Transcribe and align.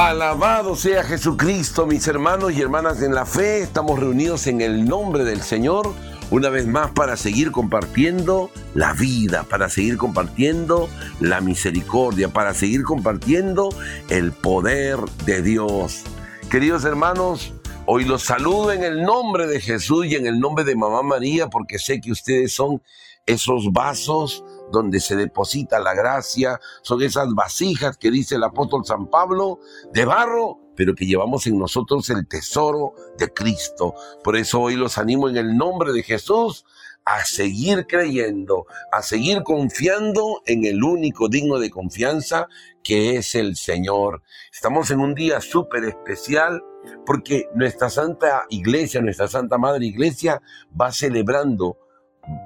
Alabado 0.00 0.76
sea 0.76 1.04
Jesucristo, 1.04 1.84
mis 1.84 2.08
hermanos 2.08 2.54
y 2.54 2.62
hermanas 2.62 3.02
en 3.02 3.14
la 3.14 3.26
fe. 3.26 3.60
Estamos 3.60 4.00
reunidos 4.00 4.46
en 4.46 4.62
el 4.62 4.86
nombre 4.86 5.24
del 5.24 5.42
Señor 5.42 5.92
una 6.30 6.48
vez 6.48 6.66
más 6.66 6.90
para 6.92 7.18
seguir 7.18 7.52
compartiendo 7.52 8.50
la 8.72 8.94
vida, 8.94 9.42
para 9.42 9.68
seguir 9.68 9.98
compartiendo 9.98 10.88
la 11.20 11.42
misericordia, 11.42 12.30
para 12.30 12.54
seguir 12.54 12.82
compartiendo 12.82 13.68
el 14.08 14.32
poder 14.32 14.96
de 15.26 15.42
Dios. 15.42 16.04
Queridos 16.50 16.86
hermanos, 16.86 17.52
hoy 17.84 18.06
los 18.06 18.22
saludo 18.22 18.72
en 18.72 18.82
el 18.82 19.02
nombre 19.02 19.46
de 19.46 19.60
Jesús 19.60 20.06
y 20.06 20.14
en 20.14 20.26
el 20.26 20.40
nombre 20.40 20.64
de 20.64 20.76
Mamá 20.76 21.02
María 21.02 21.48
porque 21.48 21.78
sé 21.78 22.00
que 22.00 22.10
ustedes 22.10 22.54
son 22.54 22.82
esos 23.26 23.70
vasos 23.70 24.44
donde 24.70 25.00
se 25.00 25.16
deposita 25.16 25.78
la 25.78 25.94
gracia, 25.94 26.60
son 26.82 27.02
esas 27.02 27.32
vasijas 27.34 27.96
que 27.96 28.10
dice 28.10 28.36
el 28.36 28.44
apóstol 28.44 28.84
San 28.84 29.08
Pablo, 29.08 29.60
de 29.92 30.04
barro, 30.04 30.58
pero 30.76 30.94
que 30.94 31.06
llevamos 31.06 31.46
en 31.46 31.58
nosotros 31.58 32.08
el 32.10 32.26
tesoro 32.26 32.94
de 33.18 33.32
Cristo. 33.32 33.94
Por 34.24 34.36
eso 34.36 34.60
hoy 34.60 34.76
los 34.76 34.98
animo 34.98 35.28
en 35.28 35.36
el 35.36 35.56
nombre 35.56 35.92
de 35.92 36.02
Jesús 36.02 36.64
a 37.04 37.24
seguir 37.24 37.86
creyendo, 37.86 38.66
a 38.92 39.02
seguir 39.02 39.42
confiando 39.42 40.42
en 40.46 40.64
el 40.64 40.82
único 40.84 41.28
digno 41.28 41.58
de 41.58 41.70
confianza 41.70 42.46
que 42.82 43.16
es 43.16 43.34
el 43.34 43.56
Señor. 43.56 44.22
Estamos 44.52 44.90
en 44.90 45.00
un 45.00 45.14
día 45.14 45.40
súper 45.40 45.84
especial 45.84 46.62
porque 47.04 47.48
nuestra 47.54 47.90
Santa 47.90 48.44
Iglesia, 48.48 49.00
nuestra 49.00 49.28
Santa 49.28 49.58
Madre 49.58 49.86
Iglesia 49.86 50.40
va 50.78 50.92
celebrando 50.92 51.78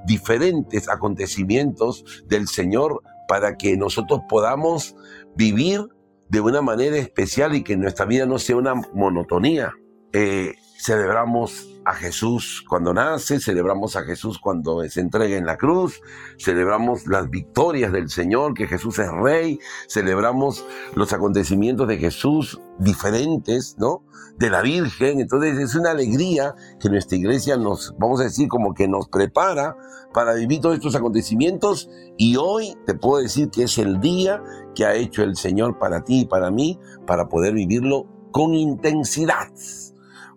diferentes 0.06 0.88
acontecimientos 0.88 2.04
del 2.26 2.48
Señor 2.48 3.02
para 3.28 3.56
que 3.56 3.76
nosotros 3.76 4.20
podamos 4.28 4.94
vivir 5.34 5.88
de 6.28 6.40
una 6.40 6.62
manera 6.62 6.96
especial 6.96 7.54
y 7.54 7.62
que 7.62 7.76
nuestra 7.76 8.06
vida 8.06 8.26
no 8.26 8.38
sea 8.38 8.56
una 8.56 8.74
monotonía. 8.74 9.72
Eh, 10.12 10.54
celebramos 10.84 11.80
a 11.86 11.94
Jesús 11.94 12.62
cuando 12.68 12.92
nace, 12.92 13.40
celebramos 13.40 13.96
a 13.96 14.02
Jesús 14.02 14.38
cuando 14.38 14.86
se 14.86 15.00
entrega 15.00 15.34
en 15.38 15.46
la 15.46 15.56
cruz, 15.56 16.02
celebramos 16.38 17.06
las 17.06 17.30
victorias 17.30 17.90
del 17.90 18.10
Señor, 18.10 18.52
que 18.52 18.66
Jesús 18.66 18.98
es 18.98 19.10
rey, 19.10 19.58
celebramos 19.88 20.62
los 20.94 21.14
acontecimientos 21.14 21.88
de 21.88 21.96
Jesús 21.96 22.60
diferentes, 22.78 23.76
¿no? 23.78 24.02
De 24.36 24.50
la 24.50 24.60
Virgen. 24.60 25.20
Entonces 25.20 25.58
es 25.58 25.74
una 25.74 25.92
alegría 25.92 26.54
que 26.78 26.90
nuestra 26.90 27.16
iglesia 27.16 27.56
nos, 27.56 27.94
vamos 27.98 28.20
a 28.20 28.24
decir, 28.24 28.48
como 28.48 28.74
que 28.74 28.86
nos 28.86 29.08
prepara 29.08 29.78
para 30.12 30.34
vivir 30.34 30.60
todos 30.60 30.74
estos 30.74 30.94
acontecimientos 30.94 31.88
y 32.18 32.36
hoy 32.36 32.76
te 32.84 32.92
puedo 32.92 33.22
decir 33.22 33.48
que 33.48 33.62
es 33.62 33.78
el 33.78 34.00
día 34.00 34.42
que 34.74 34.84
ha 34.84 34.94
hecho 34.94 35.22
el 35.22 35.36
Señor 35.36 35.78
para 35.78 36.04
ti 36.04 36.20
y 36.20 36.26
para 36.26 36.50
mí, 36.50 36.78
para 37.06 37.30
poder 37.30 37.54
vivirlo 37.54 38.06
con 38.32 38.52
intensidad. 38.52 39.48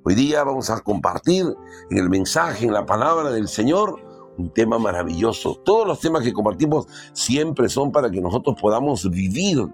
Hoy 0.10 0.16
día 0.16 0.42
vamos 0.46 0.70
a 0.70 0.80
compartir 0.80 1.46
en 1.90 1.98
el 1.98 2.10
mensaje, 2.10 2.66
en 2.66 2.72
la 2.72 2.86
palabra 2.86 3.30
del 3.30 3.50
Señor, 3.50 4.00
un 4.38 4.54
tema 4.54 4.80
maravilloso. 4.80 5.56
Todos 5.66 5.86
los 5.86 6.00
temas 6.00 6.24
que 6.24 6.32
compartimos 6.32 6.88
siempre 7.12 7.68
son 7.68 7.92
para 7.92 8.10
que 8.10 8.22
nosotros 8.22 8.56
podamos 8.58 9.12
vivir 9.12 9.68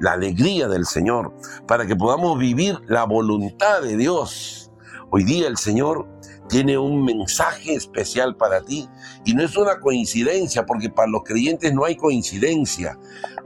la 0.00 0.12
alegría 0.12 0.68
del 0.68 0.86
Señor, 0.86 1.34
para 1.66 1.84
que 1.84 1.96
podamos 1.96 2.38
vivir 2.38 2.80
la 2.86 3.04
voluntad 3.04 3.82
de 3.82 3.98
Dios. 3.98 4.72
Hoy 5.10 5.22
día 5.22 5.48
el 5.48 5.58
Señor 5.58 6.08
tiene 6.48 6.78
un 6.78 7.04
mensaje 7.04 7.74
especial 7.74 8.36
para 8.36 8.62
ti 8.62 8.88
y 9.26 9.34
no 9.34 9.42
es 9.42 9.54
una 9.54 9.80
coincidencia, 9.80 10.64
porque 10.64 10.88
para 10.88 11.10
los 11.10 11.24
creyentes 11.24 11.74
no 11.74 11.84
hay 11.84 11.96
coincidencia, 11.96 12.98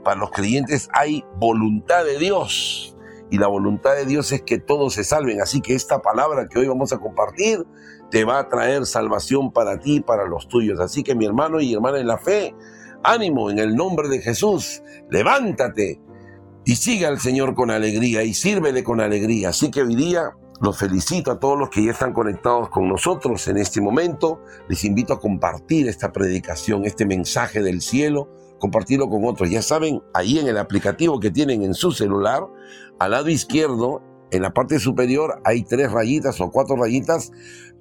para 0.05 0.15
los 0.15 0.31
creyentes 0.31 0.87
hay 0.93 1.21
voluntad 1.37 2.05
de 2.05 2.17
Dios 2.17 2.95
y 3.31 3.37
la 3.37 3.47
voluntad 3.47 3.95
de 3.95 4.05
Dios 4.05 4.31
es 4.31 4.41
que 4.41 4.59
todos 4.59 4.93
se 4.93 5.03
salven. 5.03 5.41
Así 5.41 5.61
que 5.61 5.75
esta 5.75 6.01
palabra 6.01 6.47
que 6.47 6.59
hoy 6.59 6.67
vamos 6.67 6.91
a 6.93 6.97
compartir 6.97 7.65
te 8.09 8.25
va 8.25 8.39
a 8.39 8.49
traer 8.49 8.85
salvación 8.85 9.51
para 9.51 9.79
ti 9.79 9.97
y 9.97 10.01
para 10.01 10.25
los 10.25 10.47
tuyos. 10.47 10.79
Así 10.79 11.03
que 11.03 11.15
mi 11.15 11.25
hermano 11.25 11.59
y 11.59 11.73
hermana 11.73 11.99
en 11.99 12.07
la 12.07 12.17
fe, 12.17 12.55
ánimo 13.03 13.51
en 13.51 13.59
el 13.59 13.75
nombre 13.75 14.09
de 14.09 14.19
Jesús, 14.19 14.81
levántate 15.09 16.01
y 16.65 16.75
siga 16.75 17.07
al 17.07 17.19
Señor 17.19 17.53
con 17.53 17.69
alegría 17.69 18.23
y 18.23 18.33
sírvele 18.33 18.83
con 18.83 18.99
alegría. 18.99 19.49
Así 19.49 19.69
que 19.69 19.83
hoy 19.83 19.95
día 19.95 20.31
los 20.61 20.77
felicito 20.77 21.31
a 21.31 21.39
todos 21.39 21.57
los 21.57 21.69
que 21.69 21.85
ya 21.85 21.91
están 21.91 22.13
conectados 22.13 22.69
con 22.69 22.89
nosotros 22.89 23.47
en 23.47 23.57
este 23.57 23.79
momento. 23.79 24.41
Les 24.67 24.83
invito 24.83 25.13
a 25.13 25.19
compartir 25.19 25.87
esta 25.87 26.11
predicación, 26.11 26.85
este 26.85 27.05
mensaje 27.05 27.61
del 27.61 27.81
cielo 27.81 28.27
compartirlo 28.59 29.09
con 29.09 29.25
otros. 29.25 29.49
Ya 29.49 29.63
saben, 29.63 30.03
ahí 30.13 30.37
en 30.37 30.47
el 30.47 30.57
aplicativo 30.57 31.19
que 31.19 31.31
tienen 31.31 31.63
en 31.63 31.73
su 31.73 31.91
celular, 31.91 32.43
al 32.99 33.11
lado 33.11 33.29
izquierdo, 33.29 34.01
en 34.31 34.43
la 34.43 34.53
parte 34.53 34.79
superior, 34.79 35.41
hay 35.43 35.63
tres 35.63 35.91
rayitas 35.91 36.39
o 36.41 36.51
cuatro 36.51 36.75
rayitas. 36.75 37.31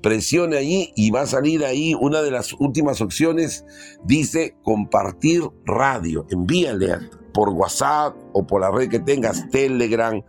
Presione 0.00 0.56
allí 0.56 0.92
y 0.94 1.10
va 1.10 1.22
a 1.22 1.26
salir 1.26 1.64
ahí 1.64 1.94
una 1.94 2.22
de 2.22 2.30
las 2.30 2.52
últimas 2.54 3.00
opciones. 3.00 3.64
Dice 4.04 4.56
compartir 4.62 5.42
radio. 5.64 6.26
Envíale 6.30 6.98
por 7.34 7.50
WhatsApp 7.50 8.16
o 8.32 8.46
por 8.46 8.60
la 8.60 8.70
red 8.70 8.88
que 8.88 9.00
tengas, 9.00 9.48
Telegram, 9.50 10.22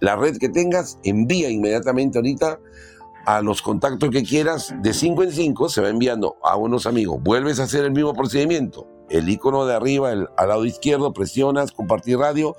la 0.00 0.16
red 0.16 0.38
que 0.38 0.48
tengas, 0.48 0.98
envía 1.04 1.50
inmediatamente 1.50 2.18
ahorita 2.18 2.58
a 3.26 3.42
los 3.42 3.60
contactos 3.60 4.10
que 4.10 4.22
quieras, 4.22 4.74
de 4.80 4.94
5 4.94 5.24
en 5.24 5.32
5 5.32 5.68
se 5.68 5.82
va 5.82 5.90
enviando 5.90 6.36
a 6.42 6.56
unos 6.56 6.86
amigos. 6.86 7.22
Vuelves 7.22 7.60
a 7.60 7.64
hacer 7.64 7.84
el 7.84 7.92
mismo 7.92 8.14
procedimiento 8.14 8.88
el 9.10 9.28
icono 9.28 9.66
de 9.66 9.74
arriba, 9.74 10.12
el, 10.12 10.28
al 10.36 10.48
lado 10.48 10.64
izquierdo, 10.64 11.12
presionas, 11.12 11.72
compartir 11.72 12.18
radio, 12.18 12.56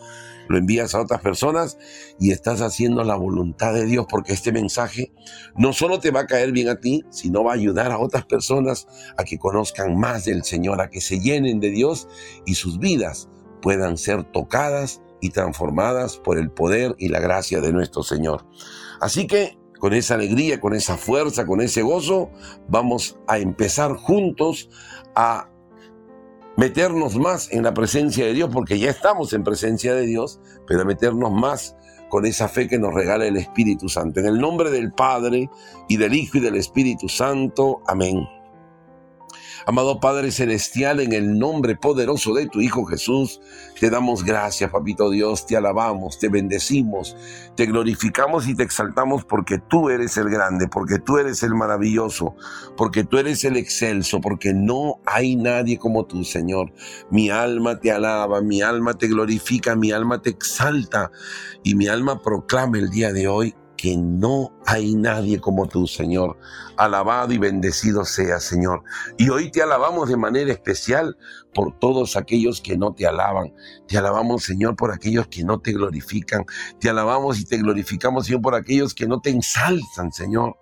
lo 0.48 0.58
envías 0.58 0.96
a 0.96 1.02
otras 1.02 1.22
personas 1.22 1.78
y 2.20 2.32
estás 2.32 2.62
haciendo 2.62 3.04
la 3.04 3.16
voluntad 3.16 3.74
de 3.74 3.86
Dios 3.86 4.06
porque 4.10 4.34
este 4.34 4.52
mensaje 4.52 5.12
no 5.56 5.74
solo 5.74 6.00
te 6.00 6.12
va 6.12 6.22
a 6.22 6.28
caer 6.28 6.52
bien 6.52 6.70
a 6.70 6.80
ti, 6.80 7.06
sino 7.10 7.44
va 7.44 7.52
a 7.52 7.56
ayudar 7.56 7.92
a 7.92 8.00
otras 8.00 8.26
personas 8.26 8.88
a 9.18 9.24
que 9.24 9.38
conozcan 9.38 9.98
más 9.98 10.26
del 10.26 10.44
Señor, 10.44 10.82
a 10.82 10.90
que 10.90 11.02
se 11.02 11.20
llenen 11.20 11.60
de 11.60 11.72
Dios 11.72 12.08
y 12.46 12.56
sus 12.56 12.80
vidas 12.80 13.30
puedan 13.62 13.98
ser 13.98 14.24
tocadas 14.24 15.02
y 15.22 15.30
transformadas 15.30 16.18
por 16.18 16.38
el 16.38 16.50
poder 16.50 16.96
y 16.98 17.10
la 17.10 17.20
gracia 17.20 17.62
de 17.62 17.72
nuestro 17.72 18.04
Señor. 18.04 18.46
Así 19.00 19.28
que 19.28 19.58
con 19.80 19.94
esa 19.94 20.16
alegría, 20.16 20.60
con 20.60 20.74
esa 20.74 20.98
fuerza, 20.98 21.46
con 21.46 21.62
ese 21.62 21.82
gozo, 21.82 22.30
vamos 22.68 23.18
a 23.28 23.40
empezar 23.40 23.96
juntos 23.96 24.70
a 25.16 25.51
meternos 26.62 27.16
más 27.16 27.52
en 27.52 27.64
la 27.64 27.74
presencia 27.74 28.24
de 28.24 28.34
Dios, 28.34 28.52
porque 28.54 28.78
ya 28.78 28.92
estamos 28.92 29.34
en 29.34 29.44
presencia 29.44 29.96
de 29.96 30.06
Dios, 30.06 30.40
pero 30.68 30.86
meternos 30.86 31.32
más 31.32 31.76
con 32.08 32.24
esa 32.24 32.48
fe 32.48 32.68
que 32.68 32.78
nos 32.78 32.94
regala 32.94 33.26
el 33.26 33.36
Espíritu 33.38 33.90
Santo. 33.90 34.20
En 34.20 34.28
el 34.28 34.40
nombre 34.40 34.70
del 34.70 34.94
Padre 34.94 35.50
y 35.90 35.98
del 35.98 36.14
Hijo 36.14 36.38
y 36.38 36.42
del 36.42 36.58
Espíritu 36.58 37.10
Santo. 37.10 37.82
Amén. 37.88 38.28
Amado 39.68 40.00
Padre 40.00 40.32
Celestial, 40.32 41.00
en 41.02 41.14
el 41.14 41.38
nombre 41.38 41.76
poderoso 41.76 42.34
de 42.34 42.48
tu 42.48 42.62
Hijo 42.62 42.86
Jesús, 42.86 43.40
te 43.80 43.92
damos 43.92 44.24
gracias, 44.24 44.72
Papito 44.72 45.12
Dios, 45.12 45.46
te 45.46 45.56
alabamos, 45.56 46.18
te 46.18 46.30
bendecimos, 46.30 47.16
te 47.56 47.68
glorificamos 47.68 48.48
y 48.48 48.56
te 48.56 48.64
exaltamos 48.64 49.24
porque 49.24 49.60
tú 49.60 49.90
eres 49.90 50.18
el 50.18 50.30
grande, 50.30 50.68
porque 50.68 50.98
tú 50.98 51.20
eres 51.20 51.44
el 51.44 51.54
maravilloso, 51.54 52.36
porque 52.76 53.04
tú 53.04 53.20
eres 53.20 53.44
el 53.44 53.56
excelso, 53.56 54.20
porque 54.20 54.52
no 54.54 55.00
hay 55.06 55.36
nadie 55.36 55.78
como 55.78 56.06
tú, 56.06 56.24
Señor. 56.24 56.74
Mi 57.12 57.30
alma 57.30 57.80
te 57.80 57.92
alaba, 57.92 58.42
mi 58.42 58.64
alma 58.64 58.96
te 58.96 59.08
glorifica, 59.08 59.76
mi 59.76 59.92
alma 59.92 60.24
te 60.24 60.32
exalta 60.32 61.12
y 61.64 61.76
mi 61.76 61.88
alma 61.88 62.22
proclama 62.22 62.80
el 62.80 62.90
día 62.90 63.14
de 63.14 63.28
hoy 63.28 63.56
que 63.82 63.98
no 63.98 64.52
hay 64.68 64.94
nadie 64.94 65.40
como 65.40 65.68
tú, 65.68 65.88
Señor. 65.88 66.38
Alabado 66.78 67.34
y 67.34 67.40
bendecido 67.40 68.06
sea, 68.06 68.40
Señor. 68.40 68.84
Y 69.18 69.30
hoy 69.30 69.50
te 69.50 69.64
alabamos 69.64 70.08
de 70.08 70.18
manera 70.18 70.52
especial 70.52 71.18
por 71.52 71.80
todos 71.80 72.16
aquellos 72.16 72.62
que 72.62 72.78
no 72.78 72.94
te 72.94 73.08
alaban. 73.08 73.56
Te 73.88 73.98
alabamos, 73.98 74.44
Señor, 74.44 74.76
por 74.76 74.92
aquellos 74.92 75.26
que 75.30 75.44
no 75.44 75.62
te 75.62 75.72
glorifican. 75.72 76.46
Te 76.80 76.92
alabamos 76.92 77.40
y 77.40 77.46
te 77.46 77.58
glorificamos, 77.58 78.28
Señor, 78.28 78.44
por 78.44 78.54
aquellos 78.54 78.94
que 78.94 79.08
no 79.08 79.20
te 79.20 79.32
ensalzan, 79.32 80.12
Señor 80.12 80.61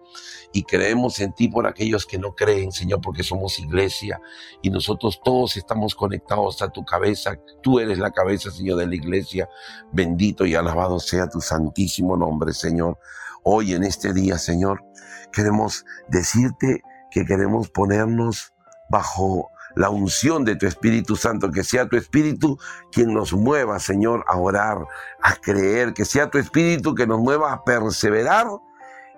y 0.52 0.64
creemos 0.64 1.20
en 1.20 1.34
ti 1.34 1.48
por 1.48 1.68
aquellos 1.68 2.06
que 2.06 2.18
no 2.18 2.34
creen, 2.34 2.72
Señor, 2.72 3.02
porque 3.02 3.24
somos 3.24 3.60
iglesia 3.60 4.20
y 4.62 4.70
nosotros 4.70 5.22
todos 5.24 5.58
estamos 5.58 5.96
conectados 5.96 6.62
a 6.62 6.70
tu 6.70 6.84
cabeza. 6.84 7.38
Tú 7.62 7.80
eres 7.80 8.00
la 8.00 8.12
cabeza, 8.12 8.50
Señor, 8.52 8.78
de 8.78 8.88
la 8.88 8.96
iglesia. 8.96 9.48
Bendito 9.92 10.46
y 10.46 10.56
alabado 10.56 11.00
sea 11.00 11.30
tu 11.30 11.42
santísimo 11.42 12.18
nombre, 12.18 12.54
Señor. 12.54 12.98
Hoy 13.44 13.74
en 13.74 13.84
este 13.84 14.14
día, 14.14 14.38
Señor, 14.38 14.84
queremos 15.32 15.86
decirte 16.08 16.82
que 17.12 17.26
queremos 17.26 17.70
ponernos 17.70 18.54
bajo 18.90 19.50
la 19.76 19.90
unción 19.90 20.46
de 20.46 20.56
tu 20.56 20.66
Espíritu 20.66 21.16
Santo, 21.16 21.52
que 21.52 21.64
sea 21.64 21.88
tu 21.88 21.96
Espíritu 21.96 22.58
quien 22.92 23.14
nos 23.14 23.34
mueva, 23.34 23.80
Señor, 23.80 24.26
a 24.28 24.38
orar, 24.38 24.80
a 25.22 25.36
creer, 25.36 25.94
que 25.94 26.06
sea 26.06 26.30
tu 26.30 26.38
Espíritu 26.38 26.96
que 26.96 27.06
nos 27.06 27.20
mueva 27.20 27.54
a 27.54 27.64
perseverar 27.64 28.48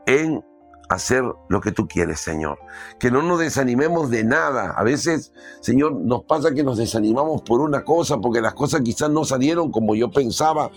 en 0.05 0.43
hacer 0.91 1.23
lo 1.49 1.61
que 1.61 1.71
tú 1.71 1.87
quieres, 1.87 2.19
Señor. 2.19 2.59
Que 2.99 3.11
no 3.11 3.21
nos 3.21 3.39
desanimemos 3.39 4.09
de 4.09 4.23
nada. 4.23 4.71
A 4.71 4.83
veces, 4.83 5.31
Señor, 5.61 5.93
nos 5.93 6.23
pasa 6.23 6.53
que 6.53 6.63
nos 6.63 6.77
desanimamos 6.77 7.41
por 7.43 7.61
una 7.61 7.83
cosa, 7.83 8.17
porque 8.17 8.41
las 8.41 8.53
cosas 8.53 8.81
quizás 8.81 9.09
no 9.09 9.23
salieron 9.23 9.71
como 9.71 9.95
yo 9.95 10.11
pensaba, 10.11 10.69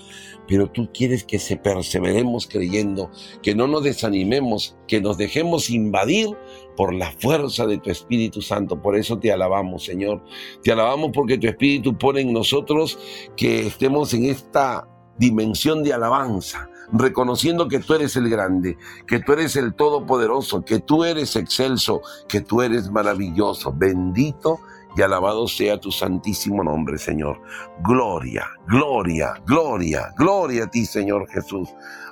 pero 0.47 0.71
tú 0.71 0.89
quieres 0.93 1.25
que 1.25 1.39
se 1.39 1.57
perseveremos 1.57 2.47
creyendo, 2.47 3.11
que 3.43 3.55
no 3.55 3.67
nos 3.67 3.83
desanimemos, 3.83 4.77
que 4.87 5.01
nos 5.01 5.19
dejemos 5.19 5.71
invadir 5.71 6.29
por 6.77 6.95
la 6.95 7.11
fuerza 7.13 7.67
de 7.67 7.79
tu 7.79 7.91
Espíritu 7.91 8.41
Santo. 8.41 8.81
Por 8.81 8.97
eso 8.97 9.19
te 9.19 9.33
alabamos, 9.33 9.85
Señor. 9.85 10.23
Te 10.63 10.73
alabamos 10.73 11.11
porque 11.13 11.39
tu 11.39 11.49
Espíritu 11.49 11.97
pone 11.99 12.21
en 12.21 12.33
nosotros 12.33 12.99
que 13.37 13.67
estemos 13.67 14.15
en 14.15 14.27
esta 14.27 14.89
dimensión 15.19 15.83
de 15.83 15.93
alabanza, 15.93 16.69
reconociendo 16.93 17.69
que 17.69 17.81
tú 17.81 17.95
eres 17.95 18.17
el 18.17 18.29
grande, 18.29 18.77
que 19.07 19.21
tú 19.21 19.33
eres 19.33 19.57
el 19.57 19.75
todopoderoso, 19.75 20.65
que 20.65 20.81
tú 20.81 21.05
eres 21.05 21.37
excelso, 21.37 22.03
que 22.29 22.41
tú 22.41 22.63
eres 22.63 22.91
maravilloso. 22.91 23.73
Bendito 23.77 24.61
y 24.97 25.03
alabado 25.03 25.49
sea 25.49 25.81
tu 25.81 25.91
santísimo 25.91 26.63
nombre, 26.63 26.99
Señor. 26.99 27.41
Gloria, 27.83 28.47
gloria, 28.69 29.35
gloria, 29.47 30.13
gloria 30.17 30.65
a 30.65 30.71
ti, 30.71 30.87
Señor 30.87 31.29
Jesús. 31.29 31.69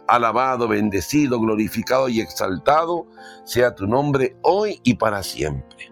Alabado, 0.09 0.67
bendecido, 0.67 1.41
glorificado 1.41 2.09
y 2.09 2.21
exaltado 2.21 3.07
sea 3.45 3.75
tu 3.75 3.87
nombre 3.87 4.37
hoy 4.43 4.81
y 4.83 4.95
para 4.95 5.23
siempre. 5.23 5.92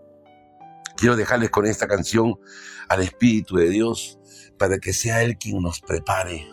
Quiero 1.01 1.15
dejarles 1.15 1.49
con 1.49 1.65
esta 1.65 1.87
canción 1.87 2.35
al 2.87 3.01
Espíritu 3.01 3.55
de 3.55 3.71
Dios 3.71 4.19
para 4.59 4.77
que 4.77 4.93
sea 4.93 5.23
Él 5.23 5.35
quien 5.35 5.59
nos 5.59 5.81
prepare 5.81 6.47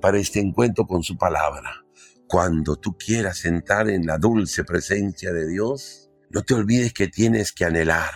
para 0.00 0.16
este 0.18 0.38
encuentro 0.38 0.86
con 0.86 1.02
su 1.02 1.18
palabra. 1.18 1.84
Cuando 2.28 2.76
tú 2.76 2.96
quieras 2.96 3.44
entrar 3.46 3.90
en 3.90 4.06
la 4.06 4.16
dulce 4.16 4.62
presencia 4.62 5.32
de 5.32 5.48
Dios, 5.48 6.08
no 6.30 6.42
te 6.42 6.54
olvides 6.54 6.92
que 6.92 7.08
tienes 7.08 7.50
que 7.50 7.64
anhelar, 7.64 8.14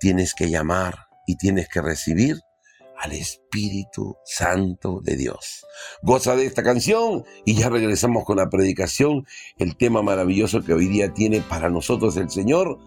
tienes 0.00 0.34
que 0.34 0.50
llamar 0.50 1.06
y 1.28 1.36
tienes 1.36 1.68
que 1.68 1.80
recibir 1.80 2.40
al 3.02 3.12
Espíritu 3.12 4.16
Santo 4.24 5.00
de 5.02 5.16
Dios. 5.16 5.66
Goza 6.02 6.36
de 6.36 6.46
esta 6.46 6.62
canción 6.62 7.24
y 7.44 7.54
ya 7.54 7.68
regresamos 7.68 8.24
con 8.24 8.36
la 8.36 8.48
predicación. 8.48 9.26
El 9.58 9.76
tema 9.76 10.02
maravilloso 10.02 10.62
que 10.62 10.72
hoy 10.72 10.86
día 10.86 11.12
tiene 11.12 11.40
para 11.40 11.68
nosotros 11.68 12.16
el 12.16 12.30
Señor 12.30 12.78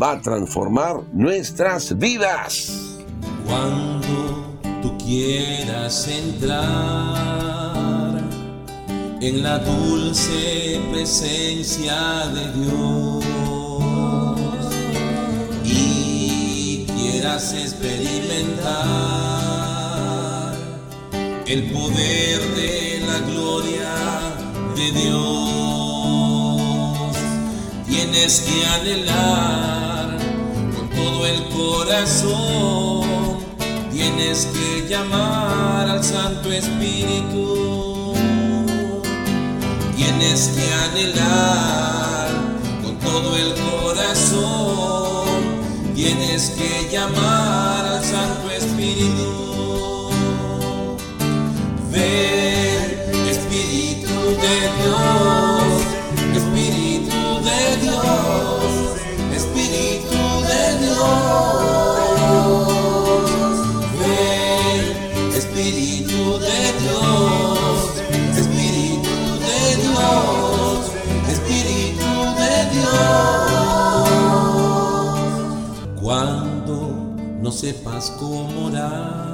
va 0.00 0.12
a 0.12 0.22
transformar 0.22 1.02
nuestras 1.12 1.98
vidas. 1.98 3.00
Cuando 3.46 4.60
tú 4.80 4.96
quieras 4.98 6.06
entrar 6.08 6.64
en 9.20 9.42
la 9.42 9.58
dulce 9.58 10.80
presencia 10.92 12.28
de 12.28 12.52
Dios 12.60 13.24
y 15.64 16.86
quieras 16.86 17.52
experimentar 17.54 19.63
el 21.46 21.64
poder 21.64 22.40
de 22.54 23.02
la 23.06 23.18
gloria 23.18 23.92
de 24.74 24.92
Dios. 24.92 25.14
Tienes 27.86 28.40
que 28.40 28.66
anhelar 28.66 30.18
con 30.74 30.88
todo 30.90 31.26
el 31.26 31.44
corazón, 31.48 33.04
tienes 33.92 34.46
que 34.46 34.88
llamar 34.88 35.88
al 35.88 36.02
Santo 36.02 36.50
Espíritu. 36.50 38.14
Tienes 39.96 40.48
que 40.48 40.72
anhelar 40.72 42.30
con 42.82 42.98
todo 42.98 43.36
el 43.36 43.54
corazón, 43.54 45.26
tienes 45.94 46.50
que 46.50 46.88
llamar 46.90 47.84
al 47.84 48.02
Santo 48.02 48.50
Espíritu. 48.50 49.53
Espíritu 53.30 54.16
de 54.42 54.56
Dios, 54.82 55.70
Espíritu 56.34 57.20
de 57.46 57.60
Dios, 57.82 58.72
Espíritu 59.32 60.20
de 60.48 60.62
Dios. 60.82 61.84
Ven, 64.00 64.82
Espíritu 65.36 66.20
de 66.40 66.58
Dios, 66.82 67.78
Espíritu 68.38 69.14
de 69.46 69.60
Dios, 69.82 70.80
Espíritu 71.30 72.10
de 72.40 72.54
Dios. 72.74 74.02
Cuando 76.02 76.76
no 77.40 77.50
sepas 77.52 78.10
cómo 78.18 78.66
orar 78.66 79.33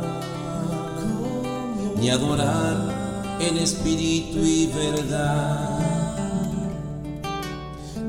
ni 2.00 2.08
adorar 2.08 3.36
en 3.40 3.58
espíritu 3.58 4.38
y 4.38 4.66
verdad. 4.68 5.78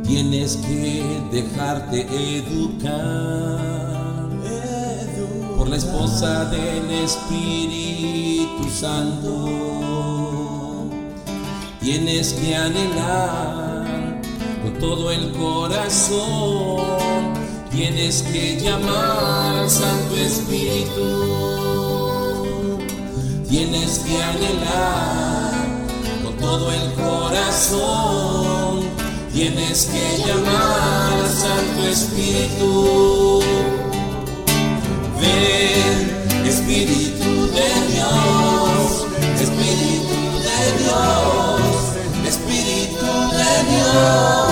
Tienes 0.03 0.55
que 0.57 1.21
dejarte 1.31 2.01
educar 2.37 3.59
por 5.57 5.67
la 5.67 5.75
esposa 5.75 6.45
del 6.45 6.89
Espíritu 6.89 8.69
Santo. 8.69 9.49
Tienes 11.81 12.33
que 12.33 12.55
anhelar 12.55 14.21
con 14.63 14.73
todo 14.79 15.11
el 15.11 15.31
corazón. 15.33 16.81
Tienes 17.69 18.21
que 18.23 18.59
llamar 18.59 19.57
al 19.59 19.69
Santo 19.69 20.15
Espíritu 20.17 21.50
tienes 23.51 23.99
que 23.99 24.23
anhelar 24.23 25.51
con 26.23 26.37
todo 26.37 26.71
el 26.71 26.93
corazón, 26.93 28.85
tienes 29.33 29.87
que 29.87 30.23
llamar 30.25 31.11
al 31.19 31.29
Santo 31.29 31.85
Espíritu. 31.85 33.41
Ven, 35.19 36.47
Espíritu 36.47 37.47
de 37.57 37.69
Dios, 37.91 39.05
Espíritu 39.41 40.17
de 40.47 40.59
Dios, 40.81 41.71
Espíritu 42.25 43.05
de 43.35 43.51
Dios. 43.69 44.50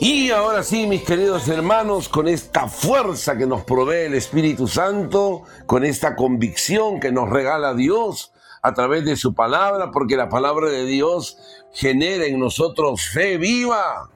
Y 0.00 0.30
ahora 0.30 0.62
sí, 0.62 0.86
mis 0.86 1.02
queridos 1.02 1.48
hermanos, 1.48 2.10
con 2.10 2.28
esta 2.28 2.68
fuerza 2.68 3.38
que 3.38 3.46
nos 3.46 3.64
provee 3.64 4.06
el 4.06 4.14
Espíritu 4.14 4.68
Santo, 4.68 5.44
con 5.64 5.84
esta 5.84 6.14
convicción 6.14 7.00
que 7.00 7.10
nos 7.10 7.30
regala 7.30 7.72
Dios 7.72 8.32
a 8.62 8.74
través 8.74 9.04
de 9.04 9.16
su 9.16 9.34
palabra, 9.34 9.90
porque 9.90 10.16
la 10.16 10.28
palabra 10.28 10.68
de 10.68 10.84
Dios 10.84 11.38
genera 11.72 12.26
en 12.26 12.38
nosotros 12.38 13.08
fe 13.08 13.38
viva. 13.38 14.10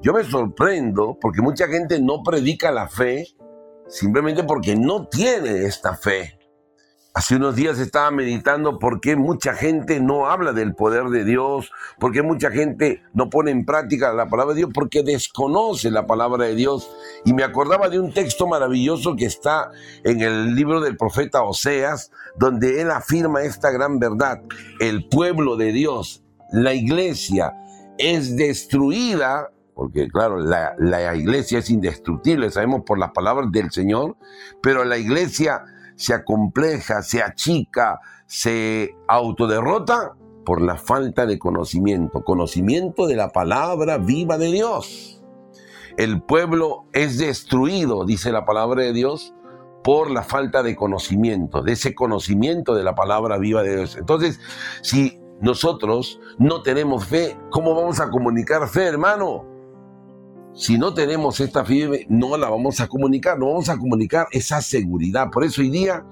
Yo 0.00 0.12
me 0.12 0.24
sorprendo 0.24 1.18
porque 1.20 1.42
mucha 1.42 1.66
gente 1.66 2.00
no 2.00 2.22
predica 2.22 2.70
la 2.70 2.88
fe 2.88 3.26
simplemente 3.88 4.44
porque 4.44 4.76
no 4.76 5.08
tiene 5.08 5.66
esta 5.66 5.96
fe. 5.96 6.38
Hace 7.16 7.36
unos 7.36 7.56
días 7.56 7.78
estaba 7.78 8.10
meditando 8.10 8.78
por 8.78 9.00
qué 9.00 9.16
mucha 9.16 9.54
gente 9.54 10.00
no 10.00 10.26
habla 10.26 10.52
del 10.52 10.74
poder 10.74 11.04
de 11.04 11.24
Dios, 11.24 11.72
por 11.98 12.12
qué 12.12 12.20
mucha 12.20 12.50
gente 12.50 13.02
no 13.14 13.30
pone 13.30 13.52
en 13.52 13.64
práctica 13.64 14.12
la 14.12 14.28
palabra 14.28 14.52
de 14.52 14.58
Dios, 14.58 14.70
porque 14.74 15.02
desconoce 15.02 15.90
la 15.90 16.06
palabra 16.06 16.44
de 16.44 16.54
Dios. 16.54 16.90
Y 17.24 17.32
me 17.32 17.42
acordaba 17.42 17.88
de 17.88 17.98
un 17.98 18.12
texto 18.12 18.46
maravilloso 18.46 19.16
que 19.16 19.24
está 19.24 19.70
en 20.04 20.20
el 20.20 20.54
libro 20.54 20.82
del 20.82 20.98
profeta 20.98 21.42
Oseas, 21.42 22.12
donde 22.36 22.82
él 22.82 22.90
afirma 22.90 23.40
esta 23.44 23.70
gran 23.70 23.98
verdad. 23.98 24.42
El 24.78 25.08
pueblo 25.08 25.56
de 25.56 25.72
Dios, 25.72 26.22
la 26.52 26.74
iglesia, 26.74 27.54
es 27.96 28.36
destruida 28.36 29.50
porque 29.74 30.08
claro, 30.08 30.38
la, 30.38 30.74
la, 30.78 31.14
iglesia 31.14 31.58
es 31.58 31.68
indestructible, 31.68 32.50
sabemos 32.50 32.82
por 32.86 32.98
las 32.98 33.10
palabras 33.12 33.52
del 33.52 33.70
Señor, 33.70 34.16
pero 34.62 34.84
la 34.84 34.96
iglesia 34.96 35.64
se 35.96 36.14
acompleja, 36.14 37.02
se 37.02 37.22
achica, 37.22 38.00
se 38.26 38.96
autoderrota 39.08 40.14
por 40.44 40.62
la 40.62 40.76
falta 40.76 41.26
de 41.26 41.38
conocimiento, 41.38 42.22
conocimiento 42.22 43.06
de 43.06 43.16
la 43.16 43.30
palabra 43.32 43.98
viva 43.98 44.38
de 44.38 44.52
Dios. 44.52 45.22
El 45.96 46.22
pueblo 46.22 46.84
es 46.92 47.18
destruido, 47.18 48.04
dice 48.04 48.30
la 48.30 48.44
palabra 48.44 48.82
de 48.82 48.92
Dios, 48.92 49.34
por 49.82 50.10
la 50.10 50.22
falta 50.22 50.62
de 50.62 50.76
conocimiento, 50.76 51.62
de 51.62 51.72
ese 51.72 51.94
conocimiento 51.94 52.74
de 52.74 52.84
la 52.84 52.94
palabra 52.94 53.38
viva 53.38 53.62
de 53.62 53.76
Dios. 53.76 53.96
Entonces, 53.96 54.38
si 54.82 55.20
nosotros 55.40 56.20
no 56.38 56.62
tenemos 56.62 57.06
fe, 57.06 57.38
¿cómo 57.50 57.74
vamos 57.74 58.00
a 58.00 58.10
comunicar 58.10 58.68
fe, 58.68 58.84
hermano? 58.84 59.55
Si 60.56 60.78
no 60.78 60.94
tenemos 60.94 61.38
esta 61.40 61.66
fe, 61.66 62.06
no 62.08 62.38
la 62.38 62.48
vamos 62.48 62.80
a 62.80 62.88
comunicar, 62.88 63.38
no 63.38 63.48
vamos 63.48 63.68
a 63.68 63.76
comunicar 63.76 64.26
esa 64.32 64.62
seguridad. 64.62 65.30
Por 65.30 65.44
eso 65.44 65.60
hoy 65.60 65.68
día 65.68 66.02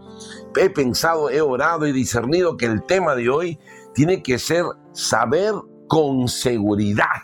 he 0.60 0.68
pensado, 0.68 1.30
he 1.30 1.40
orado 1.40 1.86
y 1.86 1.92
discernido 1.92 2.58
que 2.58 2.66
el 2.66 2.82
tema 2.84 3.14
de 3.14 3.30
hoy 3.30 3.58
tiene 3.94 4.22
que 4.22 4.38
ser 4.38 4.66
saber 4.92 5.54
con 5.88 6.28
seguridad. 6.28 7.22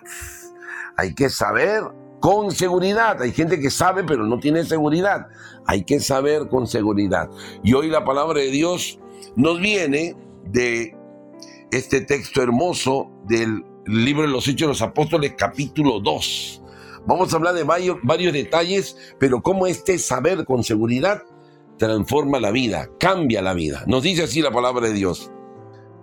Hay 0.97 1.15
que 1.15 1.29
saber 1.29 1.83
con 2.21 2.53
seguridad. 2.53 3.21
Hay 3.21 3.33
gente 3.33 3.61
que 3.61 3.71
sabe 3.71 4.03
pero 4.03 4.25
no 4.25 4.41
tiene 4.41 4.65
seguridad. 4.65 5.27
Hay 5.67 5.85
que 5.85 6.01
saber 6.01 6.49
con 6.49 6.67
seguridad. 6.67 7.29
Y 7.63 7.75
hoy 7.75 7.89
la 7.91 8.03
palabra 8.03 8.41
de 8.41 8.51
Dios 8.51 8.99
nos 9.37 9.61
viene 9.61 10.17
de 10.47 10.97
este 11.71 12.01
texto 12.01 12.43
hermoso 12.43 13.11
del 13.29 13.63
libro 13.85 14.23
de 14.23 14.29
los 14.29 14.49
Hechos 14.49 14.61
de 14.61 14.67
los 14.69 14.83
Apóstoles 14.83 15.35
capítulo 15.37 16.01
2 16.01 16.60
Vamos 17.07 17.33
a 17.33 17.37
hablar 17.37 17.55
de 17.55 17.65
varios, 17.65 17.99
varios 18.03 18.33
detalles, 18.33 18.97
pero 19.19 19.43
cómo 19.43 19.67
este 19.67 19.99
saber 19.99 20.45
con 20.45 20.63
seguridad 20.63 21.23
transforma 21.79 22.41
la 22.41 22.51
vida, 22.51 22.91
cambia 22.99 23.43
la 23.43 23.55
vida. 23.55 23.85
Nos 23.87 24.03
dice 24.03 24.25
así 24.25 24.43
la 24.43 24.51
palabra 24.51 24.89
de 24.89 24.95
Dios 24.95 25.31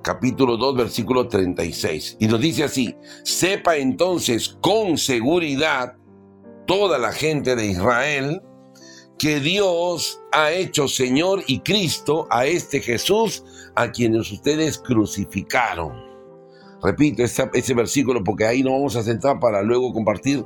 capítulo 0.07 0.55
2, 0.55 0.77
versículo 0.77 1.27
36. 1.27 2.15
Y 2.21 2.27
nos 2.27 2.39
dice 2.39 2.63
así, 2.63 2.95
sepa 3.23 3.75
entonces 3.75 4.57
con 4.61 4.97
seguridad 4.97 5.97
toda 6.65 6.97
la 6.97 7.11
gente 7.11 7.57
de 7.57 7.65
Israel 7.65 8.41
que 9.19 9.41
Dios 9.41 10.21
ha 10.31 10.51
hecho 10.51 10.87
Señor 10.87 11.43
y 11.47 11.59
Cristo 11.59 12.25
a 12.29 12.45
este 12.45 12.79
Jesús 12.79 13.43
a 13.75 13.91
quienes 13.91 14.31
ustedes 14.31 14.77
crucificaron. 14.77 15.91
Repito 16.81 17.23
ese, 17.23 17.73
versículo 17.73 18.23
porque 18.23 18.45
ahí 18.45 18.63
nos 18.63 18.73
vamos 18.73 18.95
a 18.95 19.03
centrar 19.03 19.39
para 19.41 19.61
luego 19.61 19.91
compartir 19.91 20.45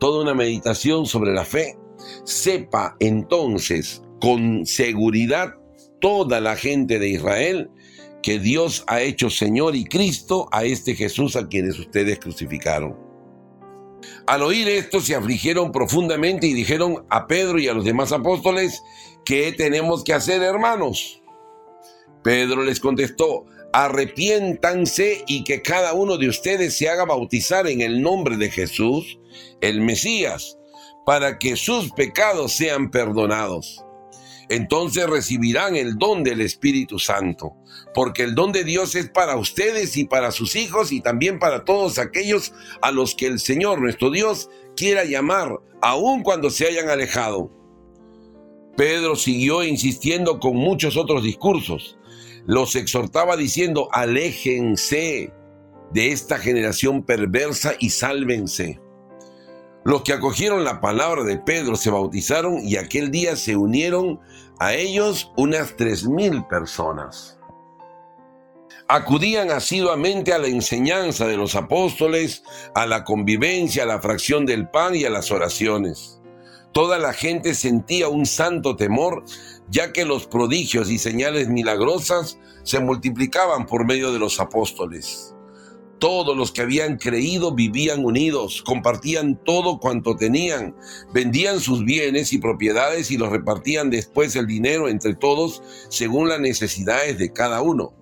toda 0.00 0.22
una 0.22 0.34
meditación 0.34 1.06
sobre 1.06 1.32
la 1.32 1.44
fe, 1.44 1.78
sepa 2.24 2.96
entonces 2.98 4.02
con 4.20 4.66
seguridad 4.66 5.54
toda 6.00 6.40
la 6.40 6.56
gente 6.56 6.98
de 6.98 7.10
Israel 7.10 7.70
que 8.22 8.38
Dios 8.38 8.84
ha 8.86 9.00
hecho 9.00 9.30
Señor 9.30 9.76
y 9.76 9.84
Cristo 9.84 10.48
a 10.52 10.64
este 10.64 10.94
Jesús 10.94 11.36
a 11.36 11.48
quienes 11.48 11.78
ustedes 11.78 12.18
crucificaron. 12.18 12.96
Al 14.26 14.42
oír 14.42 14.68
esto 14.68 15.00
se 15.00 15.14
afligieron 15.14 15.72
profundamente 15.72 16.46
y 16.46 16.54
dijeron 16.54 17.04
a 17.10 17.26
Pedro 17.26 17.58
y 17.58 17.68
a 17.68 17.74
los 17.74 17.84
demás 17.84 18.12
apóstoles, 18.12 18.82
¿qué 19.24 19.52
tenemos 19.52 20.04
que 20.04 20.14
hacer 20.14 20.42
hermanos? 20.42 21.22
Pedro 22.22 22.62
les 22.62 22.80
contestó, 22.80 23.46
arrepiéntanse 23.72 25.24
y 25.26 25.44
que 25.44 25.62
cada 25.62 25.92
uno 25.92 26.16
de 26.16 26.28
ustedes 26.28 26.76
se 26.76 26.88
haga 26.88 27.04
bautizar 27.04 27.66
en 27.66 27.80
el 27.80 28.02
nombre 28.02 28.36
de 28.36 28.50
Jesús, 28.50 29.18
el 29.60 29.80
Mesías, 29.80 30.58
para 31.06 31.38
que 31.38 31.56
sus 31.56 31.92
pecados 31.92 32.52
sean 32.52 32.90
perdonados. 32.90 33.84
Entonces 34.48 35.08
recibirán 35.08 35.76
el 35.76 35.96
don 35.96 36.24
del 36.24 36.40
Espíritu 36.40 36.98
Santo, 36.98 37.52
porque 37.94 38.24
el 38.24 38.34
don 38.34 38.50
de 38.50 38.64
Dios 38.64 38.96
es 38.96 39.08
para 39.08 39.36
ustedes 39.36 39.96
y 39.96 40.04
para 40.04 40.32
sus 40.32 40.56
hijos 40.56 40.90
y 40.90 41.00
también 41.00 41.38
para 41.38 41.64
todos 41.64 41.98
aquellos 41.98 42.52
a 42.82 42.90
los 42.90 43.14
que 43.14 43.26
el 43.26 43.38
Señor 43.38 43.80
nuestro 43.80 44.10
Dios 44.10 44.50
quiera 44.74 45.04
llamar, 45.04 45.60
aun 45.80 46.24
cuando 46.24 46.50
se 46.50 46.66
hayan 46.66 46.88
alejado. 46.88 47.52
Pedro 48.76 49.14
siguió 49.14 49.62
insistiendo 49.62 50.40
con 50.40 50.56
muchos 50.56 50.96
otros 50.96 51.22
discursos 51.22 51.99
los 52.50 52.74
exhortaba 52.74 53.36
diciendo, 53.36 53.88
aléjense 53.92 55.32
de 55.92 56.10
esta 56.10 56.36
generación 56.36 57.04
perversa 57.04 57.74
y 57.78 57.90
sálvense. 57.90 58.80
Los 59.84 60.02
que 60.02 60.12
acogieron 60.12 60.64
la 60.64 60.80
palabra 60.80 61.22
de 61.22 61.38
Pedro 61.38 61.76
se 61.76 61.90
bautizaron 61.90 62.58
y 62.58 62.74
aquel 62.74 63.12
día 63.12 63.36
se 63.36 63.54
unieron 63.54 64.18
a 64.58 64.74
ellos 64.74 65.30
unas 65.36 65.76
tres 65.76 66.08
mil 66.08 66.44
personas. 66.46 67.38
Acudían 68.88 69.52
asiduamente 69.52 70.32
a 70.32 70.38
la 70.38 70.48
enseñanza 70.48 71.28
de 71.28 71.36
los 71.36 71.54
apóstoles, 71.54 72.42
a 72.74 72.84
la 72.84 73.04
convivencia, 73.04 73.84
a 73.84 73.86
la 73.86 74.00
fracción 74.00 74.44
del 74.44 74.68
pan 74.68 74.96
y 74.96 75.04
a 75.04 75.10
las 75.10 75.30
oraciones. 75.30 76.20
Toda 76.72 76.98
la 76.98 77.12
gente 77.12 77.54
sentía 77.54 78.08
un 78.08 78.26
santo 78.26 78.74
temor 78.74 79.24
ya 79.70 79.92
que 79.92 80.04
los 80.04 80.26
prodigios 80.26 80.90
y 80.90 80.98
señales 80.98 81.48
milagrosas 81.48 82.38
se 82.64 82.80
multiplicaban 82.80 83.66
por 83.66 83.86
medio 83.86 84.12
de 84.12 84.18
los 84.18 84.40
apóstoles. 84.40 85.34
Todos 86.00 86.36
los 86.36 86.50
que 86.50 86.62
habían 86.62 86.96
creído 86.96 87.54
vivían 87.54 88.04
unidos, 88.04 88.62
compartían 88.62 89.38
todo 89.44 89.78
cuanto 89.78 90.16
tenían, 90.16 90.74
vendían 91.12 91.60
sus 91.60 91.84
bienes 91.84 92.32
y 92.32 92.38
propiedades 92.38 93.10
y 93.10 93.18
los 93.18 93.30
repartían 93.30 93.90
después 93.90 94.34
el 94.34 94.46
dinero 94.46 94.88
entre 94.88 95.14
todos 95.14 95.62
según 95.90 96.28
las 96.28 96.40
necesidades 96.40 97.18
de 97.18 97.32
cada 97.32 97.60
uno. 97.60 97.94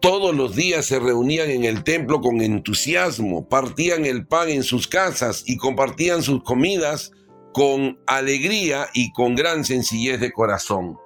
Todos 0.00 0.34
los 0.34 0.54
días 0.56 0.86
se 0.86 0.98
reunían 0.98 1.50
en 1.50 1.64
el 1.64 1.82
templo 1.82 2.20
con 2.20 2.42
entusiasmo, 2.42 3.48
partían 3.48 4.04
el 4.04 4.26
pan 4.26 4.48
en 4.48 4.62
sus 4.62 4.88
casas 4.88 5.44
y 5.46 5.56
compartían 5.56 6.22
sus 6.22 6.42
comidas 6.42 7.12
con 7.54 7.98
alegría 8.06 8.88
y 8.92 9.12
con 9.12 9.34
gran 9.36 9.64
sencillez 9.64 10.20
de 10.20 10.32
corazón 10.32 10.98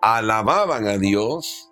alababan 0.00 0.86
a 0.86 0.98
Dios 0.98 1.70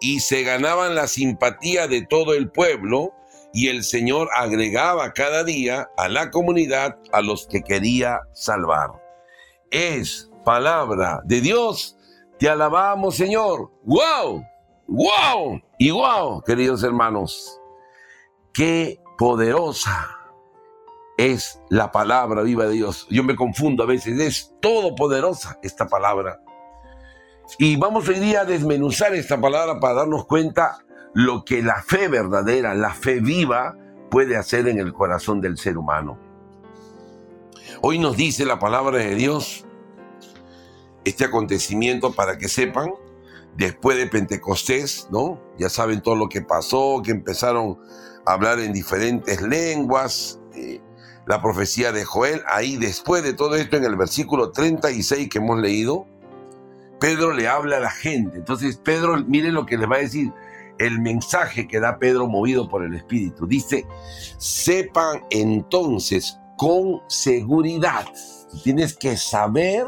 y 0.00 0.20
se 0.20 0.42
ganaban 0.42 0.94
la 0.94 1.06
simpatía 1.06 1.86
de 1.86 2.04
todo 2.06 2.34
el 2.34 2.50
pueblo 2.50 3.12
y 3.52 3.68
el 3.68 3.84
Señor 3.84 4.28
agregaba 4.34 5.12
cada 5.12 5.44
día 5.44 5.90
a 5.96 6.08
la 6.08 6.30
comunidad 6.30 6.98
a 7.12 7.20
los 7.20 7.46
que 7.46 7.62
quería 7.62 8.20
salvar. 8.32 8.90
Es 9.70 10.30
palabra 10.44 11.20
de 11.24 11.40
Dios. 11.40 11.96
Te 12.38 12.48
alabamos, 12.48 13.16
Señor. 13.16 13.70
¡Wow! 13.84 14.44
¡Wow! 14.88 15.60
Y 15.78 15.90
wow, 15.90 16.42
queridos 16.42 16.82
hermanos. 16.82 17.60
Qué 18.52 19.00
poderosa 19.16 20.18
es 21.16 21.60
la 21.68 21.92
palabra 21.92 22.42
viva 22.42 22.66
de 22.66 22.72
Dios. 22.72 23.06
Yo 23.10 23.22
me 23.22 23.36
confundo 23.36 23.82
a 23.82 23.86
veces. 23.86 24.18
Es 24.18 24.54
todopoderosa 24.60 25.58
esta 25.62 25.86
palabra. 25.86 26.41
Y 27.58 27.76
vamos 27.76 28.08
hoy 28.08 28.18
día 28.18 28.42
a 28.42 28.44
desmenuzar 28.44 29.14
esta 29.14 29.40
palabra 29.40 29.78
para 29.78 29.94
darnos 29.94 30.26
cuenta 30.26 30.84
lo 31.14 31.44
que 31.44 31.62
la 31.62 31.82
fe 31.82 32.08
verdadera, 32.08 32.74
la 32.74 32.94
fe 32.94 33.20
viva, 33.20 33.76
puede 34.10 34.36
hacer 34.36 34.68
en 34.68 34.78
el 34.78 34.92
corazón 34.92 35.40
del 35.40 35.58
ser 35.58 35.76
humano. 35.76 36.18
Hoy 37.82 37.98
nos 37.98 38.16
dice 38.16 38.44
la 38.44 38.58
palabra 38.58 38.98
de 38.98 39.14
Dios 39.14 39.64
este 41.04 41.24
acontecimiento 41.24 42.12
para 42.12 42.38
que 42.38 42.48
sepan 42.48 42.92
después 43.56 43.96
de 43.96 44.06
Pentecostés, 44.06 45.08
¿no? 45.10 45.40
Ya 45.58 45.68
saben 45.68 46.00
todo 46.00 46.14
lo 46.14 46.28
que 46.28 46.42
pasó, 46.42 47.02
que 47.04 47.10
empezaron 47.10 47.78
a 48.24 48.32
hablar 48.32 48.60
en 48.60 48.72
diferentes 48.72 49.42
lenguas, 49.42 50.40
eh, 50.54 50.80
la 51.26 51.42
profecía 51.42 51.92
de 51.92 52.04
Joel, 52.04 52.42
ahí 52.46 52.76
después 52.76 53.22
de 53.22 53.34
todo 53.34 53.56
esto, 53.56 53.76
en 53.76 53.84
el 53.84 53.96
versículo 53.96 54.52
36 54.52 55.28
que 55.28 55.38
hemos 55.38 55.58
leído, 55.58 56.06
Pedro 57.02 57.32
le 57.32 57.48
habla 57.48 57.78
a 57.78 57.80
la 57.80 57.90
gente. 57.90 58.38
Entonces 58.38 58.76
Pedro, 58.76 59.16
miren 59.26 59.54
lo 59.54 59.66
que 59.66 59.76
les 59.76 59.90
va 59.90 59.96
a 59.96 59.98
decir, 59.98 60.32
el 60.78 61.00
mensaje 61.00 61.66
que 61.66 61.80
da 61.80 61.98
Pedro 61.98 62.28
movido 62.28 62.68
por 62.68 62.84
el 62.84 62.94
Espíritu. 62.94 63.44
Dice, 63.44 63.84
sepan 64.38 65.24
entonces 65.30 66.38
con 66.56 67.00
seguridad. 67.08 68.06
Tienes 68.62 68.96
que 68.96 69.16
saber 69.16 69.84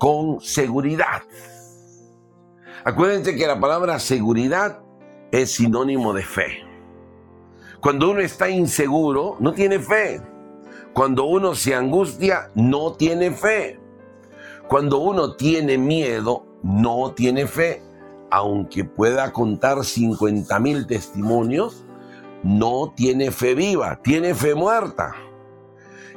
con 0.00 0.40
seguridad. 0.40 1.22
Acuérdense 2.84 3.36
que 3.36 3.46
la 3.46 3.60
palabra 3.60 4.00
seguridad 4.00 4.80
es 5.30 5.52
sinónimo 5.52 6.12
de 6.14 6.24
fe. 6.24 6.64
Cuando 7.80 8.10
uno 8.10 8.18
está 8.18 8.50
inseguro, 8.50 9.36
no 9.38 9.54
tiene 9.54 9.78
fe. 9.78 10.20
Cuando 10.94 11.26
uno 11.26 11.54
se 11.54 11.76
angustia, 11.76 12.50
no 12.56 12.94
tiene 12.94 13.30
fe. 13.30 13.81
Cuando 14.72 15.00
uno 15.00 15.34
tiene 15.34 15.76
miedo, 15.76 16.46
no 16.62 17.12
tiene 17.12 17.46
fe. 17.46 17.82
Aunque 18.30 18.86
pueda 18.86 19.30
contar 19.30 19.84
50 19.84 20.58
mil 20.60 20.86
testimonios, 20.86 21.84
no 22.42 22.94
tiene 22.96 23.32
fe 23.32 23.54
viva, 23.54 24.00
tiene 24.02 24.34
fe 24.34 24.54
muerta. 24.54 25.14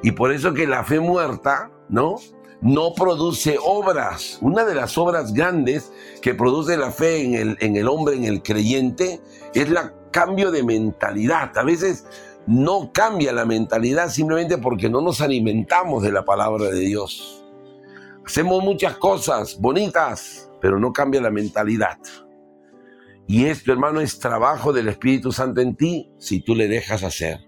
Y 0.04 0.12
por 0.12 0.32
eso 0.32 0.54
que 0.54 0.68
la 0.68 0.86
fe 0.86 1.02
muerta, 1.02 1.70
¿no? 1.90 2.16
No 2.62 2.94
produce 2.94 3.58
obras. 3.62 4.38
Una 4.40 4.64
de 4.64 4.76
las 4.76 4.98
obras 4.98 5.34
grandes 5.34 5.92
que 6.22 6.34
produce 6.34 6.78
la 6.78 6.92
fe 6.92 7.26
en 7.26 7.34
el, 7.34 7.58
en 7.60 7.76
el 7.76 7.90
hombre, 7.90 8.16
en 8.16 8.24
el 8.24 8.42
creyente, 8.42 9.20
es 9.54 9.68
el 9.68 9.78
cambio 10.12 10.50
de 10.52 10.64
mentalidad. 10.64 11.58
A 11.58 11.64
veces 11.64 12.06
no 12.48 12.94
cambia 12.94 13.34
la 13.34 13.44
mentalidad 13.44 14.08
simplemente 14.08 14.58
porque 14.58 14.90
no 14.90 15.02
nos 15.02 15.20
alimentamos 15.20 16.04
de 16.04 16.14
la 16.14 16.24
palabra 16.24 16.70
de 16.70 16.80
Dios. 16.80 17.35
Hacemos 18.26 18.64
muchas 18.64 18.98
cosas 18.98 19.60
bonitas, 19.60 20.50
pero 20.60 20.80
no 20.80 20.92
cambia 20.92 21.22
la 21.22 21.30
mentalidad. 21.30 22.00
Y 23.28 23.46
esto, 23.46 23.72
hermano, 23.72 24.02
es 24.02 24.20
trabajo 24.20 24.74
del 24.74 24.88
Espíritu 24.88 25.32
Santo 25.32 25.62
en 25.62 25.76
ti 25.76 26.12
si 26.18 26.42
tú 26.42 26.56
le 26.56 26.68
dejas 26.68 27.04
hacer. 27.04 27.48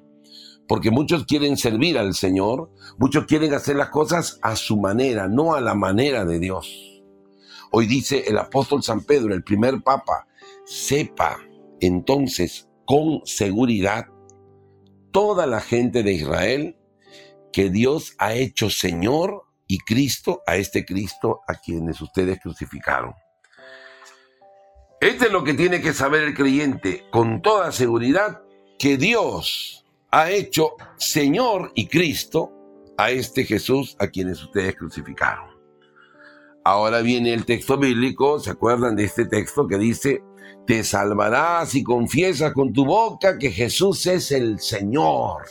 Porque 0.67 0.91
muchos 0.91 1.25
quieren 1.25 1.57
servir 1.57 1.97
al 1.97 2.13
Señor, 2.13 2.71
muchos 2.99 3.25
quieren 3.25 3.53
hacer 3.53 3.75
las 3.75 3.89
cosas 3.89 4.37
a 4.43 4.55
su 4.55 4.77
manera, 4.77 5.27
no 5.27 5.55
a 5.55 5.61
la 5.61 5.73
manera 5.73 6.25
de 6.25 6.39
Dios. 6.39 7.01
Hoy 7.71 7.87
dice 7.87 8.25
el 8.27 8.37
apóstol 8.37 8.83
San 8.83 9.01
Pedro, 9.01 9.33
el 9.33 9.43
primer 9.43 9.81
papa, 9.81 10.27
sepa 10.65 11.39
entonces 11.79 12.69
con 12.85 13.21
seguridad 13.25 14.05
toda 15.11 15.47
la 15.47 15.59
gente 15.59 16.03
de 16.03 16.13
Israel 16.13 16.77
que 17.51 17.69
Dios 17.69 18.13
ha 18.19 18.33
hecho 18.33 18.69
Señor 18.69 19.46
y 19.67 19.79
Cristo 19.79 20.41
a 20.47 20.55
este 20.55 20.85
Cristo 20.85 21.41
a 21.47 21.55
quienes 21.55 22.01
ustedes 22.01 22.39
crucificaron. 22.39 23.13
Este 24.99 25.25
es 25.25 25.31
lo 25.31 25.43
que 25.43 25.53
tiene 25.53 25.81
que 25.81 25.93
saber 25.93 26.23
el 26.23 26.33
creyente 26.33 27.05
con 27.11 27.41
toda 27.41 27.71
seguridad, 27.71 28.41
que 28.79 28.97
Dios 28.97 29.85
ha 30.11 30.31
hecho 30.31 30.71
Señor 30.97 31.71
y 31.75 31.87
Cristo 31.87 32.51
a 32.97 33.11
este 33.11 33.45
Jesús 33.45 33.95
a 33.99 34.07
quienes 34.07 34.41
ustedes 34.41 34.75
crucificaron. 34.75 35.55
Ahora 36.63 37.01
viene 37.01 37.33
el 37.33 37.45
texto 37.45 37.77
bíblico, 37.77 38.39
¿se 38.39 38.51
acuerdan 38.51 38.95
de 38.95 39.05
este 39.05 39.25
texto 39.25 39.67
que 39.67 39.77
dice, 39.77 40.23
te 40.65 40.83
salvarás 40.83 41.75
y 41.75 41.83
confiesas 41.83 42.51
con 42.53 42.73
tu 42.73 42.83
boca 42.85 43.37
que 43.37 43.51
Jesús 43.51 44.05
es 44.07 44.31
el 44.31 44.59
Señor? 44.59 45.43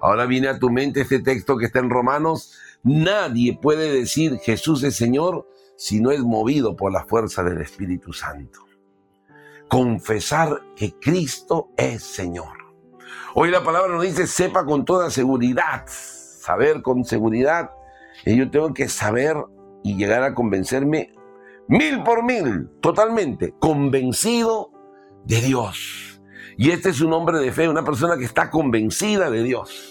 Ahora 0.00 0.26
viene 0.26 0.48
a 0.48 0.58
tu 0.58 0.70
mente 0.70 1.00
este 1.00 1.20
texto 1.20 1.56
que 1.56 1.66
está 1.66 1.80
en 1.80 1.90
Romanos 1.90 2.54
Nadie 2.82 3.58
puede 3.60 3.92
decir 3.92 4.38
Jesús 4.38 4.82
es 4.84 4.96
Señor 4.96 5.46
si 5.76 6.00
no 6.00 6.10
es 6.10 6.20
movido 6.20 6.76
por 6.76 6.92
la 6.92 7.04
fuerza 7.04 7.42
del 7.42 7.60
Espíritu 7.60 8.12
Santo. 8.12 8.60
Confesar 9.68 10.62
que 10.76 10.94
Cristo 10.98 11.70
es 11.76 12.02
Señor. 12.02 12.58
Hoy 13.34 13.50
la 13.50 13.62
palabra 13.62 13.92
nos 13.92 14.02
dice, 14.02 14.26
sepa 14.26 14.64
con 14.64 14.84
toda 14.84 15.10
seguridad, 15.10 15.84
saber 15.86 16.82
con 16.82 17.04
seguridad. 17.04 17.70
Y 18.24 18.36
yo 18.36 18.50
tengo 18.50 18.72
que 18.74 18.88
saber 18.88 19.36
y 19.82 19.96
llegar 19.96 20.22
a 20.22 20.34
convencerme 20.34 21.12
mil 21.68 22.02
por 22.02 22.24
mil, 22.24 22.68
totalmente, 22.80 23.54
convencido 23.58 24.72
de 25.24 25.40
Dios. 25.40 26.20
Y 26.56 26.70
este 26.70 26.90
es 26.90 27.00
un 27.00 27.12
hombre 27.12 27.38
de 27.38 27.52
fe, 27.52 27.68
una 27.68 27.84
persona 27.84 28.16
que 28.16 28.24
está 28.24 28.50
convencida 28.50 29.30
de 29.30 29.42
Dios. 29.42 29.89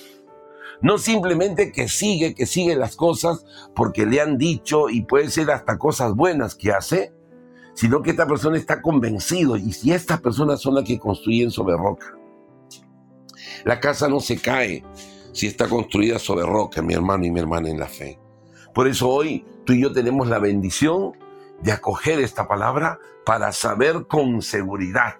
No 0.82 0.98
simplemente 0.98 1.72
que 1.72 1.89
sigue, 1.89 2.34
que 2.34 2.46
sigue 2.46 2.76
las 2.76 2.96
cosas 2.96 3.46
porque 3.76 4.06
le 4.06 4.22
han 4.22 4.38
dicho 4.38 4.89
y 4.89 5.02
puede 5.02 5.30
ser 5.30 5.52
hasta 5.52 5.78
cosas 5.78 6.15
buenas 6.15 6.56
que 6.56 6.72
hace, 6.72 7.13
sino 7.74 8.02
que 8.02 8.12
esta 8.12 8.28
persona 8.28 8.58
está 8.58 8.82
convencido 8.82 9.58
y 9.58 9.74
si 9.74 9.92
estas 9.92 10.22
personas 10.22 10.62
son 10.62 10.76
las 10.76 10.86
que 10.86 11.00
construyen 11.00 11.52
sobre 11.52 11.76
roca. 11.76 12.15
La 13.65 13.80
casa 13.80 14.08
no 14.08 14.20
se 14.20 14.38
cae 14.38 14.84
si 15.34 15.48
está 15.48 15.68
construida 15.68 16.18
sobre 16.20 16.46
roca, 16.46 16.82
mi 16.82 16.94
hermano 16.94 17.26
y 17.26 17.32
mi 17.32 17.39
hermana 17.39 17.70
en 17.70 17.80
la 17.80 17.88
fe. 17.88 18.20
Por 18.74 18.88
eso 18.88 19.10
hoy 19.10 19.46
tú 19.65 19.74
y 19.74 19.82
yo 19.82 19.92
tenemos 19.92 20.28
la 20.28 20.39
bendición 20.39 21.13
de 21.62 21.72
acoger 21.74 22.20
esta 22.20 22.48
palabra 22.48 23.00
para 23.26 23.52
saber 23.52 24.08
con 24.08 24.42
seguridad. 24.42 25.15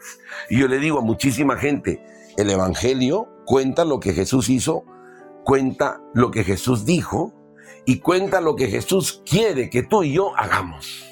Y 0.50 0.60
yo 0.60 0.68
le 0.68 0.80
digo 0.80 1.00
a 1.00 1.04
muchísima 1.04 1.58
gente, 1.58 2.02
el 2.38 2.50
Evangelio 2.50 3.28
cuenta 3.46 3.86
lo 3.86 4.00
que 4.00 4.14
Jesús 4.14 4.50
hizo 4.50 4.86
cuenta 5.44 6.02
lo 6.14 6.32
que 6.32 6.44
Jesús 6.44 6.86
dijo 6.86 7.34
y 7.86 8.00
cuenta 8.00 8.42
lo 8.42 8.56
que 8.56 8.68
Jesús 8.68 9.24
quiere 9.26 9.70
que 9.70 9.84
tú 9.84 10.04
y 10.04 10.14
yo 10.14 10.36
hagamos. 10.38 11.06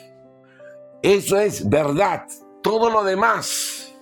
Eso 1.02 1.38
es 1.38 1.70
verdad. 1.70 2.26
Todo 2.62 2.90
lo 2.90 3.04
demás, 3.04 3.96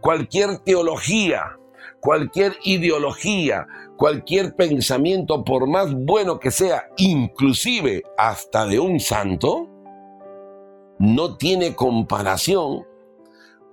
cualquier 0.00 0.58
teología, 0.58 1.58
cualquier 2.00 2.56
ideología, 2.64 3.66
cualquier 3.96 4.54
pensamiento, 4.56 5.44
por 5.44 5.68
más 5.68 5.94
bueno 5.94 6.38
que 6.38 6.50
sea, 6.50 6.88
inclusive 6.96 8.02
hasta 8.18 8.66
de 8.66 8.80
un 8.80 9.00
santo, 9.00 9.68
no 10.98 11.36
tiene 11.36 11.74
comparación 11.74 12.84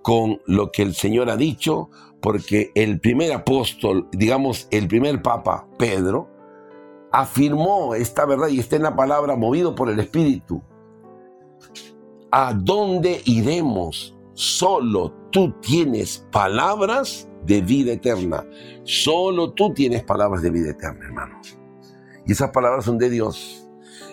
con 0.02 0.42
lo 0.46 0.72
que 0.72 0.84
el 0.84 0.96
Señor 0.96 1.30
ha 1.30 1.38
dicho 1.38 1.90
porque 2.22 2.72
el 2.76 3.00
primer 3.00 3.34
apóstol, 3.34 4.08
digamos, 4.12 4.68
el 4.72 4.88
primer 4.88 5.22
papa, 5.22 5.68
Pedro, 5.78 6.30
afirmó 7.12 7.96
esta 7.96 8.26
verdad 8.26 8.50
y 8.50 8.60
está 8.60 8.76
en 8.76 8.84
la 8.84 8.96
palabra 8.96 9.36
movido 9.36 9.76
por 9.76 9.90
el 9.90 10.00
Espíritu. 10.00 10.62
¿A 12.32 12.54
dónde 12.54 13.22
iremos? 13.26 14.16
Solo 14.34 15.12
tú 15.32 15.54
tienes 15.62 16.26
palabras 16.32 17.28
de 17.46 17.62
vida 17.62 17.94
eterna. 17.94 18.46
Solo 18.84 19.54
tú 19.54 19.74
tienes 19.74 20.04
palabras 20.04 20.42
de 20.42 20.52
vida 20.52 20.70
eterna, 20.72 21.06
hermano. 21.06 21.42
Y 22.26 22.34
esas 22.34 22.52
palabras 22.52 22.86
son 22.86 22.98
de 22.98 23.10
Dios. 23.10 23.66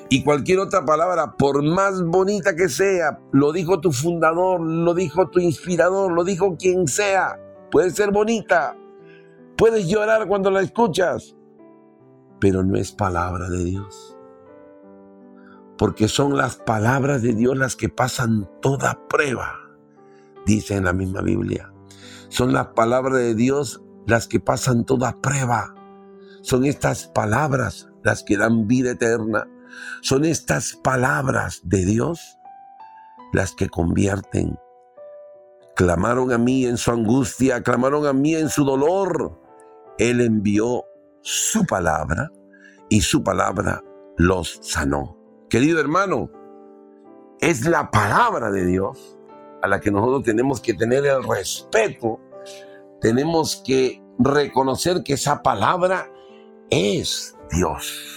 Y 0.09 0.23
cualquier 0.23 0.61
otra 0.61 0.85
palabra, 0.85 1.35
por 1.37 1.63
más 1.63 2.03
bonita 2.05 2.55
que 2.55 2.69
sea, 2.69 3.19
lo 3.33 3.53
dijo 3.53 3.81
tu 3.81 3.91
fundador, 3.93 4.61
lo 4.61 4.95
dijo 4.95 5.29
tu 5.29 5.41
inspirador, 5.41 6.13
lo 6.13 6.23
dijo 6.23 6.57
quien 6.57 6.87
sea, 6.87 7.41
puede 7.71 7.91
ser 7.91 8.11
bonita, 8.11 8.77
puedes 9.57 9.89
llorar 9.89 10.27
cuando 10.27 10.51
la 10.51 10.63
escuchas, 10.63 11.37
pero 12.41 12.63
no 12.63 12.77
es 12.77 12.93
palabra 12.93 13.49
de 13.49 13.65
Dios. 13.65 14.17
Porque 15.79 16.09
son 16.09 16.37
las 16.37 16.57
palabras 16.57 17.23
de 17.23 17.35
Dios 17.35 17.57
las 17.57 17.77
que 17.77 17.89
pasan 17.89 18.49
toda 18.63 19.07
prueba, 19.09 19.55
dice 20.47 20.77
en 20.77 20.85
la 20.85 20.93
misma 20.93 21.21
Biblia. 21.21 21.73
Son 22.29 22.53
las 22.53 22.69
palabras 22.69 23.19
de 23.19 23.35
Dios 23.35 23.83
las 24.07 24.27
que 24.27 24.41
pasan 24.41 24.85
toda 24.85 25.21
prueba. 25.21 25.75
Son 26.43 26.65
estas 26.65 27.09
palabras 27.09 27.89
las 28.03 28.23
que 28.23 28.37
dan 28.37 28.67
vida 28.67 28.93
eterna. 28.93 29.49
Son 30.01 30.25
estas 30.25 30.75
palabras 30.77 31.61
de 31.65 31.85
Dios 31.85 32.39
las 33.33 33.53
que 33.53 33.69
convierten 33.69 34.57
clamaron 35.77 36.33
a 36.33 36.39
mí 36.39 36.65
en 36.65 36.79
su 36.79 36.91
angustia, 36.91 37.63
clamaron 37.63 38.07
a 38.07 38.13
mí 38.13 38.35
en 38.35 38.49
su 38.49 38.65
dolor. 38.65 39.39
Él 39.99 40.21
envió 40.23 40.85
su 41.21 41.65
palabra 41.67 42.33
y 42.89 43.03
su 43.03 43.23
palabra 43.23 43.85
los 44.17 44.59
sanó. 44.63 45.17
Querido 45.49 45.79
hermano, 45.79 46.31
es 47.41 47.67
la 47.67 47.91
palabra 47.91 48.51
de 48.51 48.65
Dios 48.65 49.19
a 49.63 49.69
la 49.69 49.81
que 49.81 49.91
nosotros 49.91 50.25
tenemos 50.25 50.61
que 50.61 50.75
tener 50.75 51.05
el 51.05 51.23
respeto, 51.23 52.21
tenemos 53.01 53.63
que 53.65 54.03
reconocer 54.19 55.03
que 55.05 55.13
esa 55.13 55.43
palabra 55.43 56.11
es 56.71 57.37
Dios. 57.51 58.16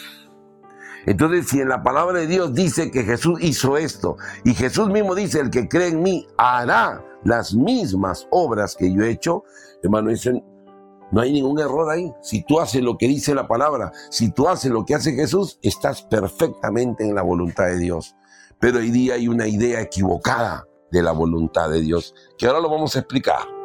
Entonces, 1.06 1.48
si 1.48 1.62
en 1.62 1.70
la 1.70 1.84
palabra 1.84 2.20
de 2.20 2.28
Dios 2.28 2.54
dice 2.54 2.92
que 2.92 3.04
Jesús 3.04 3.40
hizo 3.42 3.78
esto, 3.78 4.18
y 4.44 4.54
Jesús 4.54 4.90
mismo 4.90 5.16
dice, 5.16 5.40
el 5.40 5.50
que 5.50 5.68
cree 5.68 5.90
en 5.90 6.04
mí 6.04 6.28
hará 6.38 7.04
las 7.24 7.54
mismas 7.54 8.28
obras 8.32 8.76
que 8.76 8.94
yo 8.94 9.04
he 9.04 9.12
hecho, 9.12 9.44
hermano, 9.84 10.12
no 11.12 11.22
hay 11.22 11.32
ningún 11.32 11.60
error 11.60 11.90
ahí. 11.90 12.14
Si 12.22 12.44
tú 12.44 12.60
haces 12.60 12.84
lo 12.84 12.98
que 12.98 13.08
dice 13.08 13.34
la 13.34 13.48
palabra, 13.48 13.92
si 14.12 14.32
tú 14.32 14.48
haces 14.48 14.72
lo 14.72 14.86
que 14.86 14.96
hace 14.96 15.14
Jesús, 15.14 15.58
estás 15.62 16.04
perfectamente 16.04 17.04
en 17.04 17.16
la 17.16 17.24
voluntad 17.24 17.66
de 17.66 17.78
Dios. 17.78 18.16
Pero 18.60 18.80
hoy 18.80 18.92
día 18.92 19.16
hay 19.16 19.28
una 19.28 19.48
idea 19.48 19.82
equivocada 19.82 20.68
de 20.92 21.02
la 21.02 21.12
voluntad 21.12 21.70
de 21.70 21.82
Dios, 21.82 22.14
que 22.38 22.48
ahora 22.48 22.60
lo 22.60 22.70
vamos 22.70 22.96
a 22.96 23.00
explicar. 23.00 23.59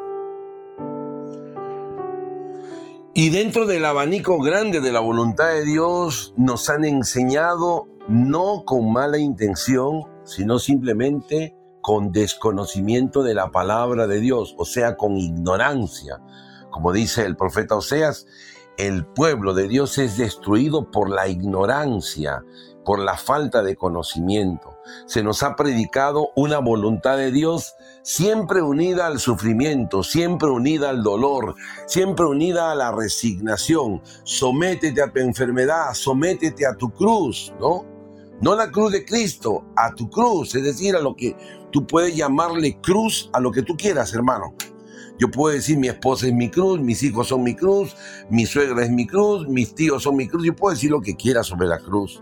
Y 3.17 3.31
dentro 3.31 3.65
del 3.65 3.85
abanico 3.85 4.41
grande 4.41 4.81
de 4.81 4.91
la 4.91 4.99
voluntad 4.99 5.47
de 5.51 5.65
Dios 5.65 6.35
nos 6.37 6.69
han 6.69 6.85
enseñado 6.85 7.87
no 8.09 8.65
con 8.65 8.93
mala 8.93 9.19
intención, 9.19 10.03
sino 10.25 10.59
simplemente 10.59 11.55
con 11.81 12.11
desconocimiento 12.11 13.23
de 13.23 13.35
la 13.35 13.53
palabra 13.53 14.09
de 14.09 14.19
Dios, 14.19 14.57
o 14.59 14.65
sea, 14.65 14.97
con 14.97 15.17
ignorancia. 15.17 16.21
Como 16.73 16.93
dice 16.93 17.25
el 17.25 17.37
profeta 17.37 17.77
Oseas, 17.77 18.27
el 18.79 19.07
pueblo 19.07 19.55
de 19.55 19.69
Dios 19.69 19.97
es 19.99 20.17
destruido 20.17 20.91
por 20.91 21.09
la 21.09 21.29
ignorancia, 21.29 22.43
por 22.85 22.99
la 22.99 23.17
falta 23.17 23.63
de 23.63 23.77
conocimiento. 23.77 24.79
Se 25.07 25.23
nos 25.23 25.43
ha 25.43 25.57
predicado 25.57 26.31
una 26.37 26.59
voluntad 26.59 27.17
de 27.17 27.33
Dios 27.33 27.75
siempre 28.03 28.63
unida 28.63 29.07
al 29.07 29.19
sufrimiento, 29.19 30.03
siempre 30.03 30.49
unida 30.51 30.91
al 30.91 31.03
dolor, 31.03 31.55
siempre 31.87 32.27
unida 32.27 32.71
a 32.71 32.75
la 32.75 32.93
resignación. 32.93 34.03
Sométete 34.25 35.03
a 35.03 35.11
tu 35.11 35.21
enfermedad, 35.21 35.95
sométete 35.95 36.67
a 36.67 36.75
tu 36.75 36.91
cruz, 36.91 37.53
¿no? 37.59 37.87
No 38.41 38.55
la 38.55 38.71
cruz 38.71 38.93
de 38.93 39.05
Cristo, 39.05 39.65
a 39.77 39.95
tu 39.95 40.11
cruz, 40.11 40.55
es 40.55 40.65
decir, 40.65 40.97
a 40.97 41.01
lo 41.01 41.17
que 41.17 41.37
tú 41.71 41.87
puedes 41.87 42.15
llamarle 42.15 42.79
cruz, 42.81 43.31
a 43.33 43.41
lo 43.41 43.51
que 43.51 43.63
tú 43.63 43.77
quieras, 43.77 44.13
hermano. 44.13 44.55
Yo 45.19 45.31
puedo 45.31 45.55
decir 45.55 45.79
mi 45.79 45.87
esposa 45.87 46.27
es 46.27 46.33
mi 46.33 46.51
cruz, 46.51 46.81
mis 46.81 47.03
hijos 47.05 47.29
son 47.29 47.45
mi 47.45 47.55
cruz, 47.55 47.97
mi 48.31 48.47
suegra 48.47 48.85
es 48.85 48.91
mi 48.91 49.07
cruz, 49.07 49.49
mis 49.49 49.75
tíos 49.75 50.03
son 50.03 50.17
mi 50.17 50.27
cruz. 50.27 50.45
Yo 50.45 50.57
puedo 50.57 50.75
decir 50.75 50.91
lo 50.91 51.01
que 51.01 51.15
quiera 51.15 51.45
sobre 51.45 51.69
la 51.69 51.79
cruz. 51.79 52.21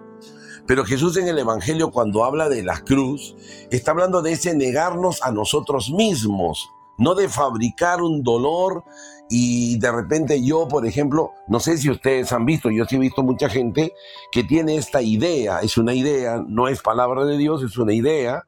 Pero 0.67 0.85
Jesús 0.85 1.17
en 1.17 1.29
el 1.29 1.39
Evangelio 1.39 1.91
cuando 1.91 2.25
habla 2.25 2.49
de 2.49 2.63
la 2.63 2.81
cruz, 2.81 3.35
está 3.71 3.91
hablando 3.91 4.23
de 4.23 4.33
ese 4.33 4.55
negarnos 4.55 5.23
a 5.23 5.33
nosotros 5.33 5.91
mismos, 5.91 6.71
no 6.99 7.15
de 7.15 7.29
fabricar 7.29 8.01
un 8.01 8.23
dolor 8.23 8.85
y 9.29 9.79
de 9.79 9.91
repente 9.91 10.45
yo, 10.45 10.69
por 10.69 10.87
ejemplo, 10.87 11.33
no 11.49 11.59
sé 11.59 11.79
si 11.79 11.91
ustedes 11.91 12.33
han 12.33 12.45
visto, 12.45 12.71
yo 12.71 12.85
sí 12.85 12.97
he 12.97 12.99
visto 12.99 13.23
mucha 13.23 13.49
gente 13.49 13.95
que 14.31 14.45
tiene 14.45 14.77
esta 14.77 15.03
idea, 15.03 15.61
es 15.61 15.79
una 15.79 15.95
idea, 15.95 16.43
no 16.47 16.69
es 16.69 16.83
palabra 16.83 17.25
de 17.25 17.39
Dios, 17.39 17.63
es 17.63 17.77
una 17.79 17.93
idea, 17.93 18.45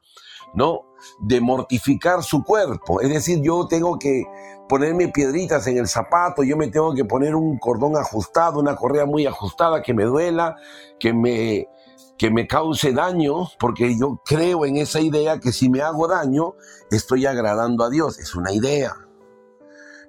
¿no? 0.54 0.82
De 1.20 1.40
mortificar 1.40 2.22
su 2.22 2.44
cuerpo. 2.44 3.00
Es 3.00 3.08
decir, 3.08 3.40
yo 3.42 3.66
tengo 3.66 3.98
que 3.98 4.24
ponerme 4.68 5.08
piedritas 5.08 5.66
en 5.66 5.78
el 5.78 5.88
zapato, 5.88 6.42
yo 6.44 6.56
me 6.56 6.68
tengo 6.68 6.94
que 6.94 7.04
poner 7.04 7.34
un 7.34 7.58
cordón 7.58 7.96
ajustado, 7.96 8.60
una 8.60 8.76
correa 8.76 9.04
muy 9.04 9.26
ajustada 9.26 9.82
que 9.82 9.94
me 9.94 10.04
duela, 10.04 10.56
que 10.98 11.12
me 11.12 11.68
que 12.16 12.30
me 12.30 12.46
cause 12.46 12.92
daño, 12.92 13.48
porque 13.58 13.98
yo 13.98 14.20
creo 14.24 14.64
en 14.66 14.76
esa 14.76 15.00
idea 15.00 15.40
que 15.40 15.52
si 15.52 15.68
me 15.68 15.82
hago 15.82 16.08
daño, 16.08 16.54
estoy 16.90 17.26
agradando 17.26 17.84
a 17.84 17.90
Dios. 17.90 18.18
Es 18.18 18.34
una 18.34 18.52
idea. 18.52 18.94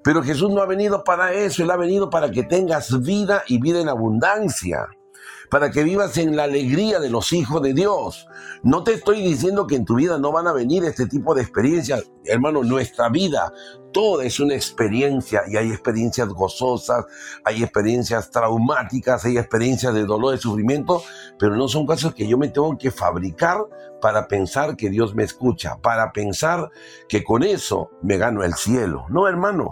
Pero 0.03 0.21
Jesús 0.21 0.51
no 0.51 0.61
ha 0.61 0.67
venido 0.67 1.03
para 1.03 1.33
eso, 1.33 1.63
Él 1.63 1.71
ha 1.71 1.77
venido 1.77 2.09
para 2.09 2.29
que 2.29 2.43
tengas 2.43 3.01
vida 3.01 3.43
y 3.47 3.59
vida 3.59 3.79
en 3.79 3.89
abundancia 3.89 4.87
para 5.55 5.71
que 5.71 5.85
vivas 5.85 6.17
en 6.17 6.35
la 6.35 6.43
alegría 6.43 6.99
de 6.99 7.09
los 7.09 7.31
hijos 7.31 7.61
de 7.61 7.73
Dios. 7.73 8.27
No 8.61 8.83
te 8.83 8.91
estoy 8.91 9.21
diciendo 9.21 9.67
que 9.67 9.77
en 9.77 9.85
tu 9.85 9.95
vida 9.95 10.17
no 10.17 10.33
van 10.33 10.47
a 10.47 10.51
venir 10.51 10.83
este 10.83 11.05
tipo 11.05 11.33
de 11.33 11.43
experiencias. 11.43 12.11
Hermano, 12.25 12.61
nuestra 12.61 13.07
vida, 13.07 13.53
toda 13.93 14.25
es 14.25 14.41
una 14.41 14.53
experiencia 14.53 15.43
y 15.47 15.55
hay 15.55 15.69
experiencias 15.71 16.27
gozosas, 16.27 17.05
hay 17.45 17.63
experiencias 17.63 18.31
traumáticas, 18.31 19.23
hay 19.23 19.37
experiencias 19.37 19.93
de 19.93 20.03
dolor, 20.03 20.35
y 20.35 20.39
sufrimiento, 20.39 21.01
pero 21.39 21.55
no 21.55 21.69
son 21.69 21.85
cosas 21.85 22.13
que 22.13 22.27
yo 22.27 22.37
me 22.37 22.49
tengo 22.49 22.77
que 22.77 22.91
fabricar 22.91 23.59
para 24.01 24.27
pensar 24.27 24.75
que 24.75 24.89
Dios 24.89 25.15
me 25.15 25.23
escucha, 25.23 25.77
para 25.77 26.11
pensar 26.11 26.69
que 27.07 27.23
con 27.23 27.43
eso 27.43 27.91
me 28.01 28.17
gano 28.17 28.43
el 28.43 28.55
cielo. 28.55 29.05
No, 29.07 29.25
hermano. 29.25 29.71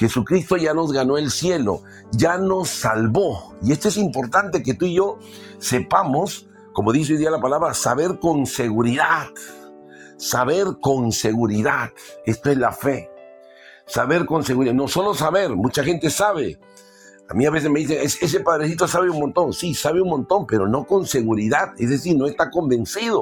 Jesucristo 0.00 0.56
ya 0.56 0.72
nos 0.72 0.92
ganó 0.92 1.18
el 1.18 1.30
cielo, 1.30 1.82
ya 2.10 2.38
nos 2.38 2.70
salvó. 2.70 3.54
Y 3.62 3.72
esto 3.72 3.88
es 3.88 3.98
importante 3.98 4.62
que 4.62 4.72
tú 4.72 4.86
y 4.86 4.94
yo 4.94 5.18
sepamos, 5.58 6.48
como 6.72 6.90
dice 6.90 7.12
hoy 7.12 7.18
día 7.18 7.30
la 7.30 7.38
palabra, 7.38 7.74
saber 7.74 8.18
con 8.18 8.46
seguridad. 8.46 9.28
Saber 10.16 10.64
con 10.80 11.12
seguridad. 11.12 11.90
Esto 12.24 12.50
es 12.50 12.56
la 12.56 12.72
fe. 12.72 13.10
Saber 13.84 14.24
con 14.24 14.42
seguridad. 14.42 14.72
No 14.72 14.88
solo 14.88 15.12
saber, 15.12 15.54
mucha 15.54 15.84
gente 15.84 16.08
sabe. 16.08 16.58
A 17.28 17.34
mí 17.34 17.44
a 17.44 17.50
veces 17.50 17.70
me 17.70 17.80
dicen, 17.80 17.98
ese 18.00 18.40
padrecito 18.40 18.88
sabe 18.88 19.10
un 19.10 19.20
montón. 19.20 19.52
Sí, 19.52 19.74
sabe 19.74 20.00
un 20.00 20.08
montón, 20.08 20.46
pero 20.46 20.66
no 20.66 20.86
con 20.86 21.04
seguridad. 21.04 21.74
Es 21.76 21.90
decir, 21.90 22.16
no 22.16 22.24
está 22.26 22.50
convencido 22.50 23.20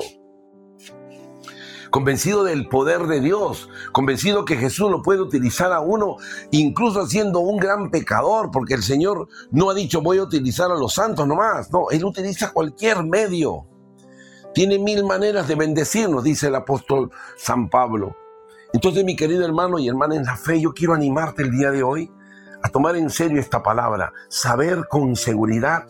convencido 1.90 2.44
del 2.44 2.68
poder 2.68 3.06
de 3.06 3.20
Dios, 3.20 3.68
convencido 3.92 4.44
que 4.44 4.56
Jesús 4.56 4.90
lo 4.90 5.02
puede 5.02 5.20
utilizar 5.20 5.72
a 5.72 5.80
uno, 5.80 6.16
incluso 6.50 7.06
siendo 7.06 7.40
un 7.40 7.58
gran 7.58 7.90
pecador, 7.90 8.50
porque 8.50 8.74
el 8.74 8.82
Señor 8.82 9.28
no 9.50 9.70
ha 9.70 9.74
dicho 9.74 10.00
voy 10.00 10.18
a 10.18 10.22
utilizar 10.22 10.70
a 10.70 10.76
los 10.76 10.94
santos 10.94 11.26
nomás, 11.26 11.72
no, 11.72 11.90
Él 11.90 12.04
utiliza 12.04 12.52
cualquier 12.52 13.04
medio. 13.04 13.66
Tiene 14.54 14.78
mil 14.78 15.04
maneras 15.04 15.46
de 15.46 15.54
bendecirnos, 15.54 16.24
dice 16.24 16.48
el 16.48 16.54
apóstol 16.54 17.10
San 17.36 17.68
Pablo. 17.68 18.16
Entonces, 18.72 19.04
mi 19.04 19.16
querido 19.16 19.44
hermano 19.44 19.78
y 19.78 19.88
hermana 19.88 20.16
en 20.16 20.24
la 20.24 20.36
fe, 20.36 20.60
yo 20.60 20.72
quiero 20.72 20.94
animarte 20.94 21.42
el 21.42 21.50
día 21.50 21.70
de 21.70 21.82
hoy 21.82 22.10
a 22.62 22.68
tomar 22.68 22.96
en 22.96 23.08
serio 23.08 23.40
esta 23.40 23.62
palabra, 23.62 24.12
saber 24.28 24.86
con 24.88 25.16
seguridad 25.16 25.86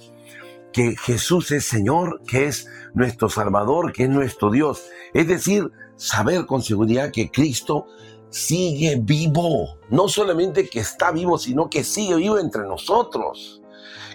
que 0.78 0.94
Jesús 0.94 1.50
es 1.50 1.64
Señor, 1.64 2.20
que 2.24 2.46
es 2.46 2.68
nuestro 2.94 3.28
Salvador, 3.28 3.92
que 3.92 4.04
es 4.04 4.08
nuestro 4.08 4.48
Dios. 4.48 4.84
Es 5.12 5.26
decir, 5.26 5.72
saber 5.96 6.46
con 6.46 6.62
seguridad 6.62 7.10
que 7.10 7.32
Cristo 7.32 7.88
sigue 8.30 8.96
vivo. 9.02 9.76
No 9.90 10.06
solamente 10.06 10.68
que 10.68 10.78
está 10.78 11.10
vivo, 11.10 11.36
sino 11.36 11.68
que 11.68 11.82
sigue 11.82 12.14
vivo 12.14 12.38
entre 12.38 12.62
nosotros. 12.62 13.60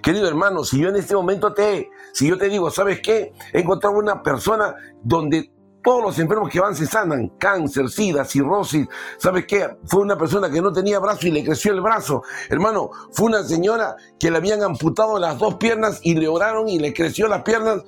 Querido 0.01 0.25
hermano, 0.25 0.63
si 0.63 0.79
yo 0.79 0.87
en 0.87 0.95
este 0.95 1.15
momento 1.15 1.53
te, 1.53 1.89
si 2.13 2.29
yo 2.29 2.37
te 2.37 2.47
digo, 2.47 2.71
¿sabes 2.71 3.01
qué? 3.01 3.33
He 3.51 3.59
encontrado 3.59 3.97
una 3.97 4.23
persona 4.23 4.73
donde 5.03 5.51
todos 5.83 6.01
los 6.01 6.19
enfermos 6.19 6.49
que 6.49 6.59
van 6.59 6.75
se 6.75 6.85
sanan, 6.85 7.29
cáncer, 7.37 7.89
sida, 7.89 8.25
cirrosis, 8.25 8.87
¿sabes 9.17 9.45
qué? 9.45 9.77
Fue 9.85 10.01
una 10.01 10.17
persona 10.17 10.49
que 10.49 10.61
no 10.61 10.71
tenía 10.71 10.99
brazo 10.99 11.27
y 11.27 11.31
le 11.31 11.43
creció 11.43 11.73
el 11.73 11.81
brazo. 11.81 12.23
Hermano, 12.49 12.89
fue 13.11 13.27
una 13.27 13.43
señora 13.43 13.95
que 14.19 14.31
le 14.31 14.37
habían 14.37 14.63
amputado 14.63 15.19
las 15.19 15.37
dos 15.37 15.55
piernas 15.55 15.99
y 16.01 16.15
le 16.15 16.27
oraron 16.27 16.69
y 16.69 16.79
le 16.79 16.93
creció 16.93 17.27
las 17.27 17.43
piernas 17.43 17.83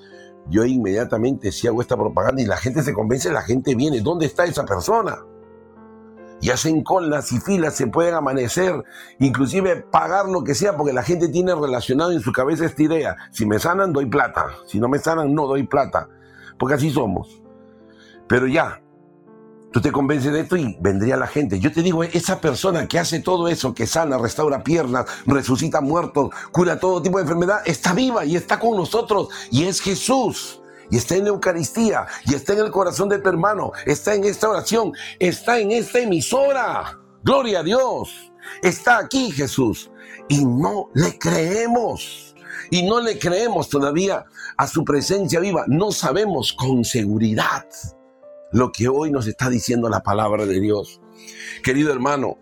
yo 0.48 0.64
inmediatamente 0.64 1.52
si 1.52 1.68
hago 1.68 1.82
esta 1.82 1.98
propaganda 1.98 2.42
y 2.42 2.46
la 2.46 2.58
gente 2.58 2.84
se 2.84 2.94
convence, 2.94 3.32
la 3.32 3.42
gente 3.42 3.76
viene. 3.76 4.02
¿Dónde 4.02 4.28
está 4.28 4.46
esa 4.46 4.66
persona? 4.66 5.18
Y 6.42 6.52
hacen 6.52 6.84
colas 6.84 7.32
y 7.32 7.40
filas, 7.40 7.76
se 7.76 7.88
pueden 7.88 8.14
amanecer, 8.14 8.84
inclusive 9.20 9.78
pagar 9.78 10.28
lo 10.28 10.44
que 10.44 10.54
sea, 10.54 10.76
porque 10.76 10.94
la 10.94 11.02
gente 11.02 11.30
tiene 11.30 11.56
relacionado 11.56 12.12
en 12.12 12.20
su 12.20 12.32
cabeza 12.32 12.66
esta 12.66 12.84
idea. 12.84 13.16
Si 13.32 13.46
me 13.46 13.58
sanan, 13.58 13.94
doy 13.94 14.06
plata. 14.06 14.48
Si 14.68 14.80
no 14.80 14.88
me 14.88 15.00
sanan, 15.00 15.34
no 15.34 15.48
doy 15.48 15.66
plata. 15.66 16.10
Porque 16.60 16.76
así 16.76 16.92
somos. 16.92 17.45
Pero 18.28 18.48
ya, 18.48 18.82
Tú 19.76 19.82
te 19.82 19.92
convences 19.92 20.32
de 20.32 20.40
esto 20.40 20.56
y 20.56 20.78
vendría 20.80 21.18
la 21.18 21.28
gente. 21.28 21.60
Yo 21.60 21.70
te 21.70 21.82
digo, 21.82 22.02
esa 22.02 22.40
persona 22.40 22.88
que 22.88 22.98
hace 22.98 23.20
todo 23.20 23.50
eso, 23.50 23.74
que 23.74 23.86
sana, 23.86 24.18
restaura 24.18 24.64
piernas, 24.64 25.06
resucita 25.26 25.82
muertos, 25.82 26.30
cura 26.54 26.80
todo 26.80 27.02
tipo 27.02 27.18
de 27.18 27.24
enfermedad, 27.24 27.60
está 27.66 27.92
viva 27.94 28.24
y 28.24 28.38
está 28.38 28.58
con 28.58 28.78
nosotros 28.78 29.28
y 29.52 29.66
es 29.66 29.82
Jesús. 29.82 30.62
Y 30.90 30.96
está 30.96 31.16
en 31.16 31.26
la 31.26 31.32
Eucaristía, 31.32 32.06
y 32.26 32.36
está 32.36 32.54
en 32.54 32.60
el 32.60 32.72
corazón 32.72 33.10
de 33.10 33.20
tu 33.20 33.28
hermano, 33.28 33.74
está 33.86 34.16
en 34.16 34.24
esta 34.24 34.48
oración, 34.48 34.94
está 35.20 35.60
en 35.60 35.72
esta 35.74 36.00
emisora. 36.00 36.98
Gloria 37.22 37.60
a 37.60 37.64
Dios. 37.64 38.32
Está 38.64 39.00
aquí 39.00 39.30
Jesús. 39.30 39.92
Y 40.30 40.46
no 40.46 40.90
le 40.94 41.20
creemos. 41.20 42.34
Y 42.72 42.88
no 42.88 43.02
le 43.02 43.20
creemos 43.20 43.68
todavía 43.68 44.24
a 44.56 44.68
su 44.68 44.86
presencia 44.86 45.42
viva. 45.42 45.66
No 45.68 45.92
sabemos 45.92 46.54
con 46.54 46.86
seguridad 46.86 47.66
lo 48.56 48.72
que 48.72 48.88
hoy 48.88 49.12
nos 49.12 49.28
está 49.28 49.50
diciendo 49.50 49.90
la 49.90 50.02
palabra 50.02 50.46
de 50.46 50.62
Dios. 50.62 51.02
Querido 51.62 51.92
hermano, 51.92 52.38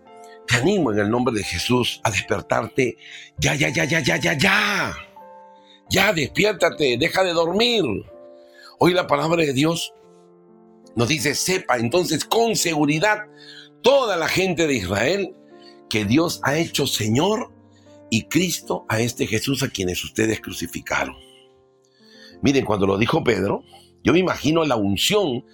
te 0.46 0.54
animo 0.54 0.92
en 0.92 1.00
el 1.00 1.10
nombre 1.10 1.34
de 1.34 1.42
Jesús 1.42 2.00
a 2.04 2.10
despertarte. 2.12 2.96
Ya, 3.36 3.56
ya, 3.56 3.68
ya, 3.70 3.84
ya, 3.84 3.98
ya, 3.98 4.16
ya, 4.18 4.38
ya. 4.38 4.94
Ya, 5.90 6.12
despiértate, 6.12 6.96
deja 6.98 7.24
de 7.24 7.32
dormir. 7.32 7.84
Hoy 8.78 8.94
la 8.94 9.08
palabra 9.08 9.42
de 9.42 9.52
Dios 9.52 9.92
nos 10.94 11.08
dice, 11.08 11.34
sepa 11.34 11.78
entonces 11.78 12.24
con 12.24 12.54
seguridad 12.54 13.26
toda 13.82 14.16
la 14.16 14.28
gente 14.28 14.68
de 14.68 14.74
Israel 14.74 15.34
que 15.90 16.04
Dios 16.04 16.38
ha 16.44 16.56
hecho 16.56 16.86
Señor 16.86 17.50
y 18.08 18.28
Cristo 18.28 18.86
a 18.88 19.00
este 19.00 19.26
Jesús 19.26 19.64
a 19.64 19.68
quienes 19.68 20.04
ustedes 20.04 20.40
crucificaron. 20.40 21.16
Miren, 22.40 22.64
cuando 22.64 22.86
lo 22.86 22.98
dijo 22.98 23.24
Pedro, 23.24 23.64
yo 24.04 24.12
me 24.12 24.20
imagino 24.20 24.64
la 24.64 24.76
unción 24.76 25.44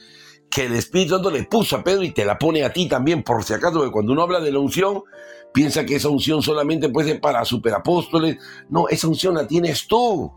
que 0.50 0.66
el 0.66 0.74
Espíritu 0.74 1.14
Santo 1.14 1.30
le 1.30 1.44
puso 1.44 1.76
a 1.76 1.84
Pedro 1.84 2.02
y 2.02 2.10
te 2.10 2.24
la 2.24 2.38
pone 2.38 2.64
a 2.64 2.72
ti 2.72 2.88
también, 2.88 3.22
por 3.22 3.44
si 3.44 3.54
acaso, 3.54 3.82
que 3.82 3.90
cuando 3.90 4.12
uno 4.12 4.22
habla 4.22 4.40
de 4.40 4.50
la 4.50 4.58
unción, 4.58 5.04
piensa 5.52 5.84
que 5.86 5.96
esa 5.96 6.08
unción 6.08 6.42
solamente 6.42 6.88
puede 6.88 7.10
ser 7.10 7.20
para 7.20 7.44
superapóstoles. 7.44 8.38
No, 8.68 8.88
esa 8.88 9.06
unción 9.06 9.34
la 9.34 9.46
tienes 9.46 9.86
tú. 9.86 10.32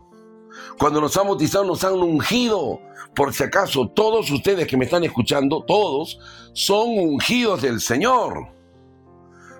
Cuando 0.78 1.00
nos 1.00 1.16
han 1.16 1.26
bautizado, 1.26 1.64
nos 1.64 1.82
han 1.82 1.94
ungido. 1.94 2.80
Por 3.14 3.32
si 3.32 3.42
acaso, 3.42 3.88
todos 3.88 4.30
ustedes 4.30 4.66
que 4.66 4.76
me 4.76 4.84
están 4.84 5.04
escuchando, 5.04 5.64
todos, 5.66 6.18
son 6.52 6.90
ungidos 6.96 7.62
del 7.62 7.80
Señor. 7.80 8.54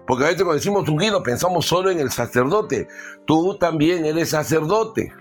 Porque 0.06 0.24
a 0.24 0.26
veces 0.28 0.42
cuando 0.42 0.56
decimos 0.56 0.88
ungido 0.88 1.22
pensamos 1.22 1.66
solo 1.66 1.90
en 1.90 1.98
el 1.98 2.10
sacerdote. 2.10 2.88
Tú 3.26 3.56
también 3.58 4.04
eres 4.04 4.30
sacerdote. 4.30 5.12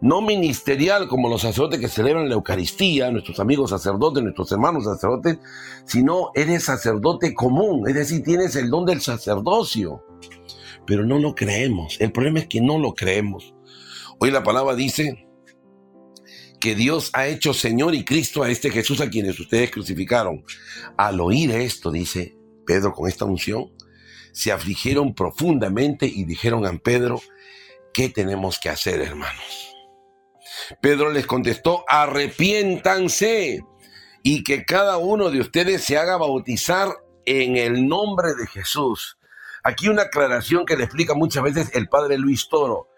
No 0.00 0.20
ministerial 0.20 1.08
como 1.08 1.28
los 1.28 1.42
sacerdotes 1.42 1.80
que 1.80 1.88
celebran 1.88 2.28
la 2.28 2.36
Eucaristía, 2.36 3.10
nuestros 3.10 3.40
amigos 3.40 3.70
sacerdotes, 3.70 4.22
nuestros 4.22 4.52
hermanos 4.52 4.84
sacerdotes, 4.84 5.38
sino 5.86 6.30
eres 6.36 6.64
sacerdote 6.64 7.34
común, 7.34 7.88
es 7.88 7.94
decir, 7.94 8.22
tienes 8.22 8.54
el 8.54 8.70
don 8.70 8.86
del 8.86 9.00
sacerdocio. 9.00 10.04
Pero 10.86 11.04
no 11.04 11.18
lo 11.18 11.34
creemos. 11.34 11.96
El 12.00 12.12
problema 12.12 12.38
es 12.38 12.46
que 12.46 12.60
no 12.60 12.78
lo 12.78 12.94
creemos. 12.94 13.54
Hoy 14.20 14.30
la 14.30 14.44
palabra 14.44 14.76
dice 14.76 15.26
que 16.60 16.76
Dios 16.76 17.10
ha 17.12 17.26
hecho 17.26 17.52
Señor 17.52 17.94
y 17.94 18.04
Cristo 18.04 18.44
a 18.44 18.50
este 18.50 18.70
Jesús 18.70 19.00
a 19.00 19.10
quienes 19.10 19.38
ustedes 19.40 19.70
crucificaron. 19.70 20.44
Al 20.96 21.20
oír 21.20 21.50
esto, 21.50 21.90
dice, 21.90 22.36
Pedro 22.64 22.92
con 22.92 23.08
esta 23.08 23.24
unción, 23.24 23.72
se 24.32 24.52
afligieron 24.52 25.14
profundamente 25.14 26.06
y 26.06 26.24
dijeron 26.24 26.64
a 26.66 26.72
Pedro, 26.78 27.20
¿qué 27.92 28.08
tenemos 28.08 28.58
que 28.60 28.68
hacer, 28.68 29.00
hermanos? 29.00 29.77
Pedro 30.80 31.10
les 31.10 31.26
contestó, 31.26 31.84
arrepiéntanse 31.88 33.64
y 34.22 34.42
que 34.42 34.64
cada 34.64 34.98
uno 34.98 35.30
de 35.30 35.40
ustedes 35.40 35.84
se 35.84 35.96
haga 35.96 36.16
bautizar 36.16 36.88
en 37.24 37.56
el 37.56 37.86
nombre 37.86 38.34
de 38.34 38.46
Jesús. 38.46 39.18
Aquí 39.62 39.88
una 39.88 40.02
aclaración 40.02 40.64
que 40.64 40.76
le 40.76 40.84
explica 40.84 41.14
muchas 41.14 41.42
veces 41.42 41.70
el 41.74 41.88
padre 41.88 42.18
Luis 42.18 42.48
Toro. 42.48 42.88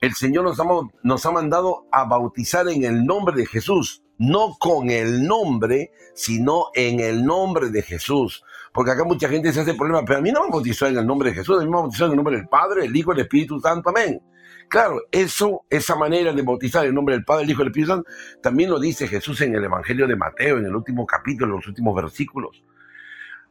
El 0.00 0.14
Señor 0.14 0.44
nos 0.44 1.26
ha, 1.26 1.30
mandado 1.30 1.86
a 1.90 2.04
bautizar 2.04 2.68
en 2.68 2.84
el 2.84 3.04
nombre 3.04 3.34
de 3.34 3.46
Jesús, 3.46 4.02
no 4.18 4.56
con 4.58 4.90
el 4.90 5.26
nombre, 5.26 5.92
sino 6.14 6.66
en 6.74 7.00
el 7.00 7.24
nombre 7.24 7.70
de 7.70 7.82
Jesús. 7.82 8.42
Porque 8.72 8.90
acá 8.90 9.04
mucha 9.04 9.28
gente 9.28 9.52
se 9.52 9.60
hace 9.60 9.74
problema, 9.74 10.04
pero 10.04 10.18
a 10.18 10.22
mí 10.22 10.30
no 10.32 10.44
me 10.44 10.50
bautizó 10.50 10.86
en 10.86 10.98
el 10.98 11.06
nombre 11.06 11.30
de 11.30 11.36
Jesús, 11.36 11.58
a 11.58 11.64
mí 11.64 11.70
me 11.70 11.76
bautizó 11.76 12.04
en 12.04 12.10
el 12.10 12.16
nombre 12.16 12.36
del 12.36 12.48
Padre, 12.48 12.84
el 12.84 12.94
Hijo 12.94 13.12
el 13.12 13.20
Espíritu 13.20 13.58
Santo. 13.58 13.88
Amén. 13.88 14.20
Claro, 14.68 15.02
eso, 15.12 15.64
esa 15.70 15.94
manera 15.94 16.32
de 16.32 16.42
bautizar 16.42 16.82
en 16.82 16.88
el 16.88 16.94
nombre 16.94 17.14
del 17.14 17.24
Padre, 17.24 17.44
el 17.44 17.50
Hijo 17.50 17.60
y 17.60 17.62
el 17.62 17.68
Espíritu 17.68 17.92
Santo, 17.92 18.10
también 18.42 18.70
lo 18.70 18.80
dice 18.80 19.06
Jesús 19.06 19.40
en 19.42 19.54
el 19.54 19.64
Evangelio 19.64 20.08
de 20.08 20.16
Mateo, 20.16 20.58
en 20.58 20.66
el 20.66 20.74
último 20.74 21.06
capítulo, 21.06 21.52
en 21.52 21.56
los 21.60 21.68
últimos 21.68 21.94
versículos. 21.94 22.64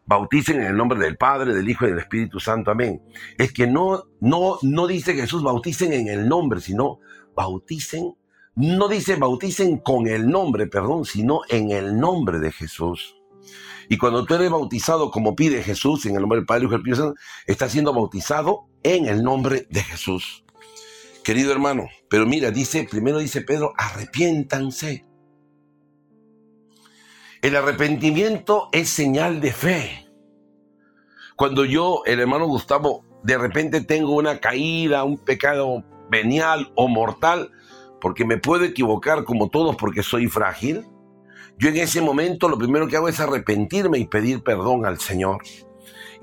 Bauticen 0.06 0.62
en 0.62 0.68
el 0.68 0.78
nombre 0.78 1.00
del 1.00 1.18
Padre, 1.18 1.54
del 1.54 1.68
Hijo 1.68 1.86
y 1.86 1.90
del 1.90 2.00
Espíritu 2.00 2.40
Santo. 2.40 2.70
Amén. 2.70 3.02
Es 3.38 3.54
que 3.54 3.66
no, 3.66 4.04
no, 4.20 4.60
no 4.62 4.88
dice 4.88 5.16
Jesús 5.16 5.42
bauticen 5.42 5.94
en 5.94 6.10
el 6.10 6.28
nombre, 6.28 6.60
sino 6.60 7.00
bauticen, 7.36 8.16
no 8.56 8.88
dice 8.88 9.16
bauticen 9.16 9.78
con 9.78 10.08
el 10.08 10.30
nombre, 10.30 10.68
perdón, 10.68 11.06
sino 11.06 11.42
en 11.50 11.72
el 11.72 11.98
nombre 11.98 12.40
de 12.40 12.52
Jesús. 12.52 13.16
Y 13.90 13.98
cuando 13.98 14.26
tú 14.26 14.36
eres 14.36 14.50
bautizado 14.50 15.12
como 15.12 15.36
pide 15.36 15.64
Jesús, 15.64 16.06
en 16.06 16.16
el 16.16 16.22
nombre 16.22 16.40
del 16.40 16.46
Padre, 16.46 16.66
y 16.66 16.68
del 16.68 16.80
Espíritu 16.80 17.02
Santo, 17.02 17.20
estás 17.48 17.72
siendo 17.72 17.94
bautizado 17.94 18.68
en 18.84 19.08
el 19.08 19.24
nombre 19.24 19.68
de 19.70 19.82
Jesús. 19.82 20.45
Querido 21.26 21.52
hermano, 21.52 21.90
pero 22.08 22.28
mira, 22.28 22.52
dice, 22.52 22.88
primero 22.88 23.18
dice 23.18 23.42
Pedro, 23.42 23.74
arrepiéntanse. 23.80 25.08
El 27.42 27.56
arrepentimiento 27.56 28.70
es 28.72 28.90
señal 28.90 29.42
de 29.42 29.52
fe. 29.52 30.08
Cuando 31.36 31.66
yo, 31.66 32.04
el 32.06 32.20
hermano 32.20 32.46
Gustavo, 32.46 33.04
de 33.24 33.40
repente 33.40 33.82
tengo 33.82 34.16
una 34.16 34.40
caída, 34.40 35.04
un 35.04 35.18
pecado 35.18 35.84
venial 36.12 36.72
o 36.76 36.88
mortal, 36.88 37.52
porque 38.00 38.24
me 38.24 38.38
puedo 38.38 38.64
equivocar 38.64 39.24
como 39.24 39.50
todos 39.50 39.76
porque 39.78 40.04
soy 40.04 40.28
frágil, 40.28 40.86
yo 41.58 41.70
en 41.70 41.78
ese 41.78 42.02
momento 42.02 42.48
lo 42.50 42.60
primero 42.60 42.88
que 42.88 42.98
hago 42.98 43.10
es 43.10 43.20
arrepentirme 43.20 43.98
y 43.98 44.06
pedir 44.06 44.44
perdón 44.44 44.86
al 44.86 45.00
Señor. 45.00 45.42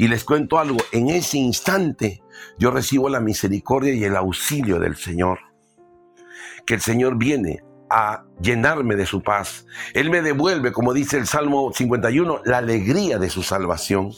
Y 0.02 0.08
les 0.08 0.24
cuento 0.24 0.58
algo, 0.58 0.78
en 0.90 1.10
ese 1.10 1.38
instante 1.38 2.24
yo 2.58 2.72
recibo 2.72 3.08
la 3.08 3.20
misericordia 3.20 3.94
y 3.94 4.02
el 4.02 4.16
auxilio 4.16 4.80
del 4.80 4.96
Señor. 4.96 5.38
Que 6.66 6.74
el 6.74 6.80
Señor 6.80 7.18
viene 7.18 7.62
a 7.88 8.24
llenarme 8.40 8.96
de 8.96 9.06
su 9.06 9.22
paz. 9.22 9.64
Él 9.94 10.10
me 10.10 10.20
devuelve, 10.20 10.72
como 10.72 10.92
dice 10.92 11.18
el 11.18 11.28
Salmo 11.28 11.70
51, 11.72 12.40
la 12.44 12.58
alegría 12.58 13.20
de 13.20 13.30
su 13.30 13.44
salvación. 13.44 14.10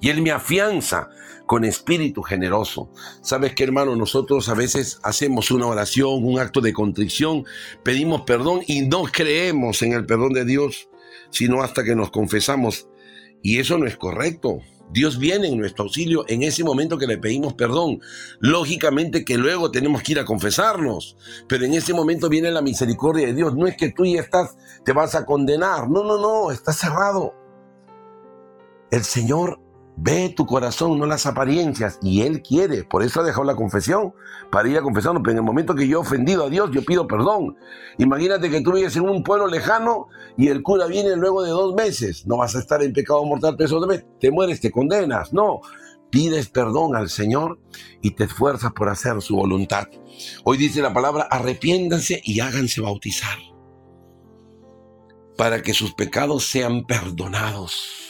Y 0.00 0.10
Él 0.10 0.22
me 0.22 0.30
afianza 0.30 1.08
con 1.44 1.64
espíritu 1.64 2.22
generoso. 2.22 2.92
¿Sabes 3.22 3.56
qué, 3.56 3.64
hermano? 3.64 3.96
Nosotros 3.96 4.48
a 4.48 4.54
veces 4.54 5.00
hacemos 5.02 5.50
una 5.50 5.66
oración, 5.66 6.22
un 6.22 6.38
acto 6.38 6.60
de 6.60 6.72
contrición, 6.72 7.44
pedimos 7.82 8.20
perdón 8.20 8.60
y 8.68 8.82
no 8.82 9.02
creemos 9.02 9.82
en 9.82 9.94
el 9.94 10.06
perdón 10.06 10.32
de 10.32 10.44
Dios, 10.44 10.88
sino 11.30 11.60
hasta 11.60 11.82
que 11.82 11.96
nos 11.96 12.12
confesamos. 12.12 12.86
Y 13.42 13.58
eso 13.58 13.78
no 13.78 13.86
es 13.86 13.96
correcto. 13.96 14.60
Dios 14.92 15.18
viene 15.18 15.48
en 15.48 15.58
nuestro 15.58 15.84
auxilio 15.84 16.24
en 16.28 16.42
ese 16.42 16.64
momento 16.64 16.98
que 16.98 17.06
le 17.06 17.16
pedimos 17.16 17.54
perdón. 17.54 18.00
Lógicamente 18.40 19.24
que 19.24 19.38
luego 19.38 19.70
tenemos 19.70 20.02
que 20.02 20.12
ir 20.12 20.18
a 20.20 20.26
confesarnos, 20.26 21.16
pero 21.48 21.64
en 21.64 21.72
ese 21.74 21.94
momento 21.94 22.28
viene 22.28 22.50
la 22.50 22.60
misericordia 22.60 23.26
de 23.26 23.34
Dios. 23.34 23.54
No 23.54 23.66
es 23.66 23.76
que 23.76 23.90
tú 23.90 24.04
ya 24.04 24.20
estás, 24.20 24.56
te 24.84 24.92
vas 24.92 25.14
a 25.14 25.24
condenar. 25.24 25.88
No, 25.88 26.04
no, 26.04 26.18
no, 26.18 26.50
está 26.50 26.72
cerrado. 26.72 27.34
El 28.90 29.02
Señor 29.02 29.58
Ve 29.96 30.30
tu 30.30 30.46
corazón, 30.46 30.98
no 30.98 31.06
las 31.06 31.26
apariencias. 31.26 31.98
Y 32.02 32.22
Él 32.22 32.42
quiere, 32.42 32.84
por 32.84 33.02
eso 33.02 33.20
ha 33.20 33.24
dejado 33.24 33.44
la 33.44 33.54
confesión, 33.54 34.14
para 34.50 34.68
ir 34.68 34.78
a. 34.78 34.82
Pero 34.82 35.30
en 35.30 35.36
el 35.36 35.42
momento 35.42 35.74
que 35.74 35.86
yo 35.86 35.98
he 35.98 36.00
ofendido 36.00 36.46
a 36.46 36.50
Dios, 36.50 36.70
yo 36.72 36.82
pido 36.84 37.06
perdón. 37.06 37.56
Imagínate 37.98 38.50
que 38.50 38.60
tú 38.62 38.72
vives 38.72 38.96
en 38.96 39.08
un 39.08 39.22
pueblo 39.22 39.46
lejano 39.46 40.08
y 40.36 40.48
el 40.48 40.62
cura 40.62 40.86
viene 40.86 41.14
luego 41.16 41.42
de 41.42 41.50
dos 41.50 41.74
meses. 41.74 42.26
No 42.26 42.38
vas 42.38 42.56
a 42.56 42.60
estar 42.60 42.82
en 42.82 42.92
pecado 42.92 43.24
mortal 43.24 43.56
tres 43.56 43.70
de 43.70 43.86
meses. 43.86 44.06
Te 44.18 44.30
mueres, 44.30 44.60
te 44.60 44.70
condenas. 44.70 45.32
No. 45.32 45.60
Pides 46.10 46.48
perdón 46.48 46.94
al 46.94 47.08
Señor 47.08 47.58
y 48.02 48.10
te 48.10 48.24
esfuerzas 48.24 48.72
por 48.72 48.88
hacer 48.88 49.22
su 49.22 49.36
voluntad. 49.36 49.88
Hoy 50.44 50.58
dice 50.58 50.82
la 50.82 50.92
palabra, 50.92 51.26
arrepiéndanse 51.30 52.20
y 52.22 52.40
háganse 52.40 52.82
bautizar 52.82 53.38
para 55.36 55.62
que 55.62 55.74
sus 55.74 55.94
pecados 55.94 56.46
sean 56.46 56.84
perdonados. 56.84 58.01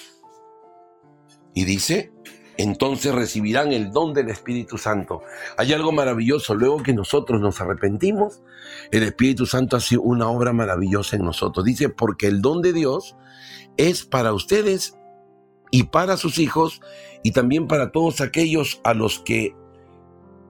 Y 1.55 1.65
dice, 1.65 2.12
entonces 2.57 3.15
recibirán 3.15 3.73
el 3.73 3.91
don 3.93 4.12
del 4.15 4.29
Espíritu 4.29 4.79
Santo. 4.79 5.23
Hay 5.57 5.73
algo 5.73 5.93
maravilloso. 5.93 6.55
Luego 6.55 6.83
que 6.83 6.93
nosotros 6.93 7.41
nos 7.41 7.61
arrepentimos, 7.61 8.43
el 8.91 9.03
Espíritu 9.03 9.47
Santo 9.47 9.77
hace 9.77 9.97
una 9.97 10.29
obra 10.29 10.53
maravillosa 10.53 11.17
en 11.17 11.25
nosotros. 11.25 11.65
Dice, 11.65 11.88
porque 11.88 12.27
el 12.27 12.43
don 12.43 12.62
de 12.62 12.73
Dios 12.73 13.17
es 13.77 14.05
para 14.05 14.33
ustedes 14.33 14.97
y 15.71 15.85
para 15.85 16.17
sus 16.17 16.38
hijos 16.38 16.81
y 17.23 17.33
también 17.33 17.67
para 17.67 17.91
todos 17.91 18.21
aquellos 18.21 18.81
a 18.85 18.95
los 18.95 19.19
que 19.19 19.55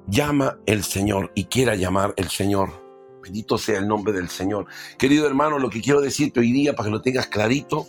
llama 0.08 0.58
el 0.66 0.82
Señor 0.82 1.30
y 1.34 1.44
quiera 1.44 1.76
llamar 1.76 2.14
el 2.16 2.28
Señor. 2.28 2.82
Bendito 3.22 3.56
sea 3.56 3.78
el 3.78 3.86
nombre 3.86 4.12
del 4.12 4.28
Señor. 4.28 4.66
Querido 4.98 5.26
hermano, 5.26 5.60
lo 5.60 5.70
que 5.70 5.80
quiero 5.80 6.00
decirte 6.00 6.40
hoy 6.40 6.50
día 6.50 6.74
para 6.74 6.88
que 6.88 6.92
lo 6.92 7.02
tengas 7.02 7.28
clarito 7.28 7.86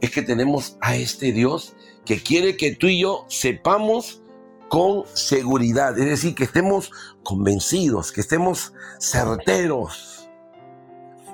es 0.00 0.10
que 0.10 0.22
tenemos 0.22 0.76
a 0.80 0.96
este 0.96 1.30
Dios 1.32 1.76
que 2.04 2.22
quiere 2.22 2.56
que 2.56 2.74
tú 2.74 2.86
y 2.86 3.00
yo 3.00 3.24
sepamos 3.28 4.22
con 4.68 5.04
seguridad, 5.14 5.98
es 5.98 6.06
decir, 6.06 6.34
que 6.34 6.44
estemos 6.44 6.90
convencidos, 7.22 8.12
que 8.12 8.20
estemos 8.20 8.72
certeros. 8.98 10.28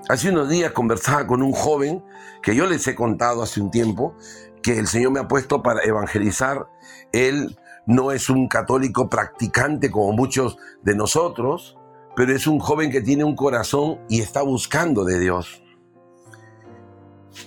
Hace 0.09 0.31
unos 0.31 0.49
días 0.49 0.73
conversaba 0.73 1.27
con 1.27 1.43
un 1.43 1.53
joven 1.53 2.05
que 2.43 2.55
yo 2.55 2.67
les 2.67 2.87
he 2.87 2.95
contado 2.95 3.43
hace 3.43 3.61
un 3.61 3.71
tiempo 3.71 4.15
que 4.63 4.79
el 4.79 4.87
Señor 4.87 5.13
me 5.13 5.21
ha 5.21 5.29
puesto 5.29 5.63
para 5.63 5.83
evangelizar. 5.83 6.69
Él 7.13 7.59
no 7.87 8.13
es 8.13 8.29
un 8.29 8.49
católico 8.49 9.09
practicante 9.09 9.91
como 9.91 10.13
muchos 10.13 10.59
de 10.83 10.95
nosotros, 10.95 11.79
pero 12.17 12.35
es 12.35 12.47
un 12.47 12.59
joven 12.59 12.91
que 12.91 13.01
tiene 13.01 13.25
un 13.25 13.37
corazón 13.37 14.01
y 14.09 14.21
está 14.21 14.43
buscando 14.43 15.05
de 15.05 15.19
Dios. 15.19 15.63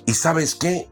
¿Y 0.06 0.14
sabes 0.14 0.56
qué? 0.56 0.90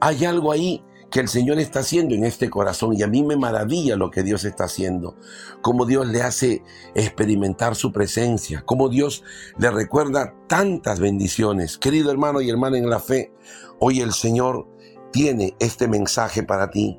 Hay 0.00 0.24
algo 0.24 0.52
ahí 0.52 0.84
que 1.12 1.20
el 1.20 1.28
Señor 1.28 1.58
está 1.58 1.80
haciendo 1.80 2.14
en 2.14 2.24
este 2.24 2.48
corazón 2.48 2.94
y 2.94 3.02
a 3.02 3.06
mí 3.06 3.22
me 3.22 3.36
maravilla 3.36 3.96
lo 3.96 4.10
que 4.10 4.22
Dios 4.22 4.46
está 4.46 4.64
haciendo, 4.64 5.14
cómo 5.60 5.84
Dios 5.84 6.08
le 6.08 6.22
hace 6.22 6.64
experimentar 6.94 7.76
su 7.76 7.92
presencia, 7.92 8.62
cómo 8.64 8.88
Dios 8.88 9.22
le 9.58 9.70
recuerda 9.70 10.34
tantas 10.48 11.00
bendiciones. 11.00 11.76
Querido 11.76 12.10
hermano 12.10 12.40
y 12.40 12.48
hermana 12.48 12.78
en 12.78 12.88
la 12.88 12.98
fe, 12.98 13.30
hoy 13.78 14.00
el 14.00 14.14
Señor 14.14 14.66
tiene 15.12 15.54
este 15.60 15.86
mensaje 15.86 16.42
para 16.42 16.70
ti. 16.70 16.98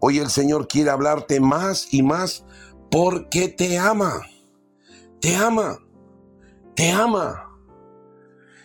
Hoy 0.00 0.18
el 0.18 0.30
Señor 0.30 0.66
quiere 0.66 0.88
hablarte 0.88 1.38
más 1.38 1.92
y 1.92 2.02
más 2.02 2.46
porque 2.90 3.48
te 3.48 3.78
ama. 3.78 4.22
Te 5.20 5.36
ama. 5.36 5.76
te 6.74 6.90
ama. 6.90 7.50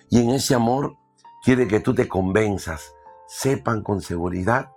Y 0.09 0.21
en 0.21 0.29
ese 0.29 0.55
amor 0.55 0.95
quiere 1.43 1.67
que 1.67 1.81
tú 1.81 1.93
te 1.93 2.07
convenzas, 2.07 2.93
sepan 3.27 3.83
con 3.83 4.01
seguridad 4.01 4.69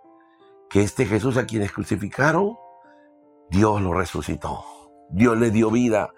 que 0.71 0.83
este 0.83 1.05
Jesús 1.05 1.37
a 1.37 1.47
quienes 1.47 1.73
crucificaron, 1.73 2.57
Dios 3.51 3.83
lo 3.83 3.93
resucitó. 3.93 4.65
Dios 5.11 5.37
le 5.37 5.51
dio 5.51 5.71
vida 5.71 6.11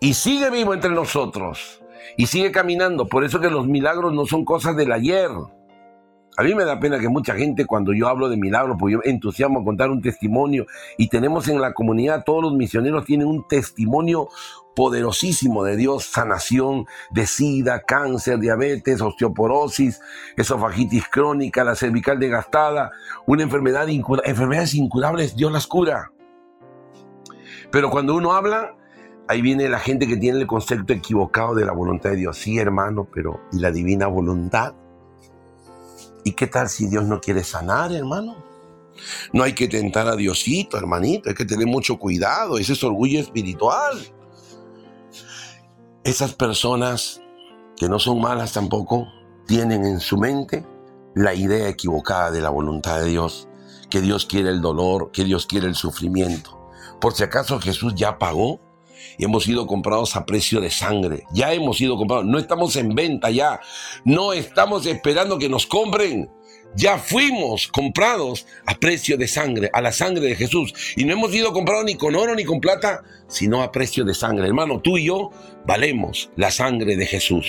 y 0.00 0.14
sigue 0.14 0.50
vivo 0.50 0.74
entre 0.74 0.90
nosotros 0.90 1.80
y 2.16 2.26
sigue 2.26 2.50
caminando. 2.50 3.06
Por 3.06 3.24
eso 3.24 3.40
que 3.40 3.48
los 3.48 3.68
milagros 3.68 4.12
no 4.12 4.26
son 4.26 4.44
cosas 4.44 4.76
del 4.76 4.90
ayer. 4.90 5.30
A 6.36 6.42
mí 6.42 6.54
me 6.54 6.64
da 6.64 6.80
pena 6.80 6.98
que 6.98 7.08
mucha 7.08 7.34
gente 7.34 7.66
cuando 7.66 7.92
yo 7.92 8.08
hablo 8.08 8.28
de 8.28 8.36
milagros, 8.36 8.76
pues 8.80 8.92
yo 8.94 9.00
entusiasmo 9.04 9.60
a 9.60 9.64
contar 9.64 9.90
un 9.90 10.02
testimonio 10.02 10.66
y 10.98 11.08
tenemos 11.08 11.46
en 11.48 11.60
la 11.60 11.72
comunidad, 11.72 12.24
todos 12.24 12.42
los 12.42 12.54
misioneros 12.54 13.04
tienen 13.04 13.28
un 13.28 13.46
testimonio 13.46 14.28
poderosísimo 14.74 15.64
de 15.64 15.76
Dios, 15.76 16.04
sanación 16.04 16.86
de 17.10 17.26
sida, 17.26 17.82
cáncer, 17.82 18.38
diabetes, 18.38 19.00
osteoporosis, 19.00 20.00
esofagitis 20.36 21.04
crónica, 21.08 21.64
la 21.64 21.74
cervical 21.74 22.18
desgastada, 22.18 22.92
una 23.26 23.42
enfermedad 23.42 23.88
enfermedades 23.88 24.74
incurables, 24.74 25.36
Dios 25.36 25.52
las 25.52 25.66
cura. 25.66 26.12
Pero 27.70 27.90
cuando 27.90 28.14
uno 28.14 28.32
habla, 28.32 28.74
ahí 29.28 29.42
viene 29.42 29.68
la 29.68 29.78
gente 29.78 30.06
que 30.06 30.16
tiene 30.16 30.40
el 30.40 30.46
concepto 30.46 30.92
equivocado 30.92 31.54
de 31.54 31.64
la 31.64 31.72
voluntad 31.72 32.10
de 32.10 32.16
Dios. 32.16 32.38
Sí, 32.38 32.58
hermano, 32.58 33.06
pero 33.12 33.40
¿y 33.52 33.58
la 33.58 33.70
divina 33.70 34.06
voluntad? 34.06 34.74
¿Y 36.24 36.32
qué 36.32 36.46
tal 36.46 36.68
si 36.68 36.86
Dios 36.86 37.04
no 37.04 37.20
quiere 37.20 37.44
sanar, 37.44 37.92
hermano? 37.92 38.36
No 39.32 39.42
hay 39.42 39.54
que 39.54 39.68
tentar 39.68 40.08
a 40.08 40.16
Diosito, 40.16 40.76
hermanito, 40.76 41.28
hay 41.28 41.34
que 41.34 41.44
tener 41.44 41.66
mucho 41.66 41.98
cuidado, 41.98 42.58
ese 42.58 42.72
es 42.72 42.84
orgullo 42.84 43.20
espiritual. 43.20 43.98
Esas 46.02 46.32
personas 46.32 47.20
que 47.76 47.86
no 47.90 47.98
son 47.98 48.22
malas 48.22 48.54
tampoco 48.54 49.06
tienen 49.46 49.84
en 49.84 50.00
su 50.00 50.16
mente 50.16 50.64
la 51.14 51.34
idea 51.34 51.68
equivocada 51.68 52.30
de 52.30 52.40
la 52.40 52.48
voluntad 52.48 53.00
de 53.00 53.06
Dios, 53.06 53.48
que 53.90 54.00
Dios 54.00 54.24
quiere 54.24 54.48
el 54.48 54.62
dolor, 54.62 55.10
que 55.12 55.24
Dios 55.24 55.44
quiere 55.44 55.66
el 55.66 55.74
sufrimiento. 55.74 56.58
Por 57.02 57.12
si 57.12 57.22
acaso 57.22 57.60
Jesús 57.60 57.92
ya 57.94 58.18
pagó 58.18 58.60
y 59.18 59.26
hemos 59.26 59.44
sido 59.44 59.66
comprados 59.66 60.16
a 60.16 60.24
precio 60.24 60.62
de 60.62 60.70
sangre. 60.70 61.24
Ya 61.34 61.52
hemos 61.52 61.76
sido 61.76 61.98
comprados, 61.98 62.24
no 62.24 62.38
estamos 62.38 62.76
en 62.76 62.94
venta 62.94 63.30
ya, 63.30 63.60
no 64.02 64.32
estamos 64.32 64.86
esperando 64.86 65.38
que 65.38 65.50
nos 65.50 65.66
compren. 65.66 66.30
Ya 66.76 66.98
fuimos 66.98 67.68
comprados 67.68 68.46
a 68.64 68.74
precio 68.74 69.16
de 69.16 69.26
sangre, 69.26 69.70
a 69.72 69.80
la 69.80 69.92
sangre 69.92 70.26
de 70.26 70.36
Jesús. 70.36 70.72
Y 70.96 71.04
no 71.04 71.12
hemos 71.12 71.32
sido 71.32 71.52
comprados 71.52 71.84
ni 71.84 71.96
con 71.96 72.14
oro 72.14 72.34
ni 72.34 72.44
con 72.44 72.60
plata, 72.60 73.02
sino 73.26 73.62
a 73.62 73.72
precio 73.72 74.04
de 74.04 74.14
sangre. 74.14 74.46
Hermano, 74.46 74.80
tú 74.80 74.96
y 74.96 75.06
yo 75.06 75.30
valemos 75.66 76.30
la 76.36 76.50
sangre 76.50 76.96
de 76.96 77.06
Jesús. 77.06 77.46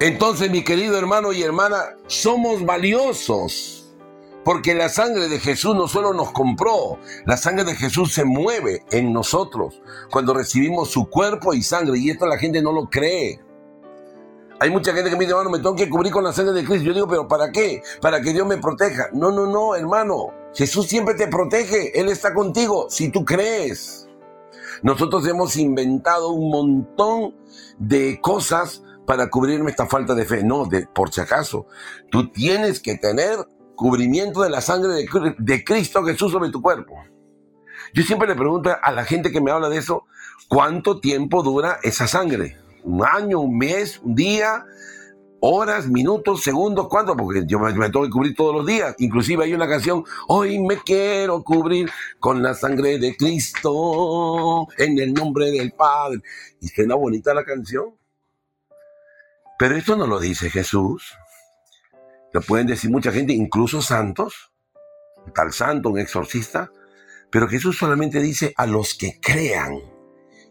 Entonces, 0.00 0.50
mi 0.50 0.62
querido 0.62 0.96
hermano 0.96 1.32
y 1.32 1.42
hermana, 1.42 1.96
somos 2.06 2.64
valiosos 2.64 3.78
porque 4.44 4.74
la 4.74 4.88
sangre 4.88 5.28
de 5.28 5.40
Jesús 5.40 5.74
no 5.74 5.88
solo 5.88 6.14
nos 6.14 6.30
compró, 6.32 6.98
la 7.26 7.36
sangre 7.36 7.64
de 7.64 7.74
Jesús 7.74 8.14
se 8.14 8.24
mueve 8.24 8.82
en 8.90 9.12
nosotros 9.12 9.82
cuando 10.10 10.32
recibimos 10.32 10.90
su 10.90 11.10
cuerpo 11.10 11.52
y 11.52 11.62
sangre. 11.62 11.98
Y 11.98 12.08
esto 12.08 12.26
la 12.26 12.38
gente 12.38 12.62
no 12.62 12.72
lo 12.72 12.88
cree. 12.88 13.40
Hay 14.60 14.70
mucha 14.70 14.92
gente 14.92 15.08
que 15.08 15.16
me 15.16 15.24
dice, 15.24 15.30
hermano, 15.30 15.50
me 15.50 15.58
tengo 15.58 15.76
que 15.76 15.88
cubrir 15.88 16.12
con 16.12 16.24
la 16.24 16.32
sangre 16.32 16.52
de 16.52 16.64
Cristo. 16.64 16.84
Yo 16.86 16.94
digo, 16.94 17.06
pero 17.06 17.28
¿para 17.28 17.52
qué? 17.52 17.82
Para 18.00 18.20
que 18.20 18.32
Dios 18.32 18.46
me 18.46 18.56
proteja. 18.56 19.08
No, 19.12 19.30
no, 19.30 19.46
no, 19.46 19.76
hermano. 19.76 20.32
Jesús 20.54 20.86
siempre 20.86 21.14
te 21.14 21.28
protege. 21.28 21.98
Él 21.98 22.08
está 22.08 22.34
contigo 22.34 22.86
si 22.90 23.10
tú 23.10 23.24
crees. 23.24 24.08
Nosotros 24.82 25.26
hemos 25.28 25.56
inventado 25.56 26.30
un 26.30 26.50
montón 26.50 27.34
de 27.78 28.20
cosas 28.20 28.82
para 29.06 29.30
cubrirme 29.30 29.70
esta 29.70 29.86
falta 29.86 30.14
de 30.14 30.24
fe. 30.24 30.42
No, 30.42 30.66
de, 30.66 30.86
por 30.86 31.12
si 31.12 31.20
acaso. 31.20 31.66
Tú 32.10 32.30
tienes 32.30 32.80
que 32.80 32.96
tener 32.96 33.38
cubrimiento 33.76 34.42
de 34.42 34.50
la 34.50 34.60
sangre 34.60 35.06
de, 35.38 35.64
Cristo 35.64 36.02
Jesús 36.02 36.32
sobre 36.32 36.50
tu 36.50 36.60
cuerpo. 36.60 36.94
Yo 37.94 38.02
siempre 38.02 38.26
le 38.26 38.34
pregunto 38.34 38.70
a 38.82 38.92
la 38.92 39.04
gente 39.04 39.30
que 39.30 39.40
me 39.40 39.52
habla 39.52 39.68
de 39.68 39.78
eso, 39.78 40.04
¿cuánto 40.48 40.98
tiempo 40.98 41.44
dura 41.44 41.78
esa 41.84 42.08
sangre? 42.08 42.58
¿Un 42.88 43.04
año, 43.04 43.40
un 43.40 43.58
mes, 43.58 44.00
un 44.02 44.14
día? 44.14 44.64
horas, 45.40 45.86
minutos, 45.86 46.42
segundos, 46.42 46.88
¿cuánto? 46.88 47.16
Porque 47.16 47.44
yo 47.46 47.58
me, 47.58 47.72
tengo 47.72 48.02
que 48.02 48.10
cubrir 48.10 48.34
todos 48.34 48.54
los 48.54 48.66
días. 48.66 48.94
Inclusive 48.98 49.44
hay 49.44 49.54
una 49.54 49.68
canción, 49.68 50.04
hoy 50.26 50.58
me 50.58 50.78
quiero 50.78 51.44
cubrir 51.44 51.90
con 52.18 52.42
la 52.42 52.54
sangre 52.54 52.98
de 52.98 53.16
Cristo, 53.16 54.66
en 54.78 54.98
el 54.98 55.12
nombre 55.12 55.50
del 55.50 55.72
Padre. 55.72 56.22
Y 56.60 56.68
suena 56.68 56.94
bonita 56.94 57.34
la 57.34 57.44
canción. 57.44 57.94
Pero 59.58 59.76
esto 59.76 59.94
no 59.94 60.06
lo 60.06 60.18
dice 60.18 60.50
Jesús. 60.50 61.14
Lo 62.32 62.40
pueden 62.40 62.66
decir 62.66 62.90
mucha 62.90 63.12
gente, 63.12 63.32
incluso 63.32 63.80
santos, 63.80 64.50
tal 65.34 65.52
santo, 65.52 65.90
un 65.90 65.98
exorcista, 65.98 66.72
pero 67.30 67.48
Jesús 67.48 67.78
solamente 67.78 68.20
dice 68.20 68.54
a 68.56 68.66
los 68.66 68.94
que 68.94 69.20
crean 69.20 69.97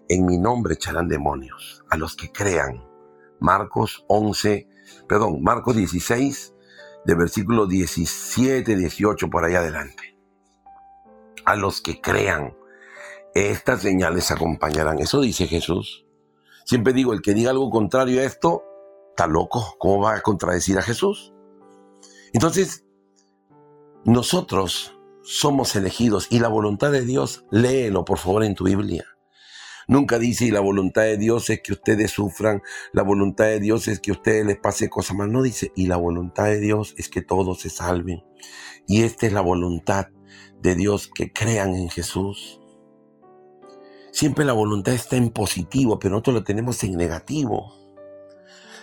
en 0.09 0.25
mi 0.25 0.37
nombre 0.37 0.75
echarán 0.75 1.07
demonios, 1.07 1.83
a 1.89 1.97
los 1.97 2.15
que 2.15 2.31
crean. 2.31 2.83
Marcos 3.39 4.03
11, 4.07 4.67
perdón, 5.07 5.41
Marcos 5.43 5.75
16, 5.75 6.53
de 7.05 7.15
versículo 7.15 7.67
17, 7.67 8.75
18 8.75 9.29
por 9.29 9.45
ahí 9.45 9.55
adelante. 9.55 10.17
A 11.45 11.55
los 11.55 11.81
que 11.81 12.01
crean, 12.01 12.55
estas 13.33 13.81
señales 13.81 14.31
acompañarán. 14.31 14.99
Eso 14.99 15.21
dice 15.21 15.47
Jesús. 15.47 16.05
Siempre 16.65 16.93
digo, 16.93 17.13
el 17.13 17.21
que 17.21 17.33
diga 17.33 17.51
algo 17.51 17.69
contrario 17.69 18.19
a 18.19 18.23
esto, 18.23 18.63
está 19.09 19.27
loco. 19.27 19.75
¿Cómo 19.79 20.01
va 20.01 20.15
a 20.15 20.21
contradecir 20.21 20.77
a 20.77 20.81
Jesús? 20.81 21.33
Entonces, 22.33 22.85
nosotros 24.03 24.97
somos 25.23 25.75
elegidos 25.75 26.27
y 26.29 26.39
la 26.39 26.47
voluntad 26.47 26.91
de 26.91 27.01
Dios, 27.01 27.45
léelo 27.51 28.05
por 28.05 28.17
favor 28.17 28.43
en 28.43 28.55
tu 28.55 28.65
Biblia. 28.65 29.05
Nunca 29.87 30.19
dice, 30.19 30.45
y 30.45 30.51
la 30.51 30.59
voluntad 30.59 31.03
de 31.03 31.17
Dios 31.17 31.49
es 31.49 31.61
que 31.61 31.71
ustedes 31.71 32.11
sufran, 32.11 32.61
la 32.91 33.03
voluntad 33.03 33.45
de 33.45 33.61
Dios 33.61 33.87
es 33.87 34.01
que 34.01 34.11
a 34.11 34.15
ustedes 34.15 34.45
les 34.45 34.57
pase 34.57 34.89
cosas 34.89 35.15
más. 35.15 35.29
No 35.29 35.41
dice, 35.41 35.71
y 35.75 35.87
la 35.87 35.95
voluntad 35.95 36.45
de 36.45 36.59
Dios 36.59 36.93
es 36.97 37.07
que 37.07 37.21
todos 37.21 37.61
se 37.61 37.69
salven. 37.69 38.23
Y 38.85 39.03
esta 39.03 39.27
es 39.27 39.33
la 39.33 39.41
voluntad 39.41 40.07
de 40.61 40.75
Dios, 40.75 41.09
que 41.13 41.31
crean 41.31 41.73
en 41.75 41.89
Jesús. 41.89 42.59
Siempre 44.11 44.43
la 44.43 44.53
voluntad 44.53 44.93
está 44.93 45.15
en 45.15 45.29
positivo, 45.29 45.99
pero 45.99 46.13
nosotros 46.13 46.35
lo 46.35 46.43
tenemos 46.43 46.83
en 46.83 46.97
negativo. 46.97 47.73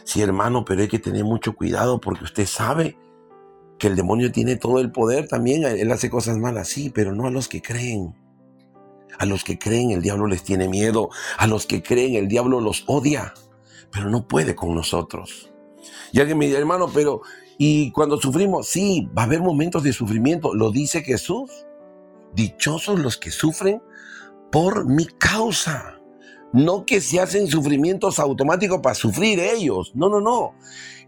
Sí, 0.04 0.22
hermano, 0.22 0.64
pero 0.64 0.82
hay 0.82 0.88
que 0.88 0.98
tener 0.98 1.24
mucho 1.24 1.54
cuidado 1.54 2.00
porque 2.00 2.24
usted 2.24 2.46
sabe 2.46 2.96
que 3.78 3.88
el 3.88 3.96
demonio 3.96 4.32
tiene 4.32 4.56
todo 4.56 4.78
el 4.78 4.92
poder 4.92 5.28
también, 5.28 5.64
él 5.64 5.90
hace 5.90 6.08
cosas 6.08 6.38
malas, 6.38 6.68
sí, 6.68 6.90
pero 6.90 7.14
no 7.14 7.26
a 7.26 7.30
los 7.30 7.48
que 7.48 7.60
creen. 7.60 8.14
A 9.18 9.26
los 9.26 9.44
que 9.44 9.58
creen 9.58 9.90
el 9.90 10.02
diablo 10.02 10.26
les 10.26 10.42
tiene 10.42 10.68
miedo, 10.68 11.10
a 11.38 11.46
los 11.46 11.66
que 11.66 11.82
creen 11.82 12.14
el 12.14 12.28
diablo 12.28 12.60
los 12.60 12.84
odia, 12.86 13.34
pero 13.90 14.10
no 14.10 14.26
puede 14.26 14.54
con 14.54 14.74
nosotros. 14.74 15.52
Y 16.12 16.20
alguien 16.20 16.38
me 16.38 16.46
dice, 16.46 16.58
hermano, 16.58 16.90
pero 16.92 17.22
¿y 17.58 17.90
cuando 17.92 18.18
sufrimos? 18.18 18.68
Sí, 18.68 19.08
va 19.16 19.22
a 19.22 19.26
haber 19.26 19.40
momentos 19.40 19.82
de 19.82 19.92
sufrimiento, 19.92 20.54
lo 20.54 20.70
dice 20.70 21.02
Jesús. 21.02 21.50
Dichosos 22.34 22.98
los 22.98 23.16
que 23.16 23.30
sufren 23.30 23.80
por 24.50 24.86
mi 24.86 25.06
causa. 25.06 26.00
No 26.52 26.86
que 26.86 27.00
se 27.00 27.18
hacen 27.18 27.48
sufrimientos 27.48 28.20
automáticos 28.20 28.80
para 28.80 28.94
sufrir 28.94 29.40
ellos. 29.40 29.90
No, 29.94 30.08
no, 30.08 30.20
no. 30.20 30.54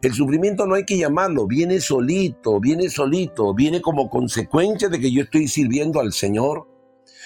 El 0.02 0.12
sufrimiento 0.12 0.66
no 0.66 0.74
hay 0.74 0.84
que 0.84 0.98
llamarlo, 0.98 1.46
viene 1.46 1.80
solito, 1.80 2.60
viene 2.60 2.90
solito, 2.90 3.54
viene 3.54 3.80
como 3.80 4.10
consecuencia 4.10 4.88
de 4.88 5.00
que 5.00 5.10
yo 5.10 5.22
estoy 5.22 5.48
sirviendo 5.48 6.00
al 6.00 6.12
Señor. 6.12 6.68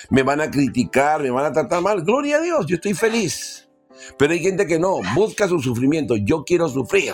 Me 0.09 0.23
van 0.23 0.41
a 0.41 0.51
criticar, 0.51 1.23
me 1.23 1.31
van 1.31 1.47
a 1.47 1.53
tratar 1.53 1.83
mal. 1.83 2.03
Gloria 2.03 2.39
a 2.39 2.41
Dios, 2.41 2.67
yo 2.67 2.77
estoy 2.77 2.95
feliz. 2.95 3.69
Pero 4.17 4.33
hay 4.33 4.41
gente 4.41 4.67
que 4.67 4.79
no, 4.79 5.01
busca 5.15 5.47
su 5.47 5.61
sufrimiento. 5.61 6.17
Yo 6.17 6.45
quiero 6.45 6.69
sufrir. 6.69 7.13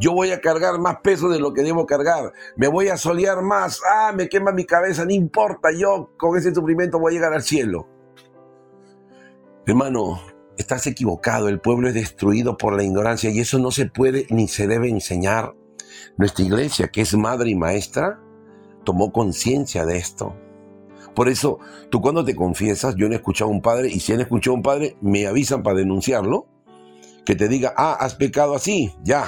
Yo 0.00 0.12
voy 0.12 0.30
a 0.32 0.40
cargar 0.40 0.78
más 0.78 0.96
peso 1.02 1.28
de 1.28 1.38
lo 1.38 1.52
que 1.52 1.62
debo 1.62 1.86
cargar. 1.86 2.32
Me 2.56 2.68
voy 2.68 2.88
a 2.88 2.96
solear 2.96 3.42
más. 3.42 3.80
Ah, 3.88 4.12
me 4.14 4.28
quema 4.28 4.50
mi 4.50 4.64
cabeza. 4.64 5.04
No 5.04 5.12
importa. 5.12 5.68
Yo 5.76 6.10
con 6.16 6.36
ese 6.38 6.54
sufrimiento 6.54 6.98
voy 6.98 7.12
a 7.12 7.16
llegar 7.16 7.34
al 7.34 7.42
cielo. 7.42 7.86
Hermano, 9.66 10.20
Estás 10.56 10.86
equivocado, 10.86 11.48
el 11.48 11.60
pueblo 11.60 11.88
es 11.88 11.94
destruido 11.94 12.56
por 12.56 12.76
la 12.76 12.84
ignorancia 12.84 13.28
y 13.30 13.40
eso 13.40 13.58
no 13.58 13.72
se 13.72 13.86
puede 13.86 14.26
ni 14.30 14.46
se 14.46 14.68
debe 14.68 14.88
enseñar. 14.88 15.54
Nuestra 16.16 16.44
iglesia, 16.44 16.88
que 16.88 17.00
es 17.00 17.14
madre 17.16 17.50
y 17.50 17.56
maestra, 17.56 18.20
tomó 18.84 19.10
conciencia 19.10 19.84
de 19.84 19.96
esto. 19.96 20.36
Por 21.14 21.28
eso, 21.28 21.58
tú 21.90 22.00
cuando 22.00 22.24
te 22.24 22.34
confiesas, 22.34 22.96
yo 22.96 23.06
no 23.08 23.14
he 23.14 23.16
escuchado 23.16 23.50
a 23.50 23.54
un 23.54 23.62
padre, 23.62 23.88
y 23.88 24.00
si 24.00 24.12
han 24.12 24.20
escuchado 24.20 24.54
a 24.54 24.56
un 24.56 24.62
padre, 24.62 24.96
me 25.00 25.26
avisan 25.26 25.62
para 25.62 25.78
denunciarlo, 25.78 26.46
que 27.24 27.34
te 27.34 27.48
diga, 27.48 27.72
ah, 27.76 27.96
has 27.98 28.14
pecado 28.14 28.54
así, 28.54 28.92
ya. 29.02 29.26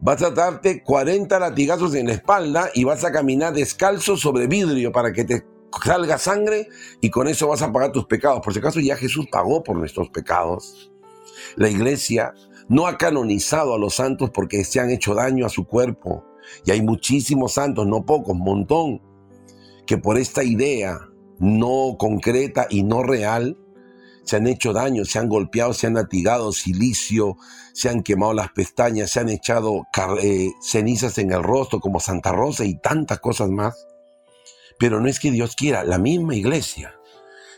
Vas 0.00 0.22
a 0.22 0.30
darte 0.30 0.82
40 0.82 1.38
latigazos 1.38 1.94
en 1.94 2.06
la 2.06 2.14
espalda 2.14 2.70
y 2.74 2.84
vas 2.84 3.04
a 3.04 3.12
caminar 3.12 3.52
descalzo 3.52 4.16
sobre 4.16 4.46
vidrio 4.46 4.92
para 4.92 5.12
que 5.12 5.24
te 5.24 5.44
salga 5.84 6.18
sangre 6.18 6.68
y 7.00 7.10
con 7.10 7.28
eso 7.28 7.48
vas 7.48 7.62
a 7.62 7.72
pagar 7.72 7.92
tus 7.92 8.06
pecados. 8.06 8.40
Por 8.42 8.52
si 8.52 8.58
acaso 8.58 8.80
ya 8.80 8.96
Jesús 8.96 9.26
pagó 9.30 9.62
por 9.62 9.76
nuestros 9.76 10.08
pecados. 10.08 10.90
La 11.56 11.68
iglesia 11.68 12.34
no 12.68 12.86
ha 12.86 12.96
canonizado 12.96 13.74
a 13.74 13.78
los 13.78 13.96
santos 13.96 14.30
porque 14.30 14.64
se 14.64 14.80
han 14.80 14.90
hecho 14.90 15.14
daño 15.14 15.44
a 15.44 15.50
su 15.50 15.66
cuerpo. 15.66 16.24
Y 16.64 16.70
hay 16.70 16.82
muchísimos 16.82 17.52
santos, 17.52 17.86
no 17.86 18.04
pocos, 18.04 18.36
montón, 18.36 19.02
que 19.90 19.98
por 19.98 20.18
esta 20.18 20.44
idea 20.44 21.00
no 21.40 21.96
concreta 21.98 22.68
y 22.70 22.84
no 22.84 23.02
real, 23.02 23.58
se 24.22 24.36
han 24.36 24.46
hecho 24.46 24.72
daño, 24.72 25.04
se 25.04 25.18
han 25.18 25.28
golpeado, 25.28 25.74
se 25.74 25.88
han 25.88 25.94
latigado 25.94 26.52
silicio, 26.52 27.36
se 27.72 27.88
han 27.88 28.04
quemado 28.04 28.32
las 28.32 28.52
pestañas, 28.52 29.10
se 29.10 29.18
han 29.18 29.28
echado 29.28 29.88
eh, 30.22 30.50
cenizas 30.62 31.18
en 31.18 31.32
el 31.32 31.42
rostro 31.42 31.80
como 31.80 31.98
Santa 31.98 32.30
Rosa 32.30 32.64
y 32.64 32.78
tantas 32.78 33.18
cosas 33.18 33.48
más. 33.48 33.88
Pero 34.78 35.00
no 35.00 35.08
es 35.08 35.18
que 35.18 35.32
Dios 35.32 35.56
quiera, 35.56 35.82
la 35.82 35.98
misma 35.98 36.36
iglesia 36.36 36.94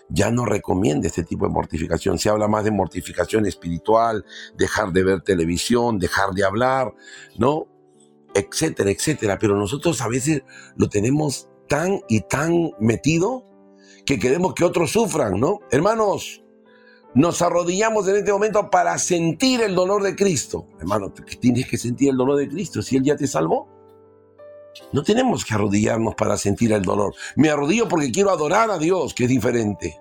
ya 0.09 0.31
no 0.31 0.47
recomienda 0.47 1.09
este 1.09 1.25
tipo 1.25 1.47
de 1.47 1.53
mortificación. 1.53 2.19
Se 2.19 2.31
habla 2.31 2.49
más 2.49 2.65
de 2.65 2.71
mortificación 2.71 3.45
espiritual, 3.45 4.25
dejar 4.57 4.91
de 4.93 5.05
ver 5.05 5.21
televisión, 5.21 5.99
dejar 5.99 6.31
de 6.31 6.47
hablar, 6.47 6.95
¿no? 7.37 7.67
Etcétera, 8.33 8.91
etcétera. 8.91 9.39
Pero 9.39 9.55
nosotros 9.55 10.01
a 10.01 10.09
veces 10.09 10.45
lo 10.77 10.89
tenemos 10.89 11.51
tan 11.69 12.01
y 12.09 12.21
tan 12.21 12.73
metido 12.79 13.45
que 14.05 14.19
queremos 14.19 14.55
que 14.55 14.65
otros 14.65 14.91
sufran, 14.91 15.39
¿no? 15.39 15.61
Hermanos, 15.71 16.43
nos 17.15 17.43
arrodillamos 17.43 18.09
en 18.09 18.17
este 18.17 18.33
momento 18.33 18.71
para 18.71 18.97
sentir 18.99 19.61
el 19.61 19.75
dolor 19.75 20.03
de 20.03 20.17
Cristo. 20.17 20.67
Hermano, 20.79 21.13
tienes 21.41 21.69
que 21.69 21.77
sentir 21.77 22.11
el 22.11 22.17
dolor 22.17 22.39
de 22.39 22.49
Cristo 22.49 22.81
si 22.83 22.97
Él 22.97 23.05
ya 23.05 23.17
te 23.17 23.27
salvó. 23.27 23.69
No 24.93 25.03
tenemos 25.03 25.45
que 25.45 25.55
arrodillarnos 25.55 26.15
para 26.15 26.39
sentir 26.39 26.73
el 26.73 26.83
dolor. 26.83 27.15
Me 27.37 27.51
arrodillo 27.51 27.89
porque 27.89 28.11
quiero 28.11 28.31
adorar 28.31 28.71
a 28.71 28.79
Dios, 28.79 29.13
que 29.13 29.25
es 29.25 29.29
diferente. 29.29 30.01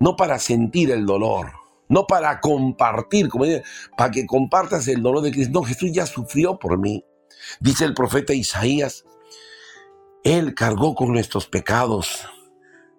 No 0.00 0.16
para 0.16 0.40
sentir 0.40 0.90
el 0.90 1.06
dolor, 1.06 1.52
no 1.88 2.08
para 2.08 2.40
compartir, 2.40 3.28
como 3.28 3.44
dice, 3.44 3.62
para 3.96 4.10
que 4.10 4.26
compartas 4.26 4.88
el 4.88 5.00
dolor 5.00 5.22
de 5.22 5.30
Cristo. 5.30 5.52
No, 5.52 5.62
Jesús 5.62 5.92
ya 5.92 6.06
sufrió 6.06 6.58
por 6.58 6.76
mí. 6.78 7.04
Dice 7.60 7.84
el 7.84 7.94
profeta 7.94 8.34
Isaías, 8.34 9.04
Él 10.24 10.54
cargó 10.54 10.94
con 10.94 11.12
nuestros 11.12 11.46
pecados, 11.46 12.26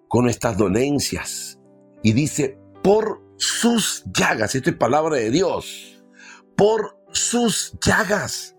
con 0.08 0.24
nuestras 0.24 0.56
dolencias 0.58 1.58
y 2.02 2.12
dice, 2.12 2.58
por 2.82 3.22
sus 3.36 4.04
llagas, 4.12 4.54
esto 4.54 4.70
es 4.70 4.76
palabra 4.76 5.16
de 5.16 5.30
Dios, 5.30 6.04
por 6.56 6.98
sus 7.12 7.74
llagas 7.84 8.54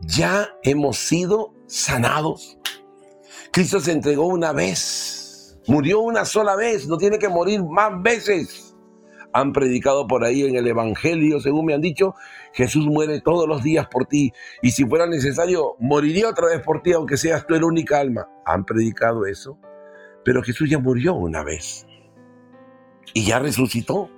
ya 0.00 0.48
hemos 0.62 0.98
sido 0.98 1.54
sanados. 1.66 2.58
Cristo 3.52 3.80
se 3.80 3.92
entregó 3.92 4.26
una 4.26 4.52
vez, 4.52 5.58
murió 5.66 6.00
una 6.00 6.24
sola 6.24 6.54
vez, 6.54 6.86
no 6.86 6.98
tiene 6.98 7.18
que 7.18 7.28
morir 7.28 7.64
más 7.64 8.00
veces. 8.02 8.75
Han 9.32 9.52
predicado 9.52 10.06
por 10.06 10.24
ahí 10.24 10.42
en 10.44 10.56
el 10.56 10.66
Evangelio, 10.66 11.40
según 11.40 11.66
me 11.66 11.74
han 11.74 11.80
dicho, 11.80 12.14
Jesús 12.52 12.86
muere 12.86 13.20
todos 13.20 13.46
los 13.48 13.62
días 13.62 13.86
por 13.88 14.06
ti. 14.06 14.32
Y 14.62 14.70
si 14.70 14.84
fuera 14.84 15.06
necesario, 15.06 15.76
moriría 15.78 16.28
otra 16.28 16.48
vez 16.48 16.60
por 16.62 16.82
ti, 16.82 16.92
aunque 16.92 17.16
seas 17.16 17.46
tú 17.46 17.54
el 17.54 17.64
única 17.64 18.00
alma. 18.00 18.28
Han 18.44 18.64
predicado 18.64 19.26
eso, 19.26 19.58
pero 20.24 20.42
Jesús 20.42 20.70
ya 20.70 20.78
murió 20.78 21.14
una 21.14 21.44
vez. 21.44 21.86
Y 23.14 23.26
ya 23.26 23.38
resucitó. 23.38 24.10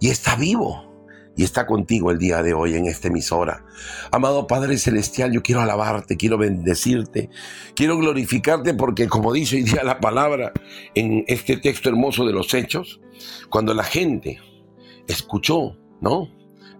Y 0.00 0.10
está 0.10 0.36
vivo 0.36 0.93
y 1.36 1.44
está 1.44 1.66
contigo 1.66 2.10
el 2.10 2.18
día 2.18 2.42
de 2.42 2.54
hoy 2.54 2.74
en 2.74 2.86
esta 2.86 3.08
emisora. 3.08 3.64
Amado 4.10 4.46
Padre 4.46 4.78
Celestial, 4.78 5.32
yo 5.32 5.42
quiero 5.42 5.60
alabarte, 5.60 6.16
quiero 6.16 6.38
bendecirte, 6.38 7.30
quiero 7.74 7.96
glorificarte 7.98 8.74
porque 8.74 9.08
como 9.08 9.32
dice 9.32 9.56
hoy 9.56 9.62
día 9.62 9.82
la 9.82 10.00
palabra 10.00 10.52
en 10.94 11.24
este 11.26 11.56
texto 11.56 11.88
hermoso 11.88 12.24
de 12.24 12.32
los 12.32 12.54
hechos, 12.54 13.00
cuando 13.50 13.74
la 13.74 13.84
gente 13.84 14.40
escuchó, 15.06 15.76
¿no? 16.00 16.28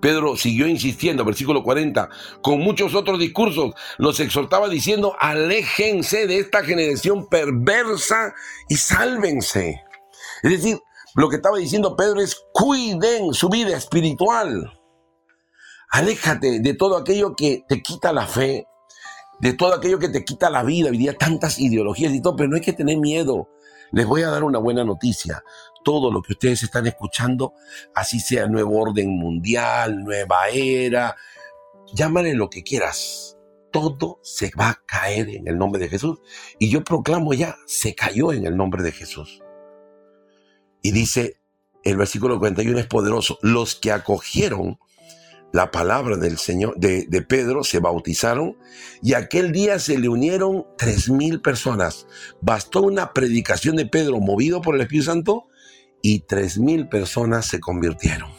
Pedro 0.01 0.37
siguió 0.37 0.69
insistiendo, 0.69 1.25
versículo 1.25 1.63
40, 1.63 2.11
con 2.43 2.61
muchos 2.61 2.95
otros 2.95 3.19
discursos, 3.19 3.73
los 3.97 4.21
exhortaba 4.21 4.69
diciendo, 4.69 5.17
aléjense 5.19 6.27
de 6.27 6.41
esta 6.41 6.63
generación 6.63 7.27
perversa 7.27 8.35
y 8.69 8.77
sálvense. 8.77 9.81
Es 10.43 10.51
decir, 10.51 10.79
lo 11.15 11.29
que 11.29 11.37
estaba 11.37 11.59
diciendo 11.59 11.97
Pedro 11.97 12.21
es 12.21 12.37
cuiden 12.53 13.33
su 13.35 13.49
vida 13.49 13.77
espiritual. 13.77 14.73
Aléjate 15.91 16.59
de 16.61 16.75
todo 16.75 16.97
aquello 16.97 17.37
que 17.37 17.65
te 17.69 17.83
quita 17.83 18.13
la 18.13 18.27
fe, 18.27 18.67
de 19.39 19.53
todo 19.53 19.75
aquello 19.75 20.01
que 20.01 20.09
te 20.09 20.25
quita 20.25 20.51
la 20.51 20.65
vida. 20.65 20.91
Hoy 20.91 20.99
día 20.99 21.17
tantas 21.17 21.61
ideologías 21.61 22.13
y 22.13 22.21
todo, 22.21 22.35
pero 22.35 22.49
no 22.49 22.57
hay 22.57 22.63
que 22.63 22.73
tener 22.73 22.99
miedo. 22.99 23.49
Les 23.93 24.07
voy 24.07 24.23
a 24.23 24.31
dar 24.31 24.43
una 24.43 24.59
buena 24.59 24.83
noticia. 24.83 25.45
Todo 25.85 26.11
lo 26.11 26.21
que 26.21 26.33
ustedes 26.33 26.65
están 26.65 26.87
escuchando, 26.89 27.53
así 27.95 28.19
sea 28.19 28.49
nuevo 28.49 28.81
orden 28.81 29.17
mundial, 29.17 30.03
nueva 30.03 30.49
era, 30.49 31.15
llámale 31.93 32.35
lo 32.35 32.51
que 32.51 32.65
quieras. 32.65 33.39
Todo 33.71 34.19
se 34.23 34.51
va 34.59 34.71
a 34.71 34.83
caer 34.85 35.29
en 35.29 35.47
el 35.47 35.59
nombre 35.59 35.81
de 35.81 35.89
Jesús. 35.89 36.19
Y 36.59 36.71
yo 36.71 36.83
proclamo 36.83 37.35
ya, 37.35 37.57
se 37.67 37.95
cayó 37.95 38.33
en 38.33 38.47
el 38.47 38.57
nombre 38.57 38.83
de 38.83 38.91
Jesús. 38.91 39.44
Y 40.85 40.93
dice, 40.93 41.39
el 41.83 41.97
versículo 41.97 42.39
41 42.39 42.79
es 42.79 42.87
poderoso, 42.87 43.39
los 43.41 43.75
que 43.75 43.91
acogieron 43.91 44.79
la 45.51 45.71
palabra 45.71 46.19
del 46.19 46.37
Señor, 46.37 46.77
de, 46.77 47.07
Pedro, 47.27 47.65
se 47.65 47.79
bautizaron 47.79 48.59
y 49.01 49.15
aquel 49.15 49.51
día 49.51 49.79
se 49.79 49.97
le 49.97 50.11
unieron 50.11 50.67
tres 50.77 51.09
mil 51.09 51.41
personas. 51.41 52.07
Bastó 52.43 52.83
una 52.83 53.15
predicación 53.15 53.77
de 53.77 53.87
Pedro 53.87 54.21
movido 54.21 54.61
por 54.61 54.75
el 54.75 54.83
Espíritu 54.83 55.07
Santo 55.07 55.47
y 56.03 56.21
tres 56.21 56.59
mil 56.59 56.89
personas 56.89 57.47
se 57.47 57.61
convirtieron. 57.61 58.31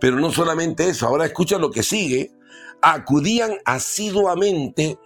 Pero 0.00 0.18
no 0.20 0.32
solamente 0.32 0.88
eso, 0.88 1.06
ahora 1.06 1.26
escucha 1.26 1.58
lo 1.58 1.70
que 1.70 1.82
sigue. 1.82 2.32
Acudían 2.80 3.58
asiduamente 3.66 4.98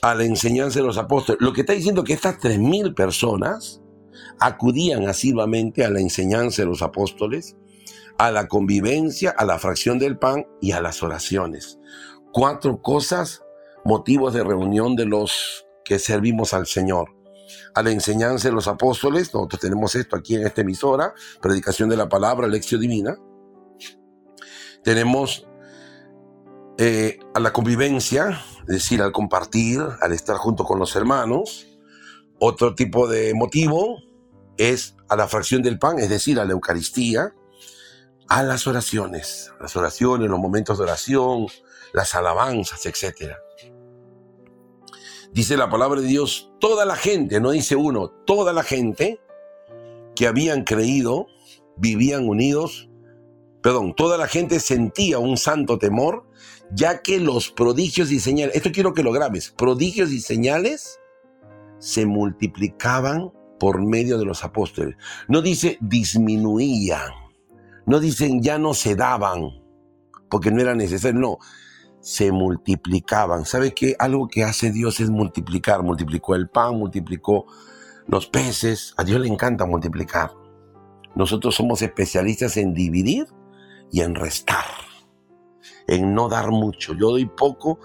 a 0.00 0.14
la 0.14 0.24
enseñanza 0.24 0.78
de 0.78 0.86
los 0.86 0.96
apóstoles. 0.96 1.42
Lo 1.42 1.52
que 1.52 1.60
está 1.62 1.74
diciendo 1.74 2.02
que 2.02 2.14
estas 2.14 2.38
tres 2.38 2.58
mil 2.58 2.94
personas 2.94 3.82
acudían 4.40 5.08
asiduamente 5.08 5.84
a 5.84 5.90
la 5.90 6.00
enseñanza 6.00 6.62
de 6.62 6.68
los 6.68 6.82
apóstoles, 6.82 7.56
a 8.18 8.30
la 8.30 8.48
convivencia, 8.48 9.30
a 9.30 9.44
la 9.44 9.58
fracción 9.58 9.98
del 9.98 10.18
pan 10.18 10.46
y 10.60 10.72
a 10.72 10.80
las 10.80 11.02
oraciones. 11.02 11.78
Cuatro 12.32 12.82
cosas, 12.82 13.42
motivos 13.84 14.34
de 14.34 14.44
reunión 14.44 14.96
de 14.96 15.06
los 15.06 15.64
que 15.84 15.98
servimos 15.98 16.52
al 16.52 16.66
Señor. 16.66 17.14
A 17.74 17.82
la 17.82 17.90
enseñanza 17.90 18.48
de 18.48 18.54
los 18.54 18.68
apóstoles, 18.68 19.32
nosotros 19.32 19.60
tenemos 19.60 19.94
esto 19.94 20.16
aquí 20.16 20.34
en 20.34 20.46
esta 20.46 20.60
emisora, 20.60 21.14
predicación 21.40 21.88
de 21.88 21.96
la 21.96 22.08
palabra, 22.08 22.46
lección 22.46 22.80
divina. 22.80 23.16
Tenemos 24.84 25.46
eh, 26.76 27.18
a 27.34 27.40
la 27.40 27.52
convivencia, 27.52 28.40
es 28.62 28.66
decir, 28.66 29.00
al 29.00 29.12
compartir, 29.12 29.80
al 30.00 30.12
estar 30.12 30.36
junto 30.36 30.64
con 30.64 30.78
los 30.78 30.94
hermanos. 30.94 31.66
Otro 32.38 32.74
tipo 32.74 33.08
de 33.08 33.34
motivo, 33.34 33.98
es 34.58 34.96
a 35.08 35.16
la 35.16 35.28
fracción 35.28 35.62
del 35.62 35.78
pan, 35.78 35.98
es 35.98 36.10
decir, 36.10 36.38
a 36.38 36.44
la 36.44 36.52
Eucaristía, 36.52 37.32
a 38.28 38.42
las 38.42 38.66
oraciones, 38.66 39.52
las 39.60 39.74
oraciones, 39.76 40.28
los 40.28 40.38
momentos 40.38 40.76
de 40.76 40.84
oración, 40.84 41.46
las 41.94 42.14
alabanzas, 42.14 42.84
etc. 42.84 43.32
Dice 45.32 45.56
la 45.56 45.70
palabra 45.70 46.00
de 46.00 46.08
Dios, 46.08 46.50
toda 46.60 46.84
la 46.84 46.96
gente, 46.96 47.40
no 47.40 47.52
dice 47.52 47.76
uno, 47.76 48.10
toda 48.26 48.52
la 48.52 48.62
gente 48.62 49.20
que 50.14 50.26
habían 50.26 50.64
creído, 50.64 51.26
vivían 51.76 52.28
unidos, 52.28 52.90
perdón, 53.62 53.94
toda 53.94 54.18
la 54.18 54.26
gente 54.26 54.60
sentía 54.60 55.18
un 55.18 55.36
santo 55.36 55.78
temor, 55.78 56.28
ya 56.70 57.00
que 57.02 57.20
los 57.20 57.50
prodigios 57.50 58.10
y 58.10 58.20
señales, 58.20 58.56
esto 58.56 58.72
quiero 58.72 58.92
que 58.92 59.02
lo 59.02 59.12
grabes, 59.12 59.50
prodigios 59.56 60.10
y 60.10 60.20
señales 60.20 61.00
se 61.78 62.04
multiplicaban 62.04 63.32
por 63.58 63.82
medio 63.84 64.18
de 64.18 64.24
los 64.24 64.44
apóstoles. 64.44 64.96
No 65.28 65.42
dice 65.42 65.78
disminuían, 65.80 67.12
no 67.86 68.00
dicen 68.00 68.42
ya 68.42 68.58
no 68.58 68.74
se 68.74 68.94
daban, 68.94 69.62
porque 70.30 70.50
no 70.50 70.60
era 70.60 70.74
necesario, 70.74 71.20
no, 71.20 71.38
se 72.00 72.32
multiplicaban. 72.32 73.44
¿Sabe 73.44 73.74
qué? 73.74 73.96
Algo 73.98 74.28
que 74.28 74.44
hace 74.44 74.70
Dios 74.70 75.00
es 75.00 75.10
multiplicar. 75.10 75.82
Multiplicó 75.82 76.34
el 76.34 76.48
pan, 76.48 76.76
multiplicó 76.76 77.46
los 78.06 78.26
peces. 78.26 78.94
A 78.96 79.04
Dios 79.04 79.20
le 79.20 79.28
encanta 79.28 79.66
multiplicar. 79.66 80.32
Nosotros 81.14 81.54
somos 81.54 81.82
especialistas 81.82 82.56
en 82.56 82.74
dividir 82.74 83.26
y 83.90 84.02
en 84.02 84.14
restar, 84.14 84.64
en 85.86 86.14
no 86.14 86.28
dar 86.28 86.50
mucho. 86.50 86.94
Yo 86.94 87.10
doy 87.10 87.26
poco 87.26 87.80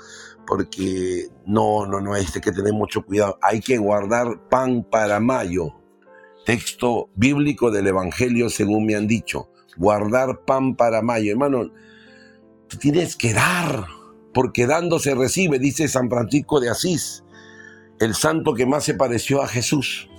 porque 0.45 1.27
no, 1.45 1.85
no, 1.85 2.01
no, 2.01 2.13
hay 2.13 2.25
que 2.25 2.51
tener 2.51 2.73
mucho 2.73 3.05
cuidado. 3.05 3.37
Hay 3.41 3.59
que 3.61 3.77
guardar 3.77 4.47
pan 4.49 4.83
para 4.83 5.19
mayo. 5.19 5.73
Texto 6.45 7.09
bíblico 7.15 7.71
del 7.71 7.87
Evangelio, 7.87 8.49
según 8.49 8.85
me 8.85 8.95
han 8.95 9.07
dicho. 9.07 9.49
Guardar 9.77 10.41
pan 10.45 10.75
para 10.75 11.01
mayo. 11.01 11.31
Hermano, 11.31 11.71
tú 12.67 12.77
tienes 12.77 13.15
que 13.15 13.33
dar, 13.33 13.85
porque 14.33 14.67
dando 14.67 14.99
se 14.99 15.15
recibe, 15.15 15.59
dice 15.59 15.87
San 15.87 16.09
Francisco 16.09 16.59
de 16.59 16.69
Asís. 16.69 17.23
el 17.99 18.15
santo 18.15 18.53
que 18.53 18.65
más 18.65 18.83
se 18.83 18.95
pareció 18.95 19.41
a 19.41 19.47
Jesús. 19.47 20.09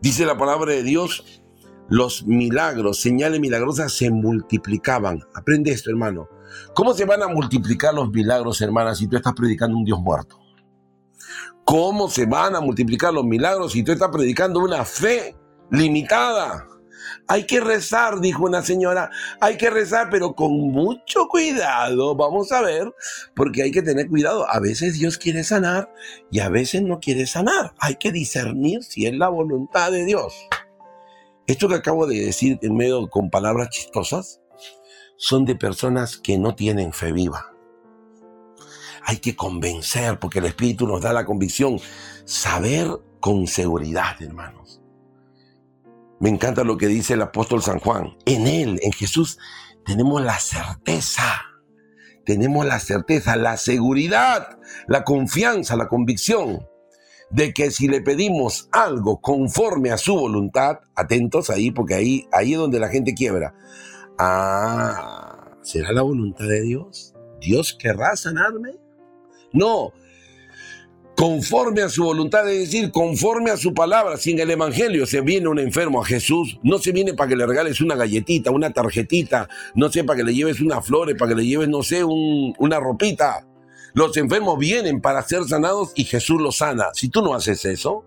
Dice 0.00 0.24
la 0.24 0.38
palabra 0.38 0.72
de 0.72 0.82
Dios, 0.82 1.42
los 1.88 2.26
milagros, 2.26 3.00
señales 3.00 3.40
milagrosas 3.40 3.92
se 3.92 4.10
multiplicaban. 4.10 5.20
Aprende 5.34 5.72
esto, 5.72 5.90
hermano. 5.90 6.28
¿Cómo 6.74 6.94
se 6.94 7.04
van 7.04 7.22
a 7.22 7.28
multiplicar 7.28 7.94
los 7.94 8.10
milagros, 8.10 8.60
hermanas, 8.60 8.98
si 8.98 9.06
tú 9.06 9.16
estás 9.16 9.34
predicando 9.34 9.76
un 9.76 9.84
Dios 9.84 10.00
muerto? 10.00 10.38
¿Cómo 11.64 12.10
se 12.10 12.26
van 12.26 12.54
a 12.54 12.60
multiplicar 12.60 13.12
los 13.12 13.24
milagros 13.24 13.72
si 13.72 13.82
tú 13.82 13.92
estás 13.92 14.10
predicando 14.10 14.60
una 14.60 14.84
fe 14.84 15.34
limitada? 15.70 16.68
Hay 17.26 17.46
que 17.46 17.60
rezar, 17.60 18.20
dijo 18.20 18.44
una 18.44 18.62
señora, 18.62 19.10
hay 19.40 19.56
que 19.56 19.70
rezar, 19.70 20.08
pero 20.10 20.34
con 20.34 20.52
mucho 20.52 21.26
cuidado, 21.28 22.14
vamos 22.14 22.52
a 22.52 22.60
ver, 22.60 22.92
porque 23.34 23.62
hay 23.62 23.70
que 23.70 23.82
tener 23.82 24.08
cuidado. 24.08 24.46
A 24.50 24.60
veces 24.60 24.94
Dios 24.94 25.16
quiere 25.16 25.42
sanar 25.44 25.90
y 26.30 26.40
a 26.40 26.48
veces 26.48 26.82
no 26.82 27.00
quiere 27.00 27.26
sanar. 27.26 27.72
Hay 27.78 27.96
que 27.96 28.12
discernir 28.12 28.82
si 28.82 29.06
es 29.06 29.14
la 29.14 29.28
voluntad 29.28 29.90
de 29.90 30.04
Dios. 30.04 30.34
Esto 31.46 31.68
que 31.68 31.74
acabo 31.76 32.06
de 32.06 32.20
decir 32.20 32.58
en 32.62 32.76
medio 32.76 33.08
con 33.08 33.30
palabras 33.30 33.70
chistosas 33.70 34.40
son 35.24 35.46
de 35.46 35.54
personas 35.54 36.18
que 36.18 36.36
no 36.36 36.54
tienen 36.54 36.92
fe 36.92 37.10
viva. 37.10 37.50
Hay 39.06 39.20
que 39.20 39.34
convencer, 39.34 40.18
porque 40.18 40.40
el 40.40 40.44
Espíritu 40.44 40.86
nos 40.86 41.00
da 41.00 41.14
la 41.14 41.24
convicción, 41.24 41.80
saber 42.26 42.90
con 43.20 43.46
seguridad, 43.46 44.20
hermanos. 44.20 44.82
Me 46.20 46.28
encanta 46.28 46.62
lo 46.62 46.76
que 46.76 46.88
dice 46.88 47.14
el 47.14 47.22
apóstol 47.22 47.62
San 47.62 47.78
Juan. 47.78 48.18
En 48.26 48.46
Él, 48.46 48.78
en 48.82 48.92
Jesús, 48.92 49.38
tenemos 49.86 50.22
la 50.22 50.38
certeza, 50.38 51.42
tenemos 52.26 52.66
la 52.66 52.78
certeza, 52.78 53.34
la 53.36 53.56
seguridad, 53.56 54.58
la 54.88 55.04
confianza, 55.04 55.74
la 55.74 55.88
convicción 55.88 56.68
de 57.30 57.54
que 57.54 57.70
si 57.70 57.88
le 57.88 58.02
pedimos 58.02 58.68
algo 58.72 59.22
conforme 59.22 59.90
a 59.90 59.96
su 59.96 60.16
voluntad, 60.16 60.80
atentos 60.94 61.48
ahí, 61.48 61.70
porque 61.70 61.94
ahí, 61.94 62.28
ahí 62.30 62.52
es 62.52 62.58
donde 62.58 62.78
la 62.78 62.88
gente 62.88 63.14
quiebra. 63.14 63.54
Ah, 64.18 65.56
¿será 65.62 65.92
la 65.92 66.02
voluntad 66.02 66.46
de 66.46 66.62
Dios? 66.62 67.14
¿Dios 67.40 67.76
querrá 67.78 68.16
sanarme? 68.16 68.76
No, 69.52 69.92
conforme 71.16 71.82
a 71.82 71.88
su 71.88 72.04
voluntad, 72.04 72.48
es 72.50 72.70
decir, 72.70 72.90
conforme 72.90 73.50
a 73.50 73.56
su 73.56 73.72
palabra. 73.72 74.16
Si 74.16 74.32
en 74.32 74.40
el 74.40 74.50
Evangelio 74.50 75.06
se 75.06 75.20
viene 75.20 75.48
un 75.48 75.58
enfermo 75.58 76.02
a 76.02 76.04
Jesús, 76.04 76.58
no 76.62 76.78
se 76.78 76.92
viene 76.92 77.14
para 77.14 77.28
que 77.28 77.36
le 77.36 77.46
regales 77.46 77.80
una 77.80 77.94
galletita, 77.94 78.50
una 78.50 78.70
tarjetita, 78.70 79.48
no 79.74 79.90
sé, 79.90 80.04
para 80.04 80.18
que 80.18 80.24
le 80.24 80.34
lleves 80.34 80.60
unas 80.60 80.84
flores, 80.84 81.16
para 81.18 81.30
que 81.30 81.36
le 81.36 81.46
lleves, 81.46 81.68
no 81.68 81.82
sé, 81.82 82.04
una 82.04 82.80
ropita. 82.80 83.46
Los 83.94 84.16
enfermos 84.16 84.58
vienen 84.58 85.00
para 85.00 85.22
ser 85.22 85.44
sanados 85.44 85.92
y 85.94 86.04
Jesús 86.04 86.40
los 86.40 86.56
sana. 86.56 86.86
Si 86.94 87.08
tú 87.08 87.22
no 87.22 87.34
haces 87.34 87.64
eso, 87.64 88.04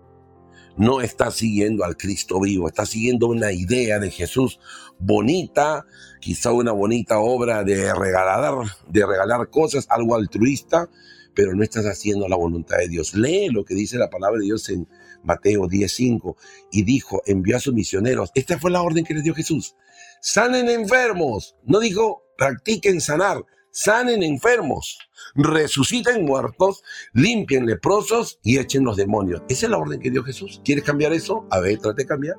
no 0.78 1.00
estás 1.00 1.34
siguiendo 1.34 1.84
al 1.84 1.96
Cristo 1.96 2.40
vivo, 2.40 2.68
estás 2.68 2.90
siguiendo 2.90 3.26
una 3.26 3.52
idea 3.52 3.98
de 3.98 4.10
Jesús 4.10 4.60
bonita, 4.98 5.84
quizá 6.20 6.52
una 6.52 6.72
bonita 6.72 7.18
obra 7.18 7.64
de 7.64 7.92
regalar, 7.94 8.54
de 8.88 9.04
regalar 9.04 9.50
cosas, 9.50 9.86
algo 9.90 10.14
altruista, 10.14 10.88
pero 11.34 11.54
no 11.54 11.62
estás 11.62 11.84
haciendo 11.84 12.28
la 12.28 12.36
voluntad 12.36 12.78
de 12.78 12.88
Dios. 12.88 13.14
Lee 13.14 13.48
lo 13.48 13.64
que 13.64 13.74
dice 13.74 13.98
la 13.98 14.08
palabra 14.08 14.38
de 14.38 14.46
Dios 14.46 14.68
en 14.68 14.88
Mateo 15.22 15.68
10:5 15.68 16.36
y 16.70 16.84
dijo, 16.84 17.22
envió 17.26 17.56
a 17.56 17.60
sus 17.60 17.74
misioneros. 17.74 18.30
Esta 18.34 18.58
fue 18.58 18.70
la 18.70 18.82
orden 18.82 19.04
que 19.04 19.14
les 19.14 19.24
dio 19.24 19.34
Jesús. 19.34 19.74
Sanen 20.20 20.68
enfermos. 20.68 21.56
No 21.64 21.80
dijo, 21.80 22.22
practiquen 22.36 23.00
sanar 23.00 23.44
sanen 23.78 24.24
enfermos, 24.24 24.98
resuciten 25.36 26.24
muertos, 26.24 26.82
limpien 27.12 27.64
leprosos 27.64 28.40
y 28.42 28.58
echen 28.58 28.84
los 28.84 28.96
demonios. 28.96 29.42
Esa 29.48 29.66
es 29.66 29.70
la 29.70 29.78
orden 29.78 30.00
que 30.00 30.10
dio 30.10 30.24
Jesús. 30.24 30.60
¿Quieres 30.64 30.82
cambiar 30.82 31.12
eso? 31.12 31.46
A 31.50 31.60
ver, 31.60 31.78
trate 31.78 32.02
de 32.02 32.08
cambiar. 32.08 32.36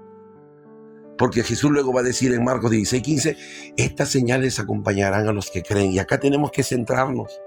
Porque 1.18 1.44
Jesús 1.44 1.72
luego 1.72 1.94
va 1.94 2.02
a 2.02 2.04
decir 2.04 2.34
en 2.34 2.44
Marcos 2.44 2.72
16, 2.72 3.02
15, 3.02 3.38
estas 3.78 4.10
señales 4.10 4.60
acompañarán 4.60 5.30
a 5.30 5.32
los 5.32 5.50
que 5.50 5.64
creen. 5.64 5.94
Y 5.94 6.00
acá 6.00 6.20
tenemos 6.20 6.52
que 6.52 6.62
centrarnos. 6.62 7.40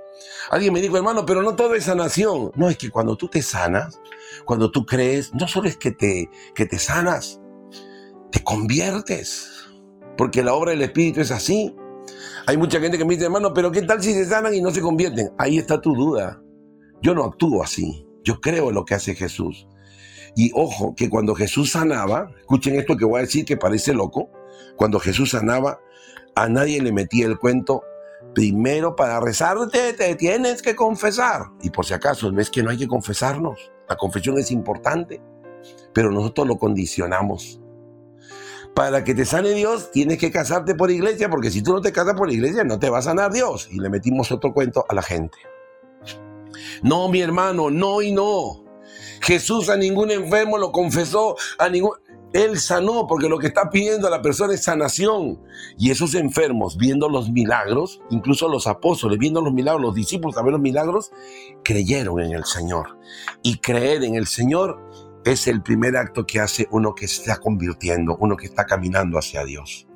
Alguien 0.51 0.72
me 0.72 0.80
dijo, 0.80 0.97
hermano, 0.97 1.26
pero 1.26 1.43
no 1.43 1.55
todo 1.55 1.74
es 1.74 1.84
sanación. 1.84 2.51
No, 2.55 2.70
es 2.70 2.78
que 2.78 2.90
cuando 2.90 3.16
tú 3.16 3.28
te 3.28 3.43
sanas, 3.43 4.01
cuando 4.47 4.70
tú 4.70 4.86
crees, 4.86 5.34
no 5.34 5.47
solo 5.49 5.68
es 5.68 5.76
que 5.76 5.90
te, 5.90 6.30
que 6.55 6.64
te 6.64 6.78
sanas, 6.78 7.40
te 8.30 8.43
conviertes. 8.43 9.51
Porque 10.16 10.43
la 10.43 10.55
obra 10.55 10.70
del 10.70 10.82
Espíritu 10.82 11.20
es 11.20 11.30
así. 11.30 11.74
Hay 12.46 12.56
mucha 12.56 12.80
gente 12.80 12.98
que 12.98 13.04
me 13.04 13.14
dice, 13.14 13.26
hermano, 13.26 13.52
pero 13.54 13.70
¿qué 13.70 13.82
tal 13.82 14.02
si 14.02 14.12
se 14.12 14.24
sanan 14.24 14.54
y 14.54 14.60
no 14.60 14.70
se 14.70 14.80
convierten? 14.80 15.30
Ahí 15.38 15.58
está 15.58 15.80
tu 15.80 15.94
duda. 15.94 16.40
Yo 17.00 17.14
no 17.14 17.24
actúo 17.24 17.62
así. 17.62 18.06
Yo 18.24 18.40
creo 18.40 18.68
en 18.68 18.74
lo 18.74 18.84
que 18.84 18.94
hace 18.94 19.14
Jesús. 19.14 19.66
Y 20.34 20.50
ojo, 20.54 20.94
que 20.96 21.10
cuando 21.10 21.34
Jesús 21.34 21.72
sanaba, 21.72 22.30
escuchen 22.38 22.76
esto 22.76 22.96
que 22.96 23.04
voy 23.04 23.18
a 23.18 23.22
decir 23.22 23.44
que 23.44 23.56
parece 23.56 23.92
loco, 23.92 24.30
cuando 24.76 24.98
Jesús 24.98 25.30
sanaba, 25.30 25.80
a 26.34 26.48
nadie 26.48 26.80
le 26.80 26.92
metía 26.92 27.26
el 27.26 27.38
cuento, 27.38 27.82
primero 28.34 28.96
para 28.96 29.20
rezarte 29.20 29.92
te 29.92 30.14
tienes 30.14 30.62
que 30.62 30.74
confesar. 30.74 31.50
Y 31.62 31.70
por 31.70 31.84
si 31.84 31.94
acaso, 31.94 32.32
ves 32.32 32.50
que 32.50 32.62
no 32.62 32.70
hay 32.70 32.78
que 32.78 32.88
confesarnos. 32.88 33.70
La 33.88 33.96
confesión 33.96 34.38
es 34.38 34.50
importante, 34.50 35.20
pero 35.92 36.10
nosotros 36.10 36.46
lo 36.46 36.56
condicionamos 36.56 37.61
para 38.74 39.04
que 39.04 39.14
te 39.14 39.24
sane 39.24 39.50
Dios, 39.50 39.90
tienes 39.90 40.18
que 40.18 40.30
casarte 40.30 40.74
por 40.74 40.90
iglesia, 40.90 41.28
porque 41.28 41.50
si 41.50 41.62
tú 41.62 41.72
no 41.72 41.80
te 41.80 41.92
casas 41.92 42.14
por 42.14 42.30
iglesia, 42.30 42.64
no 42.64 42.78
te 42.78 42.88
va 42.88 42.98
a 42.98 43.02
sanar 43.02 43.32
Dios. 43.32 43.68
Y 43.70 43.78
le 43.78 43.90
metimos 43.90 44.32
otro 44.32 44.52
cuento 44.54 44.84
a 44.88 44.94
la 44.94 45.02
gente. 45.02 45.38
No, 46.82 47.08
mi 47.08 47.20
hermano, 47.20 47.70
no 47.70 48.02
y 48.02 48.12
no. 48.12 48.64
Jesús 49.20 49.68
a 49.68 49.76
ningún 49.76 50.10
enfermo 50.10 50.58
lo 50.58 50.72
confesó, 50.72 51.36
a 51.58 51.68
ningún... 51.68 51.92
Él 52.32 52.58
sanó 52.58 53.06
porque 53.06 53.28
lo 53.28 53.38
que 53.38 53.48
está 53.48 53.68
pidiendo 53.68 54.06
a 54.06 54.10
la 54.10 54.22
persona 54.22 54.54
es 54.54 54.64
sanación. 54.64 55.38
Y 55.76 55.90
esos 55.90 56.14
enfermos, 56.14 56.78
viendo 56.78 57.10
los 57.10 57.30
milagros, 57.30 58.00
incluso 58.08 58.48
los 58.48 58.66
apóstoles, 58.66 59.18
viendo 59.18 59.42
los 59.42 59.52
milagros, 59.52 59.82
los 59.82 59.94
discípulos 59.94 60.38
a 60.38 60.42
ver 60.42 60.52
los 60.52 60.60
milagros, 60.60 61.12
creyeron 61.62 62.20
en 62.20 62.32
el 62.32 62.44
Señor. 62.46 62.98
Y 63.42 63.58
creer 63.58 64.02
en 64.04 64.14
el 64.14 64.26
Señor 64.26 64.80
es 65.24 65.46
el 65.46 65.62
primer 65.62 65.96
acto 65.96 66.26
que 66.26 66.40
hace 66.40 66.68
uno 66.70 66.94
que 66.94 67.06
se 67.08 67.20
está 67.22 67.36
convirtiendo, 67.38 68.16
uno 68.18 68.36
que 68.36 68.46
está 68.46 68.64
caminando 68.64 69.18
hacia 69.18 69.44
Dios. 69.44 69.86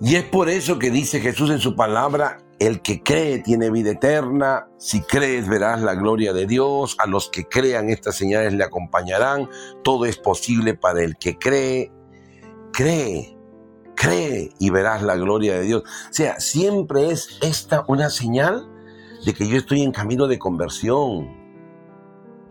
Y 0.00 0.14
es 0.14 0.24
por 0.24 0.48
eso 0.48 0.78
que 0.78 0.90
dice 0.90 1.20
Jesús 1.20 1.50
en 1.50 1.58
su 1.58 1.74
palabra, 1.74 2.38
el 2.60 2.82
que 2.82 3.02
cree 3.02 3.38
tiene 3.38 3.70
vida 3.70 3.90
eterna, 3.90 4.68
si 4.78 5.00
crees 5.00 5.48
verás 5.48 5.80
la 5.80 5.94
gloria 5.94 6.32
de 6.32 6.46
Dios, 6.46 6.96
a 6.98 7.06
los 7.06 7.28
que 7.28 7.46
crean 7.46 7.88
estas 7.88 8.16
señales 8.16 8.52
le 8.52 8.64
acompañarán, 8.64 9.48
todo 9.82 10.06
es 10.06 10.16
posible 10.16 10.74
para 10.74 11.02
el 11.02 11.16
que 11.16 11.38
cree, 11.38 11.90
cree, 12.72 13.36
cree 13.96 14.50
y 14.58 14.70
verás 14.70 15.02
la 15.02 15.16
gloria 15.16 15.54
de 15.54 15.62
Dios. 15.62 15.82
O 15.82 16.12
sea, 16.12 16.38
siempre 16.38 17.10
es 17.10 17.38
esta 17.42 17.84
una 17.88 18.10
señal 18.10 18.68
de 19.24 19.34
que 19.34 19.48
yo 19.48 19.56
estoy 19.56 19.82
en 19.82 19.92
camino 19.92 20.28
de 20.28 20.38
conversión, 20.38 21.37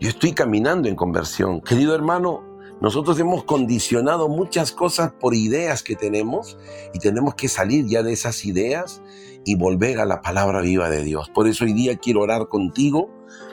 yo 0.00 0.08
estoy 0.08 0.32
caminando 0.32 0.88
en 0.88 0.94
conversión. 0.94 1.60
Querido 1.60 1.94
hermano, 1.94 2.44
nosotros 2.80 3.18
hemos 3.18 3.44
condicionado 3.44 4.28
muchas 4.28 4.70
cosas 4.70 5.12
por 5.18 5.34
ideas 5.34 5.82
que 5.82 5.96
tenemos 5.96 6.56
y 6.94 7.00
tenemos 7.00 7.34
que 7.34 7.48
salir 7.48 7.86
ya 7.86 8.04
de 8.04 8.12
esas 8.12 8.44
ideas 8.44 9.02
y 9.44 9.56
volver 9.56 9.98
a 9.98 10.04
la 10.04 10.20
palabra 10.20 10.60
viva 10.60 10.88
de 10.88 11.02
Dios. 11.02 11.28
Por 11.30 11.48
eso 11.48 11.64
hoy 11.64 11.72
día 11.72 11.96
quiero 11.96 12.20
orar 12.20 12.48
contigo 12.48 13.10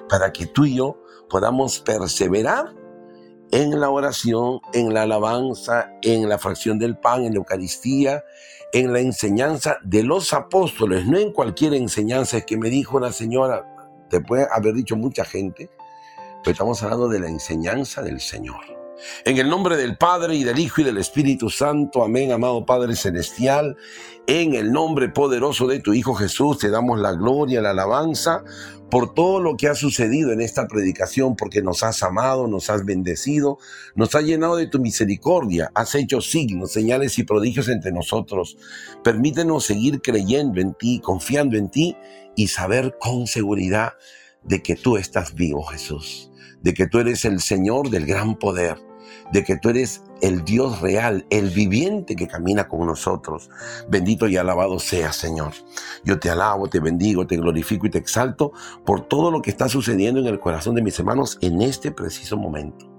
para 0.07 0.31
que 0.31 0.45
tú 0.45 0.65
y 0.65 0.75
yo 0.75 1.01
podamos 1.29 1.79
perseverar 1.79 2.75
en 3.51 3.79
la 3.79 3.89
oración, 3.89 4.59
en 4.73 4.93
la 4.93 5.03
alabanza, 5.03 5.91
en 6.03 6.29
la 6.29 6.37
fracción 6.37 6.77
del 6.77 6.97
pan, 6.97 7.23
en 7.23 7.33
la 7.33 7.39
Eucaristía, 7.39 8.23
en 8.71 8.93
la 8.93 8.99
enseñanza 8.99 9.77
de 9.83 10.03
los 10.03 10.33
apóstoles, 10.33 11.07
no 11.07 11.17
en 11.17 11.31
cualquier 11.31 11.73
enseñanza. 11.73 12.37
Es 12.37 12.45
que 12.45 12.57
me 12.57 12.69
dijo 12.69 12.97
una 12.97 13.11
señora, 13.11 13.65
te 14.09 14.19
puede 14.19 14.47
haber 14.51 14.75
dicho 14.75 14.95
mucha 14.95 15.25
gente, 15.25 15.71
estamos 16.51 16.81
hablando 16.83 17.07
de 17.07 17.19
la 17.19 17.27
enseñanza 17.27 18.01
del 18.01 18.19
Señor. 18.19 18.75
En 19.25 19.37
el 19.37 19.49
nombre 19.49 19.75
del 19.75 19.97
Padre 19.97 20.35
y 20.35 20.43
del 20.43 20.59
Hijo 20.59 20.81
y 20.81 20.83
del 20.83 20.97
Espíritu 20.97 21.49
Santo, 21.49 22.03
amén, 22.03 22.31
amado 22.31 22.65
Padre 22.65 22.95
Celestial, 22.95 23.75
en 24.27 24.55
el 24.55 24.71
nombre 24.71 25.09
poderoso 25.09 25.67
de 25.67 25.79
tu 25.79 25.93
Hijo 25.93 26.13
Jesús, 26.15 26.59
te 26.59 26.69
damos 26.69 26.99
la 26.99 27.11
gloria, 27.11 27.61
la 27.61 27.71
alabanza 27.71 28.43
por 28.89 29.13
todo 29.13 29.41
lo 29.41 29.57
que 29.57 29.67
ha 29.67 29.75
sucedido 29.75 30.31
en 30.31 30.41
esta 30.41 30.67
predicación, 30.67 31.35
porque 31.35 31.61
nos 31.61 31.83
has 31.83 32.03
amado, 32.03 32.47
nos 32.47 32.69
has 32.69 32.85
bendecido, 32.85 33.57
nos 33.95 34.13
has 34.15 34.23
llenado 34.23 34.55
de 34.55 34.67
tu 34.67 34.79
misericordia, 34.79 35.71
has 35.75 35.95
hecho 35.95 36.21
signos, 36.21 36.71
señales 36.71 37.17
y 37.19 37.23
prodigios 37.23 37.67
entre 37.67 37.91
nosotros. 37.91 38.57
Permítenos 39.03 39.65
seguir 39.65 40.01
creyendo 40.01 40.61
en 40.61 40.73
ti, 40.73 40.99
confiando 40.99 41.57
en 41.57 41.69
ti 41.69 41.97
y 42.35 42.47
saber 42.47 42.95
con 42.99 43.27
seguridad 43.27 43.93
de 44.43 44.61
que 44.61 44.75
tú 44.75 44.97
estás 44.97 45.33
vivo, 45.33 45.63
Jesús 45.63 46.31
de 46.65 46.73
que 46.73 46.87
tú 46.87 46.97
eres 46.97 47.23
el 47.25 47.39
Señor 47.39 47.91
del 47.91 48.07
gran 48.07 48.35
poder 48.35 48.77
de 49.31 49.43
que 49.43 49.57
tú 49.57 49.69
eres 49.69 50.03
el 50.21 50.43
Dios 50.43 50.81
real, 50.81 51.25
el 51.29 51.49
viviente 51.49 52.15
que 52.15 52.27
camina 52.27 52.67
con 52.67 52.85
nosotros. 52.85 53.49
Bendito 53.87 54.27
y 54.27 54.37
alabado 54.37 54.79
sea, 54.79 55.11
Señor. 55.13 55.53
Yo 56.03 56.19
te 56.19 56.29
alabo, 56.29 56.67
te 56.67 56.79
bendigo, 56.79 57.27
te 57.27 57.37
glorifico 57.37 57.87
y 57.87 57.89
te 57.89 57.97
exalto 57.97 58.51
por 58.85 59.07
todo 59.07 59.31
lo 59.31 59.41
que 59.41 59.51
está 59.51 59.69
sucediendo 59.69 60.19
en 60.19 60.27
el 60.27 60.39
corazón 60.39 60.75
de 60.75 60.81
mis 60.81 60.97
hermanos 60.99 61.37
en 61.41 61.61
este 61.61 61.91
preciso 61.91 62.37
momento. 62.37 62.94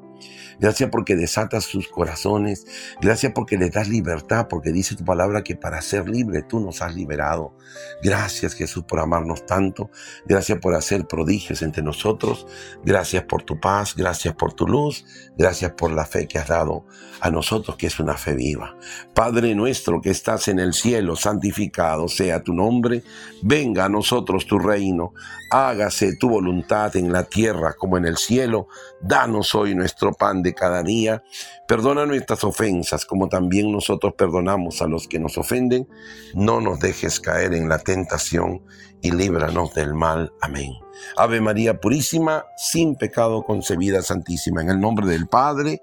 Gracias 0.59 0.91
porque 0.91 1.17
desatas 1.17 1.65
sus 1.65 1.89
corazones. 1.89 2.67
Gracias 3.01 3.33
porque 3.35 3.57
les 3.59 3.73
das 3.73 3.89
libertad, 3.89 4.47
porque 4.49 4.73
dice 4.73 4.97
tu 4.97 5.05
palabra 5.05 5.43
que 5.43 5.57
para 5.57 5.83
ser 5.83 6.09
libre 6.09 6.43
tú 6.43 6.61
nos 6.61 6.83
has 6.83 6.95
liberado. 6.95 7.55
Gracias 8.03 8.55
Jesús 8.55 8.85
por 8.85 9.01
amarnos 9.01 9.47
tanto. 9.47 9.91
Gracias 10.27 10.59
por 10.59 10.75
hacer 10.75 11.07
prodigios 11.07 11.63
entre 11.63 11.83
nosotros. 11.83 12.47
Gracias 12.85 13.25
por 13.25 13.43
tu 13.43 13.61
paz. 13.61 13.95
Gracias 13.97 14.35
por 14.35 14.53
tu 14.55 14.67
luz. 14.67 15.05
Gracias 15.37 15.73
por 15.73 15.93
la 15.93 16.07
fe 16.07 16.27
que 16.27 16.39
has 16.39 16.49
dado 16.49 16.87
a 17.21 17.31
nosotros, 17.31 17.77
que 17.77 17.87
es 17.87 17.99
una 18.01 18.17
fe 18.17 18.35
viva. 18.35 18.77
Padre 19.15 19.55
nuestro 19.55 20.01
que 20.01 20.11
estás 20.11 20.49
en 20.49 20.59
el 20.59 20.73
cielo, 20.73 21.17
santificado 21.17 22.09
sea 22.09 22.43
tu 22.43 22.53
nombre. 22.53 23.03
Venga 23.43 23.87
a 23.87 23.89
nosotros 23.89 24.47
tu 24.47 24.59
reino. 24.59 25.13
Hágase 25.51 26.17
tu 26.17 26.29
voluntad 26.29 26.97
en 26.97 27.13
la 27.13 27.25
tierra 27.25 27.75
como 27.75 27.97
en 27.97 28.07
el 28.07 28.17
cielo. 28.17 28.69
Danos 29.01 29.55
hoy 29.55 29.74
nuestro 29.74 30.12
pan 30.12 30.42
de 30.42 30.55
cada 30.55 30.82
día. 30.82 31.22
Perdona 31.68 32.07
nuestras 32.07 32.44
ofensas 32.44 33.05
como 33.05 33.28
también 33.28 33.70
nosotros 33.70 34.14
perdonamos 34.16 34.82
a 34.82 34.86
los 34.86 35.07
que 35.07 35.18
nos 35.18 35.38
ofenden. 35.38 35.88
No 36.34 36.61
nos 36.61 36.78
dejes 36.80 37.20
caer 37.20 37.55
en 37.55 37.68
la 37.68 37.78
tentación 37.78 38.62
y 39.03 39.11
líbranos 39.11 39.74
del 39.74 39.94
mal. 39.94 40.32
Amén. 40.40 40.72
Ave 41.16 41.40
María 41.40 41.80
Purísima, 41.80 42.44
sin 42.57 42.97
pecado 42.97 43.42
concebida, 43.42 44.03
Santísima, 44.03 44.62
en 44.62 44.70
el 44.70 44.80
nombre 44.80 45.07
del 45.07 45.26
Padre 45.26 45.82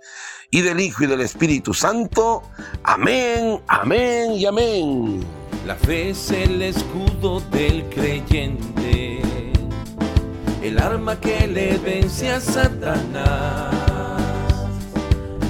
y 0.49 0.61
del 0.61 0.80
Hijo 0.80 1.03
y 1.03 1.07
del 1.07 1.22
Espíritu 1.22 1.74
Santo. 1.74 2.43
Amén, 2.84 3.61
amén 3.68 4.34
y 4.34 4.45
amén. 4.45 5.24
La 5.66 5.76
fe 5.76 6.09
es 6.09 6.30
el 6.32 6.61
escudo 6.61 7.39
del 7.51 7.88
creyente, 7.89 9.22
el 10.64 10.80
arma 10.80 11.20
que 11.20 11.45
le 11.45 11.78
vence 11.78 12.32
a 12.32 12.39
Satanás. 12.39 13.74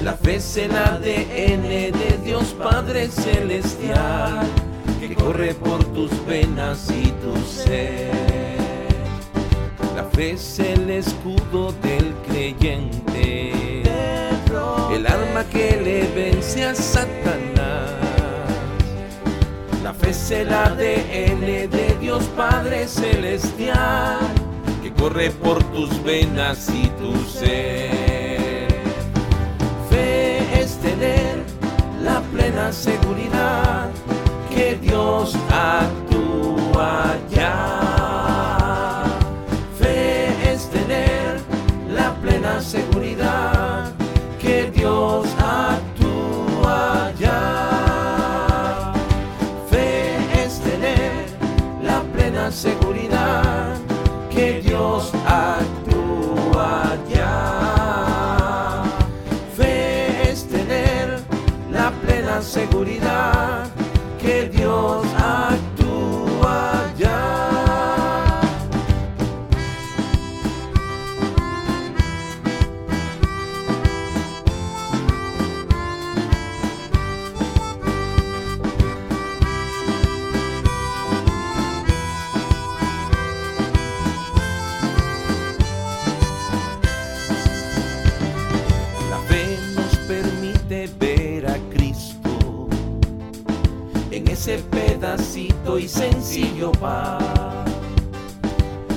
La 0.02 0.14
fe 0.14 0.36
es 0.36 0.56
el 0.56 0.72
ADN 0.72 1.62
de 1.62 2.20
Dios 2.24 2.54
Padre 2.58 3.08
Celestial, 3.08 4.44
que 4.98 5.14
corre 5.14 5.54
por 5.54 5.84
tus 5.94 6.10
venas 6.26 6.90
y 6.90 7.12
tu 7.22 7.36
ser. 7.46 8.10
La 9.94 10.04
fe 10.04 10.32
es 10.32 10.58
el 10.58 10.90
escudo 10.90 11.72
del 11.80 12.12
creyente, 12.26 13.82
el 14.92 15.06
arma 15.06 15.44
que 15.44 15.80
le 15.80 16.08
vence 16.08 16.64
a 16.64 16.74
Satanás. 16.74 17.92
La 19.84 19.94
fe 19.94 20.10
es 20.10 20.30
el 20.32 20.52
ADN 20.52 21.70
de 21.70 21.96
Dios 22.00 22.24
Padre 22.36 22.88
Celestial, 22.88 23.73
corre 25.04 25.30
por 25.32 25.62
tus 25.64 26.02
venas 26.02 26.70
y 26.70 26.86
tu 26.98 27.14
ser 27.28 27.92
tener 30.82 31.44
la 32.02 32.20
plena 32.32 32.72
seguridad 32.72 33.90
que 34.48 34.76
Dios 34.76 35.36
actúa 35.50 37.16
ya. 37.30 37.83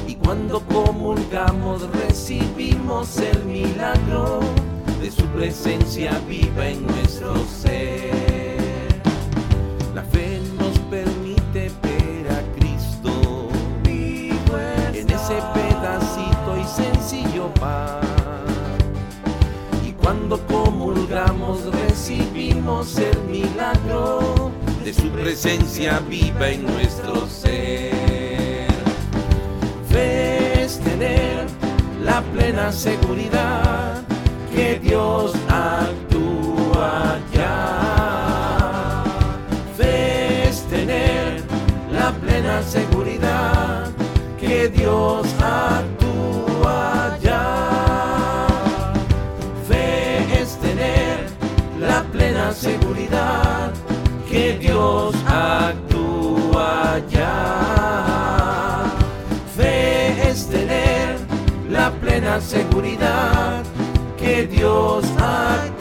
Y 0.08 0.16
cuando 0.16 0.62
comulgamos 0.68 1.82
recibimos 1.91 3.18
el 3.18 3.45
milagro 3.45 4.41
de 5.01 5.10
su 5.10 5.24
presencia 5.26 6.12
viva 6.30 6.68
en 6.68 6.86
nuestro 6.86 7.34
ser. 7.47 9.01
La 9.95 10.03
fe 10.03 10.39
nos 10.60 10.78
permite 10.91 11.72
ver 11.82 12.32
a 12.32 12.41
Cristo 12.60 13.49
en 13.86 15.10
ese 15.10 15.41
pedacito 15.55 16.58
y 16.62 16.64
sencillo 16.64 17.51
pan. 17.55 18.01
Y 19.84 19.93
cuando 19.93 20.39
comulgamos 20.45 21.64
recibimos 21.74 22.99
el 22.99 23.20
milagro 23.24 24.37
de 24.88 24.94
su 24.94 25.10
presencia 25.10 26.00
viva 26.08 26.48
en 26.48 26.64
nuestro 26.66 27.28
ser. 27.28 28.68
Fe 29.90 30.64
es 30.64 30.80
tener 30.80 31.46
la 32.06 32.22
plena 32.22 32.72
seguridad 32.72 34.02
que 34.56 34.80
Dios 34.80 35.34
actúa 35.50 37.20
ya. 37.34 39.04
Fe 39.76 40.48
es 40.48 40.62
tener 40.68 41.44
la 41.92 42.14
plena 42.14 42.64
seguridad 42.64 43.92
que 44.40 44.70
Dios 44.70 45.28
actúa 45.42 47.18
ya. 47.22 48.48
Fe 49.68 50.42
es 50.42 50.58
tener 50.60 51.28
la 51.78 52.04
plena 52.04 52.54
seguridad 52.54 52.87
que 54.30 54.58
Dios 54.60 55.16
actúa 55.26 57.00
ya. 57.10 58.84
Fe 59.56 60.30
es 60.30 60.48
tener 60.48 61.18
la 61.70 61.92
plena 61.92 62.42
seguridad 62.42 63.64
que 64.18 64.48
Dios 64.48 65.06
actúa 65.18 65.77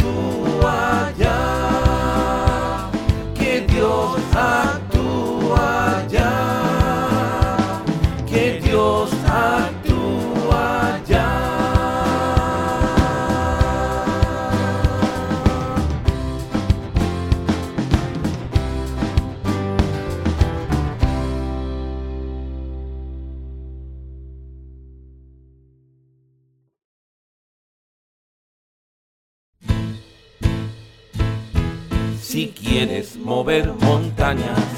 mover 33.27 33.75
montañas, 33.81 34.69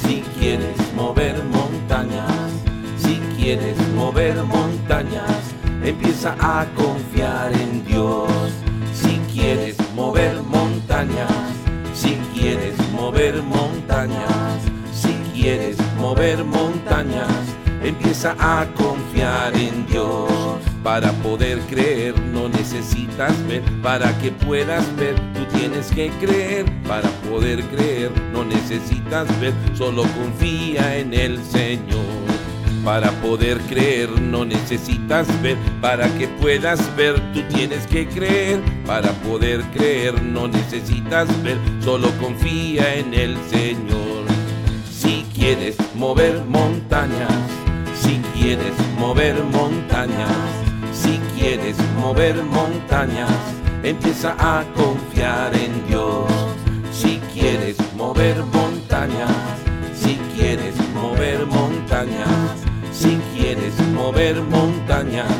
si 0.00 0.22
quieres 0.38 0.76
mover 0.94 1.34
montañas, 1.42 2.52
si 2.96 3.16
quieres 3.36 3.76
mover 3.96 4.36
montañas, 4.44 5.42
empieza 5.82 6.36
a 6.38 6.64
confiar 6.76 7.52
en 7.52 7.84
Dios. 7.84 8.30
Si 8.94 9.18
quieres 9.32 9.76
mover 9.96 10.40
montañas, 10.42 11.52
si 11.92 12.14
quieres 12.34 12.76
mover 12.92 13.42
montañas, 13.42 14.62
si 14.92 15.14
quieres 15.34 15.76
mover 15.98 16.44
montañas, 16.44 17.42
empieza 17.82 18.36
a 18.38 18.64
confiar 18.76 19.56
en 19.56 19.86
Dios. 19.88 20.67
Para 20.82 21.12
poder 21.12 21.58
creer 21.68 22.18
no 22.32 22.48
necesitas 22.48 23.34
ver, 23.46 23.62
para 23.82 24.16
que 24.18 24.30
puedas 24.30 24.84
ver 24.96 25.14
tú 25.34 25.44
tienes 25.58 25.88
que 25.88 26.08
creer. 26.20 26.64
Para 26.86 27.08
poder 27.30 27.62
creer 27.64 28.10
no 28.32 28.44
necesitas 28.44 29.26
ver, 29.40 29.52
solo 29.74 30.04
confía 30.18 30.96
en 30.96 31.12
el 31.12 31.42
Señor. 31.44 32.06
Para 32.84 33.10
poder 33.20 33.58
creer 33.68 34.08
no 34.20 34.44
necesitas 34.44 35.26
ver, 35.42 35.58
para 35.80 36.08
que 36.16 36.28
puedas 36.28 36.80
ver 36.96 37.20
tú 37.32 37.42
tienes 37.54 37.86
que 37.86 38.06
creer. 38.08 38.60
Para 38.86 39.10
poder 39.12 39.62
creer 39.74 40.22
no 40.22 40.48
necesitas 40.48 41.28
ver, 41.42 41.58
solo 41.80 42.08
confía 42.20 42.94
en 42.94 43.12
el 43.12 43.36
Señor. 43.50 44.24
Si 44.90 45.26
quieres 45.34 45.76
mover 45.94 46.42
montañas, 46.46 47.42
si 48.00 48.20
quieres 48.32 48.72
mover 48.98 49.42
montañas, 49.44 50.67
si 51.02 51.20
quieres 51.36 51.76
mover 51.96 52.42
montañas, 52.42 53.30
empieza 53.82 54.34
a 54.38 54.64
confiar 54.74 55.54
en 55.54 55.86
Dios. 55.86 56.26
Si 56.92 57.20
quieres 57.32 57.76
mover 57.96 58.42
montañas, 58.44 59.30
si 59.94 60.16
quieres 60.36 60.74
mover 60.94 61.46
montañas, 61.46 62.28
si 62.92 63.20
quieres 63.34 63.74
mover 63.94 64.40
montañas, 64.42 65.32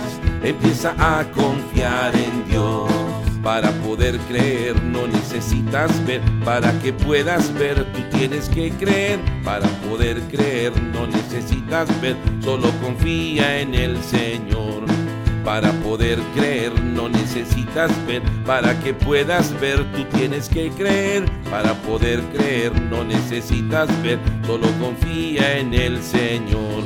empieza 0.42 0.94
a 0.98 1.24
confiar 1.32 2.14
en 2.14 2.48
Dios. 2.48 2.90
Para 3.42 3.70
poder 3.82 4.18
creer 4.28 4.82
no 4.82 5.06
necesitas 5.06 5.90
ver, 6.04 6.20
para 6.44 6.72
que 6.80 6.92
puedas 6.92 7.52
ver 7.54 7.84
tú 7.92 8.00
tienes 8.16 8.48
que 8.48 8.70
creer. 8.70 9.20
Para 9.44 9.66
poder 9.88 10.20
creer 10.22 10.72
no 10.92 11.06
necesitas 11.06 11.88
ver, 12.00 12.16
solo 12.40 12.70
confía 12.82 13.60
en 13.60 13.74
el 13.74 14.02
Señor. 14.02 14.87
Para 15.48 15.72
poder 15.72 16.18
creer 16.34 16.78
no 16.78 17.08
necesitas 17.08 17.90
ver, 18.06 18.20
para 18.44 18.78
que 18.80 18.92
puedas 18.92 19.58
ver 19.58 19.82
tú 19.92 20.04
tienes 20.14 20.46
que 20.46 20.68
creer. 20.68 21.24
Para 21.50 21.72
poder 21.72 22.20
creer 22.34 22.78
no 22.82 23.02
necesitas 23.02 23.88
ver, 24.02 24.18
solo 24.46 24.66
confía 24.78 25.56
en 25.56 25.72
el 25.72 26.02
Señor. 26.02 26.84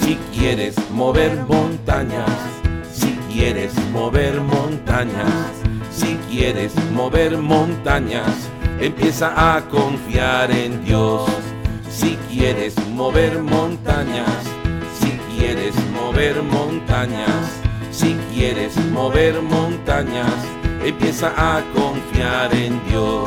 Si 0.00 0.18
quieres 0.34 0.74
mover 0.90 1.36
montañas, 1.46 2.28
si 2.92 3.12
quieres 3.32 3.72
mover 3.92 4.40
montañas, 4.40 5.52
si 5.92 6.18
quieres 6.28 6.74
mover 6.92 7.38
montañas, 7.38 8.50
empieza 8.80 9.30
a 9.54 9.60
confiar 9.68 10.50
en 10.50 10.84
Dios. 10.84 11.30
Si 11.88 12.18
quieres 12.32 12.74
mover 12.88 13.40
montañas, 13.42 14.42
si 14.98 15.12
quieres 15.38 15.76
mover 15.94 16.42
montañas, 16.42 17.65
si 17.96 18.14
quieres 18.34 18.76
mover 18.92 19.40
montañas, 19.40 20.30
empieza 20.84 21.32
a 21.34 21.62
confiar 21.74 22.54
en 22.54 22.78
Dios. 22.86 23.24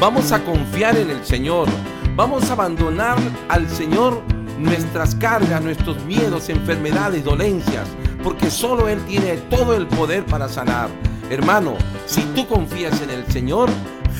Vamos 0.00 0.32
a 0.32 0.42
confiar 0.42 0.96
en 0.96 1.10
el 1.10 1.22
Señor. 1.22 1.68
Vamos 2.14 2.48
a 2.48 2.54
abandonar 2.54 3.18
al 3.50 3.68
Señor 3.68 4.22
nuestras 4.58 5.14
cargas, 5.14 5.62
nuestros 5.62 6.02
miedos, 6.06 6.48
enfermedades, 6.48 7.24
dolencias, 7.24 7.86
porque 8.24 8.50
solo 8.50 8.88
Él 8.88 9.04
tiene 9.04 9.36
todo 9.50 9.76
el 9.76 9.86
poder 9.86 10.24
para 10.24 10.48
sanar. 10.48 10.88
Hermano, 11.28 11.74
si 12.06 12.22
tú 12.34 12.46
confías 12.46 13.02
en 13.02 13.10
el 13.10 13.30
Señor, 13.30 13.68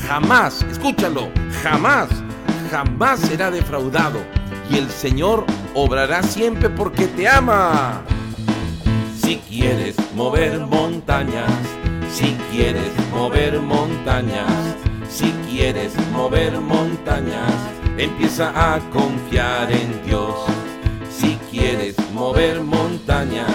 jamás, 0.07 0.61
escúchalo, 0.69 1.29
jamás, 1.63 2.09
jamás 2.69 3.19
será 3.21 3.49
defraudado. 3.49 4.19
Y 4.69 4.77
el 4.77 4.91
Señor 4.91 5.43
obrará 5.73 6.21
siempre 6.21 6.69
porque 6.69 7.07
te 7.07 7.27
ama. 7.27 8.03
Si 9.27 9.35
quieres 9.49 9.97
mover 10.15 10.57
montañas, 10.57 11.51
si 12.09 12.37
quieres 12.49 12.93
mover 13.11 13.59
montañas, 13.59 14.77
si 15.09 15.33
quieres 15.49 15.91
mover 16.13 16.57
montañas, 16.61 17.51
empieza 17.97 18.53
a 18.55 18.79
confiar 18.89 19.69
en 19.69 20.01
Dios. 20.05 20.33
Si 21.11 21.37
quieres 21.51 21.95
mover 22.13 22.61
montañas, 22.61 23.51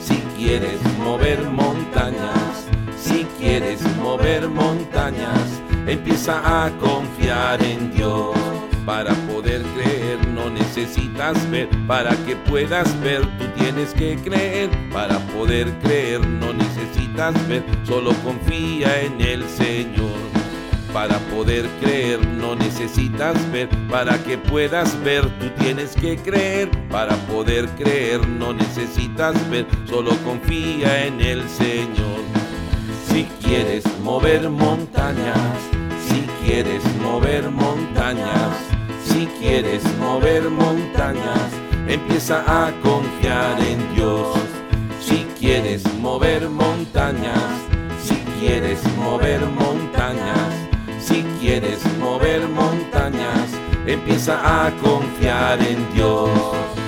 si 0.00 0.16
quieres 0.36 0.82
mover 0.98 1.48
montañas, 1.48 2.66
si 3.00 3.24
quieres 3.38 3.80
mover 4.02 4.48
montañas, 4.48 5.62
empieza 5.86 6.40
a 6.64 6.70
confiar 6.78 7.62
en 7.62 7.94
Dios. 7.94 8.34
Para 8.84 9.14
poder 9.28 9.62
creer 9.76 10.03
necesitas 10.76 11.50
ver, 11.50 11.68
para 11.86 12.10
que 12.26 12.34
puedas 12.34 13.00
ver 13.00 13.20
tú 13.38 13.44
tienes 13.56 13.94
que 13.94 14.16
creer. 14.16 14.68
Para 14.92 15.20
poder 15.26 15.72
creer 15.78 16.26
no 16.26 16.52
necesitas 16.52 17.34
ver, 17.46 17.62
solo 17.84 18.12
confía 18.24 19.02
en 19.02 19.20
el 19.20 19.48
Señor. 19.48 20.18
Para 20.92 21.16
poder 21.30 21.68
creer 21.80 22.26
no 22.26 22.56
necesitas 22.56 23.36
ver, 23.52 23.68
para 23.88 24.18
que 24.24 24.36
puedas 24.36 25.00
ver 25.04 25.22
tú 25.38 25.48
tienes 25.60 25.94
que 25.94 26.16
creer. 26.16 26.68
Para 26.88 27.14
poder 27.28 27.68
creer 27.78 28.26
no 28.26 28.52
necesitas 28.52 29.34
ver, 29.50 29.66
solo 29.88 30.10
confía 30.24 31.06
en 31.06 31.20
el 31.20 31.48
Señor. 31.48 32.20
Si 33.06 33.28
quieres 33.44 33.84
mover 34.02 34.50
montañas, 34.50 35.56
si 36.08 36.26
quieres 36.44 36.82
mover 37.00 37.48
montañas, 37.48 38.73
si 39.14 39.26
quieres 39.38 39.84
mover 40.00 40.50
montañas, 40.50 41.48
empieza 41.86 42.42
a 42.48 42.72
confiar 42.82 43.60
en 43.60 43.94
Dios. 43.94 44.36
Si 45.00 45.24
quieres 45.38 45.82
mover 46.00 46.48
montañas, 46.48 47.48
si 48.02 48.16
quieres 48.40 48.80
mover 48.96 49.40
montañas, 49.46 50.52
si 50.98 51.22
quieres 51.40 51.80
mover 52.00 52.48
montañas, 52.48 53.50
empieza 53.86 54.34
a 54.42 54.72
confiar 54.82 55.62
en 55.62 55.94
Dios. 55.94 56.83